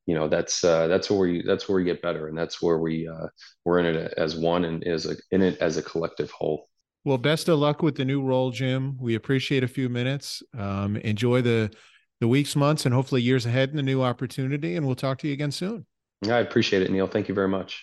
you 0.06 0.14
know, 0.14 0.26
that's 0.28 0.64
uh, 0.64 0.88
that's 0.88 1.10
where 1.10 1.20
we 1.20 1.42
that's 1.46 1.68
where 1.68 1.76
we 1.76 1.84
get 1.84 2.02
better, 2.02 2.28
and 2.28 2.36
that's 2.36 2.62
where 2.62 2.78
we 2.78 3.06
uh, 3.06 3.26
we're 3.64 3.78
in 3.80 3.86
it 3.86 4.14
as 4.16 4.36
one 4.36 4.64
and 4.64 4.82
as 4.84 5.06
a 5.06 5.16
in 5.30 5.42
it 5.42 5.58
as 5.58 5.76
a 5.76 5.82
collective 5.82 6.30
whole. 6.30 6.68
Well, 7.08 7.16
best 7.16 7.48
of 7.48 7.58
luck 7.58 7.82
with 7.82 7.94
the 7.94 8.04
new 8.04 8.20
role, 8.20 8.50
Jim. 8.50 8.98
We 9.00 9.14
appreciate 9.14 9.64
a 9.64 9.66
few 9.66 9.88
minutes. 9.88 10.42
Um, 10.54 10.98
enjoy 10.98 11.40
the 11.40 11.72
the 12.20 12.28
weeks, 12.28 12.54
months, 12.54 12.84
and 12.84 12.94
hopefully 12.94 13.22
years 13.22 13.46
ahead 13.46 13.70
in 13.70 13.76
the 13.76 13.82
new 13.82 14.02
opportunity. 14.02 14.76
And 14.76 14.84
we'll 14.84 14.94
talk 14.94 15.16
to 15.20 15.26
you 15.26 15.32
again 15.32 15.50
soon. 15.50 15.86
I 16.28 16.40
appreciate 16.40 16.82
it, 16.82 16.90
Neil. 16.90 17.06
Thank 17.06 17.28
you 17.28 17.34
very 17.34 17.48
much. 17.48 17.82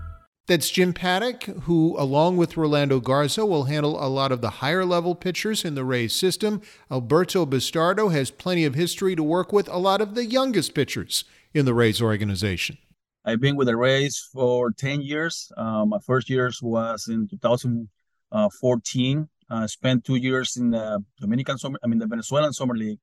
That's 0.51 0.69
Jim 0.69 0.91
Paduch, 0.91 1.61
who, 1.61 1.95
along 1.97 2.35
with 2.35 2.57
Rolando 2.57 2.99
Garza, 2.99 3.45
will 3.45 3.63
handle 3.63 4.03
a 4.03 4.09
lot 4.09 4.33
of 4.33 4.41
the 4.41 4.59
higher 4.59 4.83
level 4.83 5.15
pitchers 5.15 5.63
in 5.63 5.75
the 5.75 5.85
Rays 5.85 6.13
system. 6.13 6.61
Alberto 6.91 7.45
Bastardo 7.45 8.11
has 8.11 8.31
plenty 8.31 8.65
of 8.65 8.75
history 8.75 9.15
to 9.15 9.23
work 9.23 9.53
with 9.53 9.69
a 9.69 9.77
lot 9.77 10.01
of 10.01 10.13
the 10.13 10.25
youngest 10.25 10.75
pitchers 10.75 11.23
in 11.53 11.63
the 11.63 11.73
Rays 11.73 12.01
organization. 12.01 12.77
I've 13.23 13.39
been 13.39 13.55
with 13.55 13.67
the 13.67 13.77
Rays 13.77 14.27
for 14.33 14.71
10 14.71 14.99
years. 14.99 15.49
Uh, 15.55 15.85
my 15.85 15.99
first 16.05 16.29
years 16.29 16.59
was 16.61 17.07
in 17.07 17.29
2014. 17.29 19.29
I 19.49 19.65
spent 19.67 20.03
two 20.03 20.17
years 20.17 20.57
in 20.57 20.71
the 20.71 21.01
Dominican 21.21 21.59
Summer, 21.59 21.79
I 21.81 21.87
mean 21.87 21.99
the 21.99 22.07
Venezuelan 22.07 22.51
Summer 22.51 22.75
League, 22.75 22.99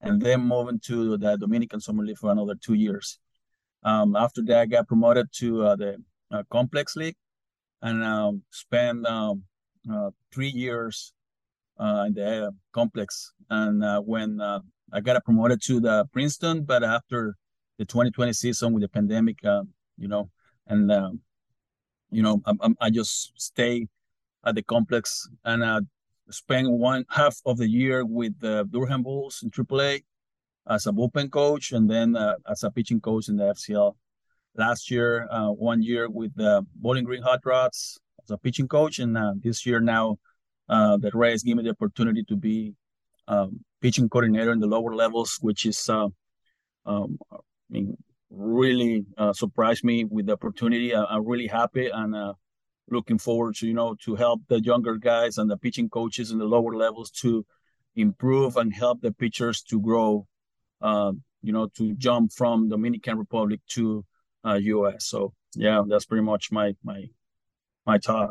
and 0.00 0.22
then 0.22 0.42
moving 0.42 0.78
to 0.84 1.16
the 1.16 1.36
Dominican 1.36 1.80
Summer 1.80 2.04
League 2.04 2.18
for 2.18 2.30
another 2.30 2.54
two 2.54 2.74
years. 2.74 3.18
Um, 3.82 4.14
after 4.14 4.40
that, 4.42 4.60
I 4.60 4.66
got 4.66 4.86
promoted 4.86 5.26
to 5.38 5.64
uh, 5.64 5.74
the 5.74 5.96
uh, 6.32 6.42
complex 6.50 6.96
league 6.96 7.16
and 7.82 8.02
um, 8.02 8.42
spent 8.50 9.06
um, 9.06 9.42
uh, 9.92 10.10
three 10.32 10.48
years 10.48 11.12
uh, 11.78 12.04
in 12.06 12.14
the 12.14 12.52
complex. 12.72 13.32
And 13.50 13.84
uh, 13.84 14.00
when 14.00 14.40
uh, 14.40 14.60
I 14.92 15.00
got 15.00 15.22
promoted 15.24 15.60
to 15.62 15.80
the 15.80 16.06
Princeton, 16.12 16.64
but 16.64 16.84
after 16.84 17.36
the 17.78 17.84
2020 17.84 18.32
season 18.32 18.72
with 18.72 18.82
the 18.82 18.88
pandemic, 18.88 19.44
uh, 19.44 19.62
you 19.98 20.08
know, 20.08 20.30
and 20.66 20.90
um, 20.92 21.20
you 22.10 22.22
know, 22.22 22.40
I, 22.46 22.68
I, 22.80 22.90
just 22.90 23.32
stay 23.36 23.88
at 24.44 24.54
the 24.54 24.62
complex 24.62 25.28
and 25.44 25.64
uh, 25.64 25.80
spend 26.30 26.70
one 26.70 27.04
half 27.10 27.40
of 27.44 27.58
the 27.58 27.68
year 27.68 28.04
with 28.04 28.38
the 28.40 28.68
Durham 28.70 29.02
Bulls 29.02 29.40
in 29.42 29.50
AAA 29.50 30.04
as 30.68 30.86
a 30.86 30.92
bullpen 30.92 31.30
coach, 31.30 31.72
and 31.72 31.90
then 31.90 32.16
as 32.48 32.62
a 32.62 32.70
pitching 32.70 33.00
coach 33.00 33.28
in 33.28 33.36
the 33.36 33.44
FCL 33.44 33.94
last 34.56 34.90
year, 34.90 35.28
uh, 35.30 35.48
one 35.48 35.82
year 35.82 36.08
with 36.08 36.34
the 36.34 36.64
Bowling 36.76 37.04
Green 37.04 37.22
Hot 37.22 37.40
Rods 37.44 37.98
as 38.24 38.30
a 38.30 38.38
pitching 38.38 38.68
coach, 38.68 38.98
and 38.98 39.16
uh, 39.16 39.34
this 39.36 39.64
year 39.66 39.80
now 39.80 40.18
uh, 40.68 40.96
the 40.96 41.10
Rays 41.14 41.42
give 41.42 41.56
me 41.56 41.62
the 41.62 41.70
opportunity 41.70 42.22
to 42.24 42.36
be 42.36 42.74
um, 43.28 43.60
pitching 43.80 44.08
coordinator 44.08 44.52
in 44.52 44.60
the 44.60 44.66
lower 44.66 44.94
levels, 44.94 45.38
which 45.40 45.66
is 45.66 45.88
uh, 45.88 46.08
um, 46.86 47.18
I 47.32 47.38
mean 47.70 47.96
really 48.30 49.04
uh, 49.18 49.32
surprised 49.32 49.84
me 49.84 50.04
with 50.04 50.26
the 50.26 50.32
opportunity. 50.32 50.94
I, 50.94 51.16
am 51.16 51.26
really 51.26 51.46
happy 51.46 51.88
and 51.88 52.14
uh, 52.14 52.34
looking 52.90 53.18
forward 53.18 53.56
to 53.56 53.66
you 53.66 53.74
know 53.74 53.96
to 54.04 54.14
help 54.14 54.42
the 54.48 54.60
younger 54.60 54.96
guys 54.96 55.38
and 55.38 55.50
the 55.50 55.56
pitching 55.56 55.88
coaches 55.88 56.30
in 56.30 56.38
the 56.38 56.44
lower 56.44 56.74
levels 56.74 57.10
to 57.10 57.44
improve 57.96 58.56
and 58.56 58.72
help 58.72 59.00
the 59.00 59.12
pitchers 59.12 59.62
to 59.62 59.80
grow. 59.80 60.26
you 61.44 61.52
know, 61.52 61.66
to 61.76 61.92
jump 61.94 62.32
from 62.32 62.68
Dominican 62.68 63.18
Republic 63.18 63.58
to 63.66 64.04
uh, 64.44 64.54
US. 64.54 65.06
So 65.06 65.32
yeah, 65.54 65.82
that's 65.86 66.04
pretty 66.04 66.24
much 66.24 66.50
my 66.50 66.74
my 66.82 67.04
my 67.86 67.98
talk. 67.98 68.30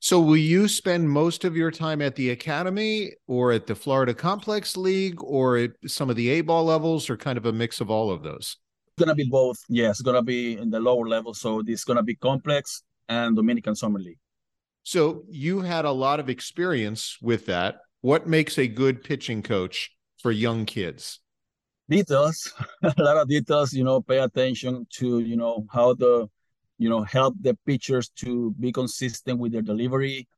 So 0.00 0.20
will 0.20 0.36
you 0.36 0.68
spend 0.68 1.10
most 1.10 1.44
of 1.44 1.56
your 1.56 1.72
time 1.72 2.00
at 2.00 2.14
the 2.14 2.30
academy 2.30 3.12
or 3.26 3.50
at 3.50 3.66
the 3.66 3.74
Florida 3.74 4.14
Complex 4.14 4.76
League 4.76 5.20
or 5.22 5.56
at 5.56 5.70
some 5.86 6.08
of 6.08 6.14
the 6.14 6.28
A 6.30 6.40
ball 6.42 6.64
levels 6.64 7.10
or 7.10 7.16
kind 7.16 7.36
of 7.36 7.46
a 7.46 7.52
mix 7.52 7.80
of 7.80 7.90
all 7.90 8.12
of 8.12 8.22
those? 8.22 8.58
It's 8.86 9.04
gonna 9.04 9.16
be 9.16 9.28
both. 9.28 9.56
Yeah, 9.68 9.90
it's 9.90 10.02
gonna 10.02 10.22
be 10.22 10.56
in 10.56 10.70
the 10.70 10.78
lower 10.78 11.08
level. 11.08 11.34
So 11.34 11.62
it's 11.66 11.84
gonna 11.84 12.04
be 12.04 12.14
complex 12.14 12.82
and 13.08 13.34
Dominican 13.34 13.74
Summer 13.74 13.98
League. 13.98 14.18
So 14.84 15.24
you 15.28 15.60
had 15.60 15.84
a 15.84 15.90
lot 15.90 16.20
of 16.20 16.28
experience 16.28 17.18
with 17.20 17.46
that. 17.46 17.80
What 18.00 18.28
makes 18.28 18.56
a 18.56 18.68
good 18.68 19.02
pitching 19.02 19.42
coach 19.42 19.90
for 20.22 20.30
young 20.30 20.64
kids? 20.64 21.20
Details, 21.88 22.52
a 22.82 22.94
lot 22.98 23.16
of 23.16 23.28
details. 23.28 23.72
You 23.72 23.84
know, 23.84 24.00
pay 24.00 24.18
attention 24.18 24.86
to 24.94 25.20
you 25.20 25.36
know 25.36 25.66
how 25.70 25.94
the 25.94 26.28
you 26.78 26.88
know 26.88 27.02
help 27.02 27.34
the 27.40 27.56
pitchers 27.66 28.08
to 28.16 28.54
be 28.58 28.72
consistent 28.72 29.38
with 29.38 29.52
their 29.52 29.62
delivery. 29.62 30.28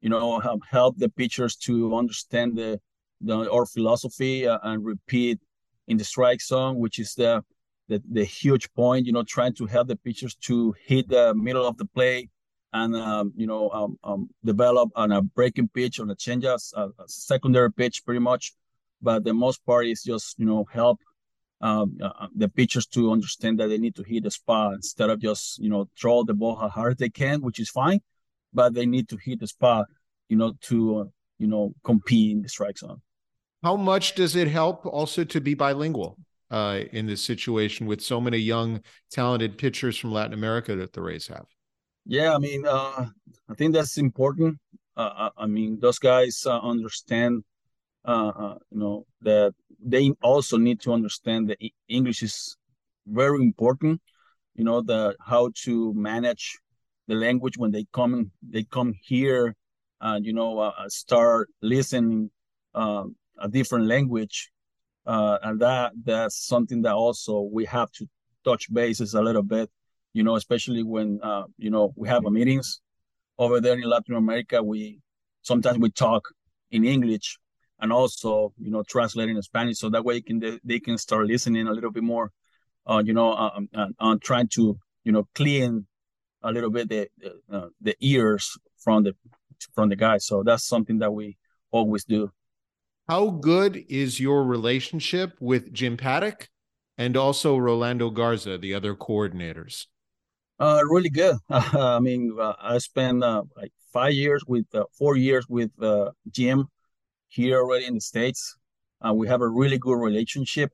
You 0.00 0.08
know, 0.08 0.38
help 0.40 0.62
help 0.68 0.98
the 0.98 1.08
pitchers 1.08 1.56
to 1.66 1.96
understand 1.96 2.56
the 2.56 2.80
the 3.20 3.50
our 3.50 3.66
philosophy 3.66 4.46
uh, 4.46 4.58
and 4.62 4.84
repeat 4.84 5.38
in 5.88 5.96
the 5.96 6.04
strike 6.04 6.40
zone, 6.40 6.78
which 6.78 6.98
is 6.98 7.14
the, 7.14 7.42
the 7.88 8.02
the 8.10 8.24
huge 8.24 8.72
point. 8.72 9.06
You 9.06 9.12
know, 9.12 9.22
trying 9.22 9.54
to 9.54 9.66
help 9.66 9.88
the 9.88 9.96
pitchers 9.96 10.34
to 10.46 10.74
hit 10.84 11.08
the 11.08 11.34
middle 11.34 11.66
of 11.66 11.76
the 11.76 11.86
play 11.86 12.30
and 12.72 12.94
um, 12.94 13.32
you 13.36 13.46
know 13.46 13.70
um, 13.70 13.98
um, 14.04 14.30
develop 14.44 14.90
on 14.94 15.12
a 15.12 15.22
breaking 15.22 15.68
pitch 15.68 16.00
on 16.00 16.10
a 16.10 16.14
change 16.14 16.44
a, 16.44 16.58
a 16.76 16.90
secondary 17.06 17.72
pitch, 17.72 18.04
pretty 18.04 18.20
much. 18.20 18.54
But 19.02 19.24
the 19.24 19.34
most 19.34 19.64
part 19.64 19.86
is 19.86 20.02
just 20.02 20.38
you 20.38 20.46
know 20.46 20.64
help 20.72 21.00
um, 21.60 21.98
uh, 22.02 22.28
the 22.34 22.48
pitchers 22.48 22.86
to 22.86 23.12
understand 23.12 23.60
that 23.60 23.68
they 23.68 23.78
need 23.78 23.94
to 23.96 24.02
hit 24.02 24.24
the 24.24 24.30
spot 24.30 24.74
instead 24.74 25.10
of 25.10 25.20
just 25.20 25.58
you 25.58 25.68
know 25.68 25.88
throw 26.00 26.24
the 26.24 26.34
ball 26.34 26.56
how 26.56 26.68
hard 26.68 26.98
they 26.98 27.10
can, 27.10 27.40
which 27.40 27.60
is 27.60 27.70
fine, 27.70 28.00
but 28.52 28.74
they 28.74 28.86
need 28.86 29.08
to 29.08 29.16
hit 29.16 29.40
the 29.40 29.46
spot, 29.46 29.86
you 30.28 30.36
know, 30.36 30.54
to 30.62 30.98
uh, 30.98 31.04
you 31.38 31.46
know 31.46 31.74
compete 31.84 32.32
in 32.32 32.42
the 32.42 32.48
strike 32.48 32.78
zone. 32.78 33.00
How 33.62 33.76
much 33.76 34.14
does 34.14 34.36
it 34.36 34.48
help 34.48 34.86
also 34.86 35.24
to 35.24 35.40
be 35.40 35.52
bilingual 35.54 36.16
uh, 36.50 36.80
in 36.92 37.06
this 37.06 37.22
situation 37.22 37.86
with 37.86 38.00
so 38.00 38.20
many 38.20 38.38
young, 38.38 38.80
talented 39.10 39.58
pitchers 39.58 39.98
from 39.98 40.12
Latin 40.12 40.32
America 40.32 40.74
that 40.76 40.94
the 40.94 41.02
Rays 41.02 41.26
have? 41.28 41.46
Yeah, 42.06 42.34
I 42.34 42.38
mean, 42.38 42.64
uh, 42.66 43.06
I 43.50 43.54
think 43.54 43.74
that's 43.74 43.98
important. 43.98 44.58
Uh, 44.96 45.30
I 45.36 45.46
mean, 45.46 45.78
those 45.78 45.98
guys 45.98 46.42
uh, 46.46 46.58
understand 46.58 47.44
uh, 48.04 48.54
you 48.70 48.78
know 48.78 49.06
that 49.22 49.52
they 49.84 50.12
also 50.22 50.56
need 50.56 50.80
to 50.80 50.92
understand 50.92 51.50
that 51.50 51.58
English 51.88 52.22
is 52.22 52.56
very 53.06 53.42
important. 53.42 54.00
You 54.54 54.64
know 54.64 54.80
the 54.82 55.16
how 55.20 55.50
to 55.64 55.94
manage 55.94 56.58
the 57.08 57.14
language 57.14 57.56
when 57.56 57.72
they 57.72 57.86
come 57.92 58.30
they 58.42 58.64
come 58.64 58.94
here 59.02 59.56
and 60.00 60.24
you 60.24 60.32
know 60.32 60.58
uh, 60.58 60.88
start 60.88 61.48
listening 61.60 62.30
uh, 62.74 63.04
a 63.38 63.48
different 63.48 63.86
language 63.86 64.50
uh, 65.06 65.38
and 65.42 65.60
that 65.60 65.92
that's 66.04 66.46
something 66.46 66.82
that 66.82 66.94
also 66.94 67.40
we 67.40 67.64
have 67.64 67.90
to 67.92 68.06
touch 68.44 68.72
bases 68.72 69.14
a 69.14 69.22
little 69.22 69.42
bit 69.42 69.68
you 70.12 70.22
know 70.22 70.36
especially 70.36 70.82
when 70.82 71.18
uh, 71.22 71.44
you 71.58 71.70
know 71.70 71.92
we 71.96 72.08
have 72.08 72.22
meetings 72.24 72.80
over 73.38 73.60
there 73.60 73.74
in 73.74 73.82
latin 73.82 74.14
america 74.14 74.62
we 74.62 75.00
sometimes 75.42 75.78
we 75.78 75.90
talk 75.90 76.28
in 76.70 76.84
english 76.84 77.38
and 77.80 77.92
also 77.92 78.52
you 78.58 78.70
know 78.70 78.82
translating 78.82 79.36
in 79.36 79.42
Spanish 79.42 79.78
so 79.78 79.88
that 79.90 80.04
way 80.04 80.20
can 80.20 80.60
they, 80.64 80.80
can 80.80 80.98
start 80.98 81.26
listening 81.26 81.66
a 81.66 81.72
little 81.72 81.90
bit 81.90 82.02
more 82.02 82.30
uh, 82.86 83.02
you 83.04 83.12
know 83.12 83.32
uh, 83.32 83.50
um, 83.74 83.94
uh, 83.98 84.16
trying 84.22 84.48
to 84.48 84.78
you 85.04 85.12
know 85.12 85.26
clean 85.34 85.86
a 86.42 86.52
little 86.52 86.70
bit 86.70 86.88
the 86.88 87.08
uh, 87.52 87.66
the 87.80 87.94
ears 88.00 88.56
from 88.78 89.04
the 89.04 89.14
from 89.74 89.88
the 89.88 89.96
guys 89.96 90.26
so 90.26 90.42
that's 90.42 90.64
something 90.64 90.98
that 90.98 91.12
we 91.12 91.36
always 91.70 92.04
do. 92.04 92.30
How 93.08 93.30
good 93.30 93.84
is 93.88 94.20
your 94.20 94.44
relationship 94.44 95.36
with 95.40 95.72
Jim 95.72 95.96
Paduch 95.96 96.46
and 96.96 97.16
also 97.16 97.56
Rolando 97.56 98.10
Garza 98.10 98.56
the 98.56 98.74
other 98.74 98.94
coordinators? 98.94 99.86
Uh 100.58 100.80
really 100.88 101.10
good. 101.10 101.36
I 101.50 101.98
mean 102.00 102.36
uh, 102.38 102.54
I 102.60 102.78
spent 102.78 103.24
uh, 103.24 103.42
like 103.56 103.72
five 103.92 104.12
years 104.12 104.44
with 104.46 104.66
uh, 104.74 104.84
four 104.96 105.16
years 105.16 105.46
with 105.48 105.70
uh, 105.82 106.10
Jim 106.30 106.68
here 107.30 107.62
already 107.62 107.86
in 107.86 107.94
the 107.94 108.00
States. 108.00 108.56
Uh, 109.00 109.14
we 109.14 109.28
have 109.28 109.40
a 109.40 109.48
really 109.48 109.78
good 109.78 109.98
relationship. 109.98 110.70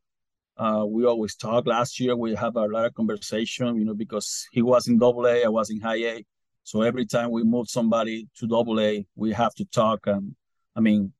Uh, 0.56 0.84
we 0.88 1.04
always 1.04 1.36
talk. 1.36 1.66
Last 1.66 2.00
year, 2.00 2.16
we 2.16 2.34
have 2.34 2.56
a 2.56 2.64
lot 2.64 2.86
of 2.86 2.94
conversation, 2.94 3.76
you 3.76 3.84
know, 3.84 3.94
because 3.94 4.48
he 4.52 4.62
was 4.62 4.88
in 4.88 4.98
double 4.98 5.26
A, 5.26 5.44
I 5.44 5.48
was 5.48 5.70
in 5.70 5.80
high 5.80 6.02
A. 6.04 6.24
So 6.64 6.82
every 6.82 7.06
time 7.06 7.30
we 7.30 7.44
move 7.44 7.68
somebody 7.68 8.26
to 8.38 8.46
double 8.46 8.80
A, 8.80 9.06
we 9.14 9.32
have 9.32 9.54
to 9.56 9.64
talk. 9.66 10.06
And 10.06 10.34
I 10.74 10.80
mean, 10.80 11.12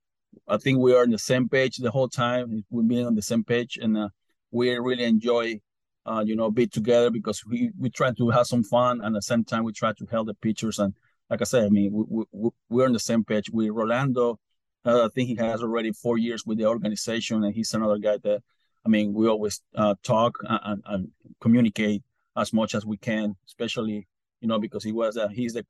I 0.49 0.57
think 0.57 0.79
we 0.79 0.95
are 0.95 1.03
on 1.03 1.11
the 1.11 1.19
same 1.19 1.49
page 1.49 1.77
the 1.77 1.91
whole 1.91 2.09
time. 2.09 2.65
We've 2.71 2.89
been 2.89 3.07
on 3.07 3.15
the 3.15 3.23
same 3.23 3.45
page 3.45 3.79
and 3.81 3.97
uh, 3.97 4.09
we 4.51 4.75
really 4.77 5.05
enjoy, 5.05 5.61
uh, 6.07 6.25
you 6.27 6.35
know, 6.35 6.51
be 6.51 6.67
together 6.67 7.11
because 7.11 7.45
we, 7.45 7.71
we 7.79 7.91
try 7.91 8.11
to 8.13 8.31
have 8.31 8.47
some 8.47 8.65
fun 8.65 9.03
and 9.03 9.15
at 9.15 9.19
the 9.19 9.23
same 9.23 9.45
time 9.45 9.65
we 9.65 9.73
try 9.73 9.93
to 9.93 10.07
help 10.11 10.29
the 10.29 10.35
pitchers. 10.35 10.79
And 10.79 10.95
like 11.29 11.43
I 11.43 11.45
said, 11.45 11.65
I 11.65 11.69
mean, 11.69 11.93
we, 11.93 12.25
we, 12.33 12.51
we're 12.71 12.87
on 12.87 12.93
the 12.93 12.99
same 12.99 13.23
page. 13.23 13.51
We 13.53 13.71
Rolando, 13.71 14.41
I 14.87 15.09
think 15.15 15.29
he 15.29 15.35
has 15.37 15.63
already 15.63 15.93
four 15.93 16.19
years 16.19 16.45
with 16.47 16.59
the 16.59 16.67
organization, 16.67 17.45
and 17.45 17.55
he's 17.55 17.75
another 17.75 17.99
guy 17.99 18.19
that, 18.23 18.43
I 18.85 18.89
mean, 18.89 19.13
we 19.13 19.29
always 19.29 19.61
uh, 19.75 19.95
talk 20.03 20.39
and, 20.49 20.83
and, 20.87 21.09
communicate 21.41 22.03
as 22.37 22.53
much 22.53 22.75
as 22.75 22.87
we 22.87 22.97
can, 22.97 23.35
especially, 23.47 24.07
you 24.41 24.49
know, 24.49 24.59
because 24.59 24.85
he 24.85 24.93
was 24.93 25.17
uh, 25.17 25.29
he's 25.29 25.55
the 25.55 25.67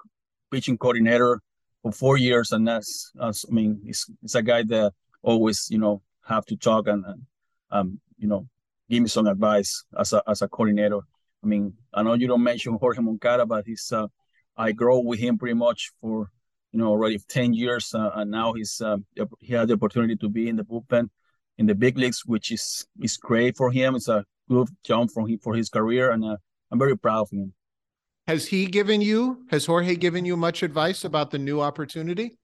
pitching 0.51 0.77
coordinator 0.77 1.41
for 1.83 1.93
four 1.93 2.19
years, 2.19 2.53
and 2.53 2.69
that's, 2.69 3.11
that's 3.15 3.45
I 3.49 3.55
mean, 3.55 3.81
he's, 3.85 4.05
he's 4.21 4.35
a 4.35 4.43
guy 4.43 4.63
that 4.65 4.93
always, 5.23 5.69
you 5.71 5.79
know, 5.79 6.03
have 6.27 6.45
to 6.47 6.57
talk 6.57 6.87
and, 6.89 7.05
and 7.07 7.23
um, 7.71 8.01
you 8.19 8.29
know, 8.29 8.47
give 8.89 9.03
me 9.03 9.09
some 9.09 9.27
advice 9.27 9.85
as 9.99 10.13
a 10.13 10.23
as 10.27 10.43
a 10.43 10.49
coordinator. 10.49 11.01
I 11.43 11.47
mean, 11.47 11.75
I 11.93 12.03
know 12.03 12.15
you 12.15 12.27
don't 12.27 12.43
mention 12.43 12.75
Jorge 12.75 13.01
Moncada, 13.01 13.47
but 13.47 13.67
he's 13.67 13.93
uh, 13.93 14.07
I 14.57 14.73
grow 14.73 15.01
with 15.01 15.19
him 15.19 15.39
pretty 15.39 15.55
much 15.55 15.93
for 16.01 16.31
you 16.73 16.79
know 16.79 16.89
already 16.89 17.19
10 17.29 17.53
years 17.55 17.95
uh, 17.95 18.11
and 18.15 18.31
now 18.31 18.53
he's 18.53 18.81
uh, 18.81 18.97
he 19.41 19.55
had 19.55 19.69
the 19.69 19.75
opportunity 19.75 20.17
to 20.17 20.29
be 20.29 20.49
in 20.49 20.57
the 20.57 20.65
bullpen 20.65 21.09
in 21.59 21.67
the 21.67 21.75
big 21.75 21.97
leagues 21.97 22.23
which 22.27 22.51
is 22.51 22.87
is 23.01 23.17
great 23.17 23.57
for 23.57 23.71
him. 23.71 23.95
It's 23.95 24.09
a 24.09 24.25
good 24.49 24.69
jump 24.85 25.11
for 25.11 25.27
him 25.29 25.39
for 25.43 25.55
his 25.55 25.69
career 25.69 26.11
and 26.11 26.25
uh, 26.25 26.37
i'm 26.71 26.79
very 26.79 26.97
proud 26.97 27.23
of 27.23 27.31
him. 27.31 27.53
Has 28.27 28.47
he 28.47 28.67
given 28.67 29.01
you 29.01 29.45
has 29.51 29.67
jorge 29.67 29.97
given 29.97 30.25
you 30.25 30.37
much 30.37 30.63
advice 30.63 31.05
about 31.05 31.31
the 31.31 31.39
new 31.39 31.61
opportunity? 31.61 32.39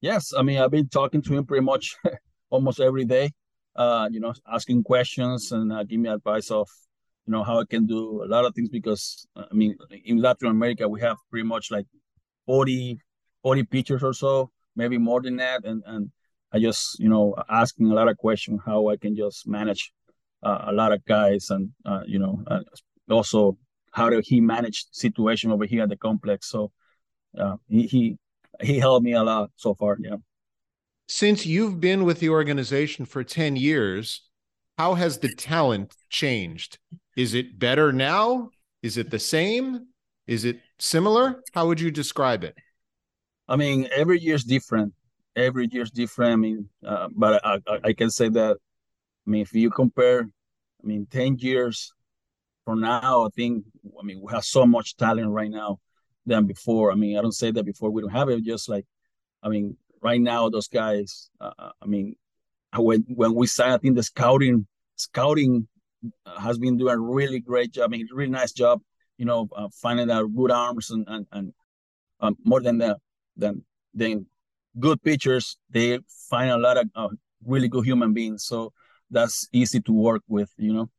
Yes 0.00 0.32
i 0.36 0.42
mean 0.42 0.58
i've 0.58 0.70
been 0.70 0.88
talking 0.88 1.22
to 1.22 1.36
him 1.36 1.46
pretty 1.46 1.64
much 1.64 1.96
almost 2.50 2.80
every 2.80 3.04
day 3.04 3.30
uh 3.76 4.08
you 4.10 4.20
know 4.20 4.34
asking 4.52 4.82
questions 4.82 5.52
and 5.52 5.72
uh, 5.72 5.82
give 5.84 6.00
me 6.00 6.08
advice 6.08 6.50
of 6.50 6.68
you 7.26 7.32
know 7.32 7.42
how 7.42 7.60
i 7.60 7.64
can 7.64 7.86
do 7.86 8.22
a 8.22 8.28
lot 8.28 8.44
of 8.44 8.54
things 8.54 8.68
because 8.68 9.26
i 9.36 9.52
mean 9.52 9.74
in 10.04 10.18
latin 10.18 10.48
america 10.48 10.88
we 10.88 11.00
have 11.00 11.16
pretty 11.30 11.46
much 11.46 11.70
like 11.70 11.86
40 12.46 12.98
40 13.46 13.62
pitchers 13.62 14.02
or 14.02 14.12
so, 14.12 14.50
maybe 14.74 14.98
more 14.98 15.22
than 15.22 15.36
that. 15.36 15.64
And 15.64 15.80
and 15.86 16.10
I 16.52 16.58
just 16.58 16.98
you 16.98 17.08
know 17.08 17.36
asking 17.48 17.92
a 17.92 17.94
lot 17.94 18.08
of 18.08 18.16
questions 18.16 18.60
how 18.66 18.88
I 18.88 18.96
can 18.96 19.14
just 19.14 19.46
manage 19.46 19.92
uh, 20.42 20.64
a 20.66 20.72
lot 20.72 20.90
of 20.90 21.04
guys 21.04 21.50
and 21.50 21.70
uh, 21.84 22.00
you 22.08 22.18
know 22.18 22.42
uh, 22.48 22.62
also 23.08 23.56
how 23.92 24.10
do 24.10 24.20
he 24.24 24.40
manage 24.40 24.86
situation 24.90 25.52
over 25.52 25.64
here 25.64 25.84
at 25.84 25.90
the 25.90 25.96
complex. 25.96 26.48
So 26.48 26.72
uh, 27.38 27.54
he 27.68 27.86
he 27.86 28.18
he 28.60 28.80
helped 28.80 29.04
me 29.04 29.12
a 29.12 29.22
lot 29.22 29.50
so 29.54 29.74
far. 29.74 29.96
Yeah. 30.00 30.16
Since 31.06 31.46
you've 31.46 31.78
been 31.80 32.02
with 32.02 32.18
the 32.18 32.30
organization 32.30 33.04
for 33.04 33.22
10 33.22 33.54
years, 33.54 34.22
how 34.76 34.94
has 34.94 35.18
the 35.18 35.32
talent 35.32 35.94
changed? 36.10 36.78
Is 37.16 37.32
it 37.32 37.60
better 37.60 37.92
now? 37.92 38.50
Is 38.82 38.96
it 38.96 39.10
the 39.10 39.20
same? 39.20 39.86
Is 40.26 40.44
it 40.44 40.58
similar? 40.80 41.44
How 41.54 41.68
would 41.68 41.80
you 41.80 41.92
describe 41.92 42.42
it? 42.42 42.56
I 43.48 43.56
mean, 43.56 43.88
every 43.94 44.20
year 44.20 44.34
is 44.34 44.44
different. 44.44 44.92
Every 45.34 45.68
year 45.70 45.82
is 45.82 45.90
different. 45.90 46.32
I 46.32 46.36
mean, 46.36 46.68
uh, 46.84 47.08
but 47.14 47.44
I, 47.44 47.58
I, 47.66 47.78
I, 47.84 47.92
can 47.92 48.10
say 48.10 48.28
that. 48.30 48.56
I 49.26 49.30
mean, 49.30 49.42
if 49.42 49.52
you 49.52 49.70
compare, 49.70 50.22
I 50.22 50.86
mean, 50.86 51.06
ten 51.10 51.36
years 51.38 51.92
from 52.64 52.80
now, 52.80 53.26
I 53.26 53.28
think. 53.34 53.64
I 54.00 54.04
mean, 54.04 54.20
we 54.22 54.32
have 54.32 54.44
so 54.44 54.66
much 54.66 54.96
talent 54.96 55.30
right 55.30 55.50
now 55.50 55.78
than 56.24 56.46
before. 56.46 56.90
I 56.90 56.96
mean, 56.96 57.16
I 57.16 57.22
don't 57.22 57.32
say 57.32 57.50
that 57.52 57.64
before 57.64 57.90
we 57.90 58.02
don't 58.02 58.10
have 58.10 58.28
it. 58.28 58.42
Just 58.42 58.68
like, 58.68 58.84
I 59.42 59.48
mean, 59.48 59.76
right 60.02 60.20
now 60.20 60.48
those 60.48 60.68
guys. 60.68 61.30
Uh, 61.40 61.52
uh 61.58 61.70
I 61.80 61.86
mean, 61.86 62.16
when 62.76 63.04
when 63.08 63.34
we 63.34 63.46
signed, 63.46 63.74
I 63.74 63.78
think 63.78 63.96
the 63.96 64.02
scouting 64.02 64.66
scouting 64.96 65.68
has 66.40 66.58
been 66.58 66.78
doing 66.78 66.94
a 66.94 66.98
really 66.98 67.40
great 67.40 67.72
job. 67.72 67.84
I 67.84 67.88
mean, 67.88 68.08
really 68.12 68.30
nice 68.30 68.52
job. 68.52 68.80
You 69.18 69.26
know, 69.26 69.48
uh, 69.54 69.68
finding 69.80 70.10
out 70.10 70.34
good 70.34 70.50
arms 70.50 70.90
and 70.90 71.04
and 71.06 71.26
and 71.30 71.52
um, 72.20 72.36
more 72.44 72.60
than 72.60 72.78
that 72.78 72.96
than 73.36 73.64
than 73.94 74.26
good 74.78 75.02
pitchers. 75.02 75.56
They 75.70 75.98
find 76.30 76.50
a 76.50 76.58
lot 76.58 76.76
of 76.76 76.88
uh, 76.94 77.08
really 77.44 77.68
good 77.68 77.84
human 77.84 78.12
beings, 78.12 78.44
so 78.44 78.72
that's 79.10 79.48
easy 79.52 79.80
to 79.80 79.92
work 79.92 80.22
with. 80.28 80.50
You 80.56 80.72
know, 80.72 80.90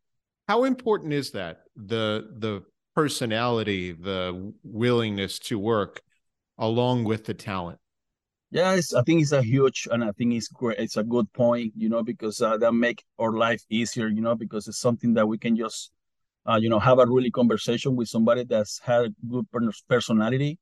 how 0.48 0.64
important 0.64 1.14
is 1.14 1.32
that 1.32 1.64
the 1.76 2.30
the 2.38 2.64
personality, 2.96 3.92
the 3.92 4.54
willingness 4.64 5.40
to 5.40 5.60
work, 5.60 6.02
along 6.58 7.04
with 7.04 7.26
the 7.26 7.34
talent? 7.34 7.80
Yeah, 8.50 8.72
I 8.72 9.02
think 9.04 9.22
it's 9.22 9.34
a 9.34 9.44
huge, 9.44 9.90
and 9.92 10.04
I 10.04 10.12
think 10.14 10.34
it's 10.34 10.48
great. 10.48 10.80
It's 10.80 10.96
a 10.96 11.04
good 11.04 11.32
point, 11.34 11.74
you 11.76 11.90
know, 11.90 12.02
because 12.02 12.42
uh, 12.42 12.58
that 12.58 12.72
make 12.72 13.04
our 13.20 13.34
life 13.34 13.62
easier, 13.70 14.08
you 14.08 14.22
know, 14.22 14.36
because 14.36 14.70
it's 14.70 14.80
something 14.80 15.14
that 15.16 15.28
we 15.28 15.38
can 15.38 15.58
just, 15.58 15.92
uh, 16.50 16.56
you 16.56 16.70
know, 16.70 16.80
have 16.80 17.00
a 17.00 17.06
really 17.06 17.30
conversation 17.30 17.98
with 17.98 18.08
somebody 18.08 18.46
that's 18.46 18.80
had 18.80 19.02
a 19.02 19.10
good 19.28 19.46
personality 19.90 20.58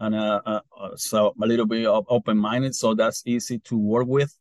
and 0.00 0.14
uh, 0.14 0.40
uh, 0.46 0.60
uh, 0.78 0.90
so 0.96 1.34
a 1.40 1.46
little 1.46 1.66
bit 1.66 1.86
of 1.86 2.06
open 2.08 2.36
minded. 2.36 2.74
So 2.74 2.94
that's 2.94 3.22
easy 3.26 3.58
to 3.60 3.76
work 3.76 4.06
with 4.08 4.34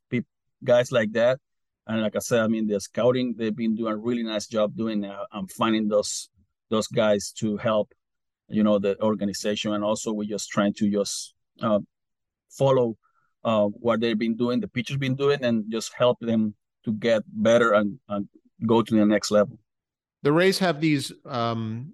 guys 0.64 0.92
like 0.92 1.12
that. 1.14 1.40
And 1.86 2.02
like 2.02 2.16
I 2.16 2.20
said, 2.20 2.42
I 2.42 2.48
mean, 2.48 2.68
the 2.68 2.80
scouting 2.80 3.36
they've 3.38 3.56
been 3.56 3.76
doing 3.76 3.94
a 3.94 3.98
really 3.98 4.24
nice 4.24 4.48
job 4.48 4.76
doing. 4.76 5.10
I'm 5.32 5.48
finding 5.48 5.88
those 5.88 6.30
those 6.70 6.88
guys 6.88 7.32
to 7.40 7.58
help, 7.58 7.92
you 8.48 8.64
know, 8.64 8.80
the 8.80 9.00
organization, 9.02 9.74
and 9.74 9.84
also 9.84 10.14
we're 10.14 10.30
just 10.30 10.50
trying 10.50 10.74
to 10.76 10.90
just 10.90 11.34
uh, 11.62 11.80
follow 12.50 12.96
uh, 13.44 13.66
what 13.66 14.02
they've 14.02 14.18
been 14.18 14.36
doing, 14.36 14.60
the 14.60 14.68
pitchers 14.68 14.98
been 14.98 15.16
doing, 15.16 15.44
and 15.44 15.66
just 15.72 15.94
help 15.94 16.20
them 16.20 16.54
to 16.86 16.94
get 16.94 17.24
better 17.28 17.74
and, 17.74 18.00
and 18.08 18.28
go 18.66 18.82
to 18.82 18.96
the 18.96 19.06
next 19.06 19.32
level. 19.32 19.58
The 20.22 20.32
Rays 20.32 20.60
have 20.60 20.82
these, 20.82 21.12
um, 21.26 21.94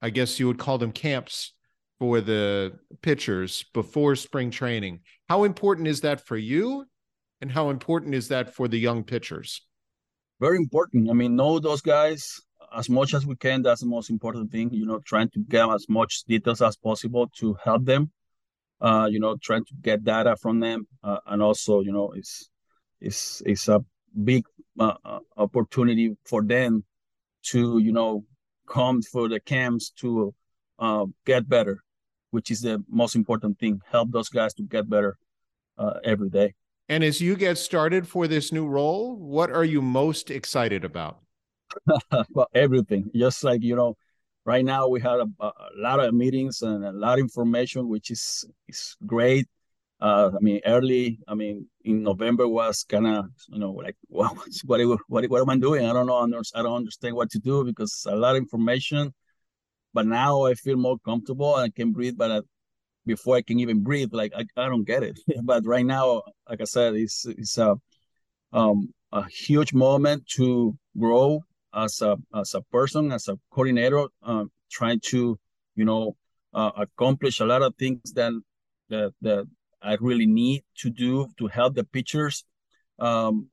I 0.00 0.10
guess 0.10 0.38
you 0.38 0.46
would 0.46 0.58
call 0.58 0.78
them 0.78 0.92
camps 0.92 1.52
for 1.98 2.20
the 2.20 2.78
pitchers 3.02 3.64
before 3.72 4.16
spring 4.16 4.50
training. 4.50 5.00
How 5.28 5.44
important 5.44 5.88
is 5.88 6.02
that 6.02 6.20
for 6.20 6.36
you? 6.36 6.86
And 7.40 7.50
how 7.50 7.70
important 7.70 8.14
is 8.14 8.28
that 8.28 8.54
for 8.54 8.68
the 8.68 8.78
young 8.78 9.04
pitchers? 9.04 9.62
Very 10.40 10.58
important. 10.58 11.10
I 11.10 11.14
mean, 11.14 11.36
know 11.36 11.58
those 11.58 11.80
guys 11.80 12.40
as 12.74 12.88
much 12.88 13.14
as 13.14 13.26
we 13.26 13.36
can. 13.36 13.62
That's 13.62 13.80
the 13.80 13.86
most 13.86 14.10
important 14.10 14.50
thing. 14.50 14.72
You 14.72 14.86
know, 14.86 15.00
trying 15.00 15.30
to 15.30 15.40
get 15.40 15.68
as 15.68 15.86
much 15.88 16.24
details 16.24 16.62
as 16.62 16.76
possible 16.76 17.28
to 17.38 17.56
help 17.62 17.84
them. 17.84 18.10
Uh, 18.80 19.08
you 19.10 19.18
know, 19.18 19.36
trying 19.42 19.64
to 19.64 19.74
get 19.80 20.04
data 20.04 20.36
from 20.36 20.60
them, 20.60 20.86
uh, 21.02 21.18
and 21.26 21.42
also, 21.42 21.80
you 21.80 21.92
know, 21.92 22.12
it's 22.12 22.50
it's 23.00 23.42
it's 23.46 23.68
a 23.68 23.82
big 24.22 24.44
uh, 24.78 24.92
uh 25.02 25.20
opportunity 25.38 26.14
for 26.26 26.42
them 26.42 26.84
to, 27.44 27.78
you 27.78 27.92
know, 27.92 28.24
come 28.68 29.00
for 29.00 29.30
the 29.30 29.40
camps 29.40 29.90
to 29.90 30.34
uh, 30.78 31.06
get 31.24 31.48
better 31.48 31.82
which 32.30 32.50
is 32.50 32.60
the 32.60 32.82
most 32.88 33.14
important 33.14 33.58
thing. 33.58 33.80
Help 33.90 34.10
those 34.10 34.28
guys 34.28 34.54
to 34.54 34.62
get 34.62 34.88
better 34.88 35.16
uh, 35.78 35.94
every 36.04 36.30
day. 36.30 36.54
And 36.88 37.02
as 37.02 37.20
you 37.20 37.36
get 37.36 37.58
started 37.58 38.06
for 38.06 38.28
this 38.28 38.52
new 38.52 38.66
role, 38.66 39.16
what 39.16 39.50
are 39.50 39.64
you 39.64 39.82
most 39.82 40.30
excited 40.30 40.84
about? 40.84 41.18
well, 42.30 42.48
everything. 42.54 43.10
Just 43.14 43.42
like 43.42 43.62
you 43.62 43.74
know, 43.74 43.96
right 44.44 44.64
now 44.64 44.86
we 44.86 45.00
had 45.00 45.18
a, 45.18 45.26
a, 45.40 45.52
lot 45.76 46.00
of 46.00 46.14
meetings 46.14 46.62
and 46.62 46.84
a 46.84 46.92
lot 46.92 47.14
of 47.14 47.24
information, 47.24 47.88
which 47.88 48.10
is 48.10 48.44
is 48.68 48.96
great. 49.04 49.48
Uh, 50.00 50.30
I 50.34 50.38
mean, 50.40 50.60
early. 50.64 51.18
I 51.26 51.34
mean, 51.34 51.66
in 51.84 52.02
November 52.02 52.46
was 52.46 52.84
kind 52.84 53.06
of 53.06 53.26
you 53.48 53.58
know 53.58 53.72
like 53.72 53.96
well, 54.08 54.38
what 54.64 54.80
what 55.08 55.28
what 55.28 55.40
am 55.40 55.50
I 55.50 55.58
doing? 55.58 55.86
I 55.86 55.92
don't 55.92 56.06
know. 56.06 56.16
I 56.54 56.62
don't 56.62 56.76
understand 56.76 57.16
what 57.16 57.30
to 57.30 57.38
do 57.38 57.64
because 57.64 58.06
a 58.08 58.14
lot 58.14 58.36
of 58.36 58.42
information 58.42 59.12
but 59.96 60.06
now 60.06 60.44
I 60.44 60.52
feel 60.52 60.76
more 60.76 60.98
comfortable 60.98 61.56
and 61.56 61.64
I 61.64 61.70
can 61.74 61.90
breathe. 61.92 62.16
But 62.18 62.30
uh, 62.30 62.42
before 63.06 63.36
I 63.36 63.42
can 63.48 63.58
even 63.60 63.82
breathe, 63.82 64.12
like 64.12 64.32
I, 64.36 64.44
I 64.62 64.68
don't 64.68 64.84
get 64.84 65.02
it. 65.02 65.18
but 65.42 65.64
right 65.64 65.86
now, 65.86 66.22
like 66.50 66.60
I 66.60 66.64
said, 66.64 66.94
it's 66.94 67.24
it's 67.24 67.56
a 67.56 67.76
um, 68.52 68.92
a 69.10 69.24
huge 69.24 69.72
moment 69.72 70.26
to 70.36 70.76
grow 70.98 71.40
as 71.74 72.02
a 72.02 72.18
as 72.34 72.52
a 72.54 72.60
person, 72.76 73.10
as 73.10 73.26
a 73.28 73.38
coordinator, 73.50 74.02
uh, 74.22 74.44
trying 74.70 75.00
to 75.12 75.38
you 75.74 75.86
know 75.86 76.16
uh, 76.52 76.72
accomplish 76.76 77.40
a 77.40 77.46
lot 77.46 77.62
of 77.62 77.74
things 77.76 78.12
that 78.12 78.34
that 78.90 79.14
that 79.22 79.46
I 79.80 79.96
really 79.98 80.26
need 80.26 80.64
to 80.82 80.90
do 80.90 81.28
to 81.38 81.46
help 81.46 81.74
the 81.74 81.84
pitchers. 81.84 82.44
Um, 82.98 83.48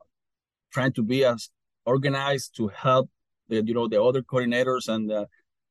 trying 0.73 0.93
to 0.93 1.03
be 1.03 1.23
as 1.23 1.49
organized 1.85 2.57
to 2.57 2.67
help 2.67 3.09
the 3.47 3.63
you 3.65 3.73
know 3.73 3.87
the 3.87 4.01
other 4.01 4.21
coordinators 4.21 4.89
and 4.89 5.09
the 5.09 5.21
uh, 5.21 5.25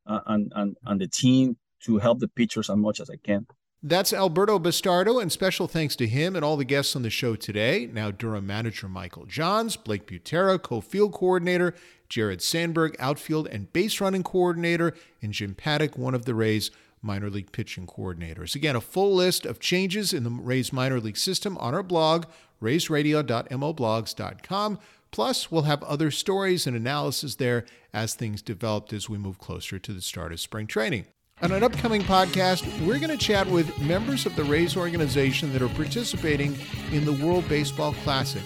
and, 0.06 0.52
and, 0.54 0.76
and 0.84 1.00
the 1.00 1.08
team 1.08 1.56
to 1.84 1.98
help 1.98 2.20
the 2.20 2.28
pitchers 2.28 2.70
as 2.70 2.76
much 2.76 3.00
as 3.00 3.10
I 3.10 3.16
can. 3.16 3.46
That's 3.84 4.12
Alberto 4.12 4.60
Bastardo, 4.60 5.20
and 5.20 5.32
special 5.32 5.66
thanks 5.66 5.96
to 5.96 6.06
him 6.06 6.36
and 6.36 6.44
all 6.44 6.56
the 6.56 6.64
guests 6.64 6.94
on 6.94 7.02
the 7.02 7.10
show 7.10 7.34
today. 7.34 7.90
Now, 7.92 8.12
Durham 8.12 8.46
manager 8.46 8.88
Michael 8.88 9.26
Johns, 9.26 9.74
Blake 9.74 10.06
Butera, 10.06 10.62
co 10.62 10.80
field 10.80 11.12
coordinator, 11.12 11.74
Jared 12.08 12.42
Sandberg, 12.42 12.94
outfield 13.00 13.48
and 13.48 13.72
base 13.72 14.00
running 14.00 14.22
coordinator, 14.22 14.94
and 15.20 15.32
Jim 15.32 15.56
Paduch, 15.56 15.98
one 15.98 16.14
of 16.14 16.26
the 16.26 16.34
Rays' 16.34 16.70
minor 17.02 17.28
league 17.28 17.50
pitching 17.50 17.88
coordinators. 17.88 18.54
Again, 18.54 18.76
a 18.76 18.80
full 18.80 19.16
list 19.16 19.44
of 19.44 19.58
changes 19.58 20.12
in 20.12 20.22
the 20.22 20.30
Rays 20.30 20.72
minor 20.72 21.00
league 21.00 21.16
system 21.16 21.58
on 21.58 21.74
our 21.74 21.82
blog, 21.82 22.26
raysradio.mlblogs.com. 22.62 24.78
Plus, 25.12 25.50
we'll 25.50 25.62
have 25.62 25.82
other 25.84 26.10
stories 26.10 26.66
and 26.66 26.74
analysis 26.74 27.36
there 27.36 27.64
as 27.92 28.14
things 28.14 28.42
developed 28.42 28.92
as 28.92 29.08
we 29.08 29.18
move 29.18 29.38
closer 29.38 29.78
to 29.78 29.92
the 29.92 30.00
start 30.00 30.32
of 30.32 30.40
spring 30.40 30.66
training. 30.66 31.04
On 31.42 31.52
an 31.52 31.62
upcoming 31.62 32.02
podcast, 32.02 32.64
we're 32.86 32.98
going 32.98 33.10
to 33.10 33.16
chat 33.16 33.46
with 33.46 33.78
members 33.80 34.26
of 34.26 34.34
the 34.36 34.44
Rays 34.44 34.76
organization 34.76 35.52
that 35.52 35.60
are 35.60 35.68
participating 35.68 36.56
in 36.92 37.04
the 37.04 37.12
World 37.24 37.48
Baseball 37.48 37.92
Classic. 38.04 38.42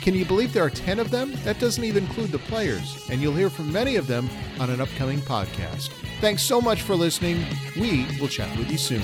Can 0.00 0.14
you 0.14 0.24
believe 0.24 0.52
there 0.52 0.64
are 0.64 0.70
10 0.70 0.98
of 0.98 1.10
them? 1.10 1.34
That 1.44 1.60
doesn't 1.60 1.84
even 1.84 2.04
include 2.04 2.30
the 2.30 2.38
players, 2.38 3.06
and 3.10 3.20
you'll 3.20 3.34
hear 3.34 3.50
from 3.50 3.70
many 3.70 3.96
of 3.96 4.06
them 4.06 4.28
on 4.58 4.70
an 4.70 4.80
upcoming 4.80 5.20
podcast. 5.20 5.90
Thanks 6.20 6.42
so 6.42 6.60
much 6.60 6.82
for 6.82 6.94
listening. 6.94 7.44
We 7.78 8.06
will 8.18 8.28
chat 8.28 8.56
with 8.56 8.70
you 8.70 8.78
soon. 8.78 9.02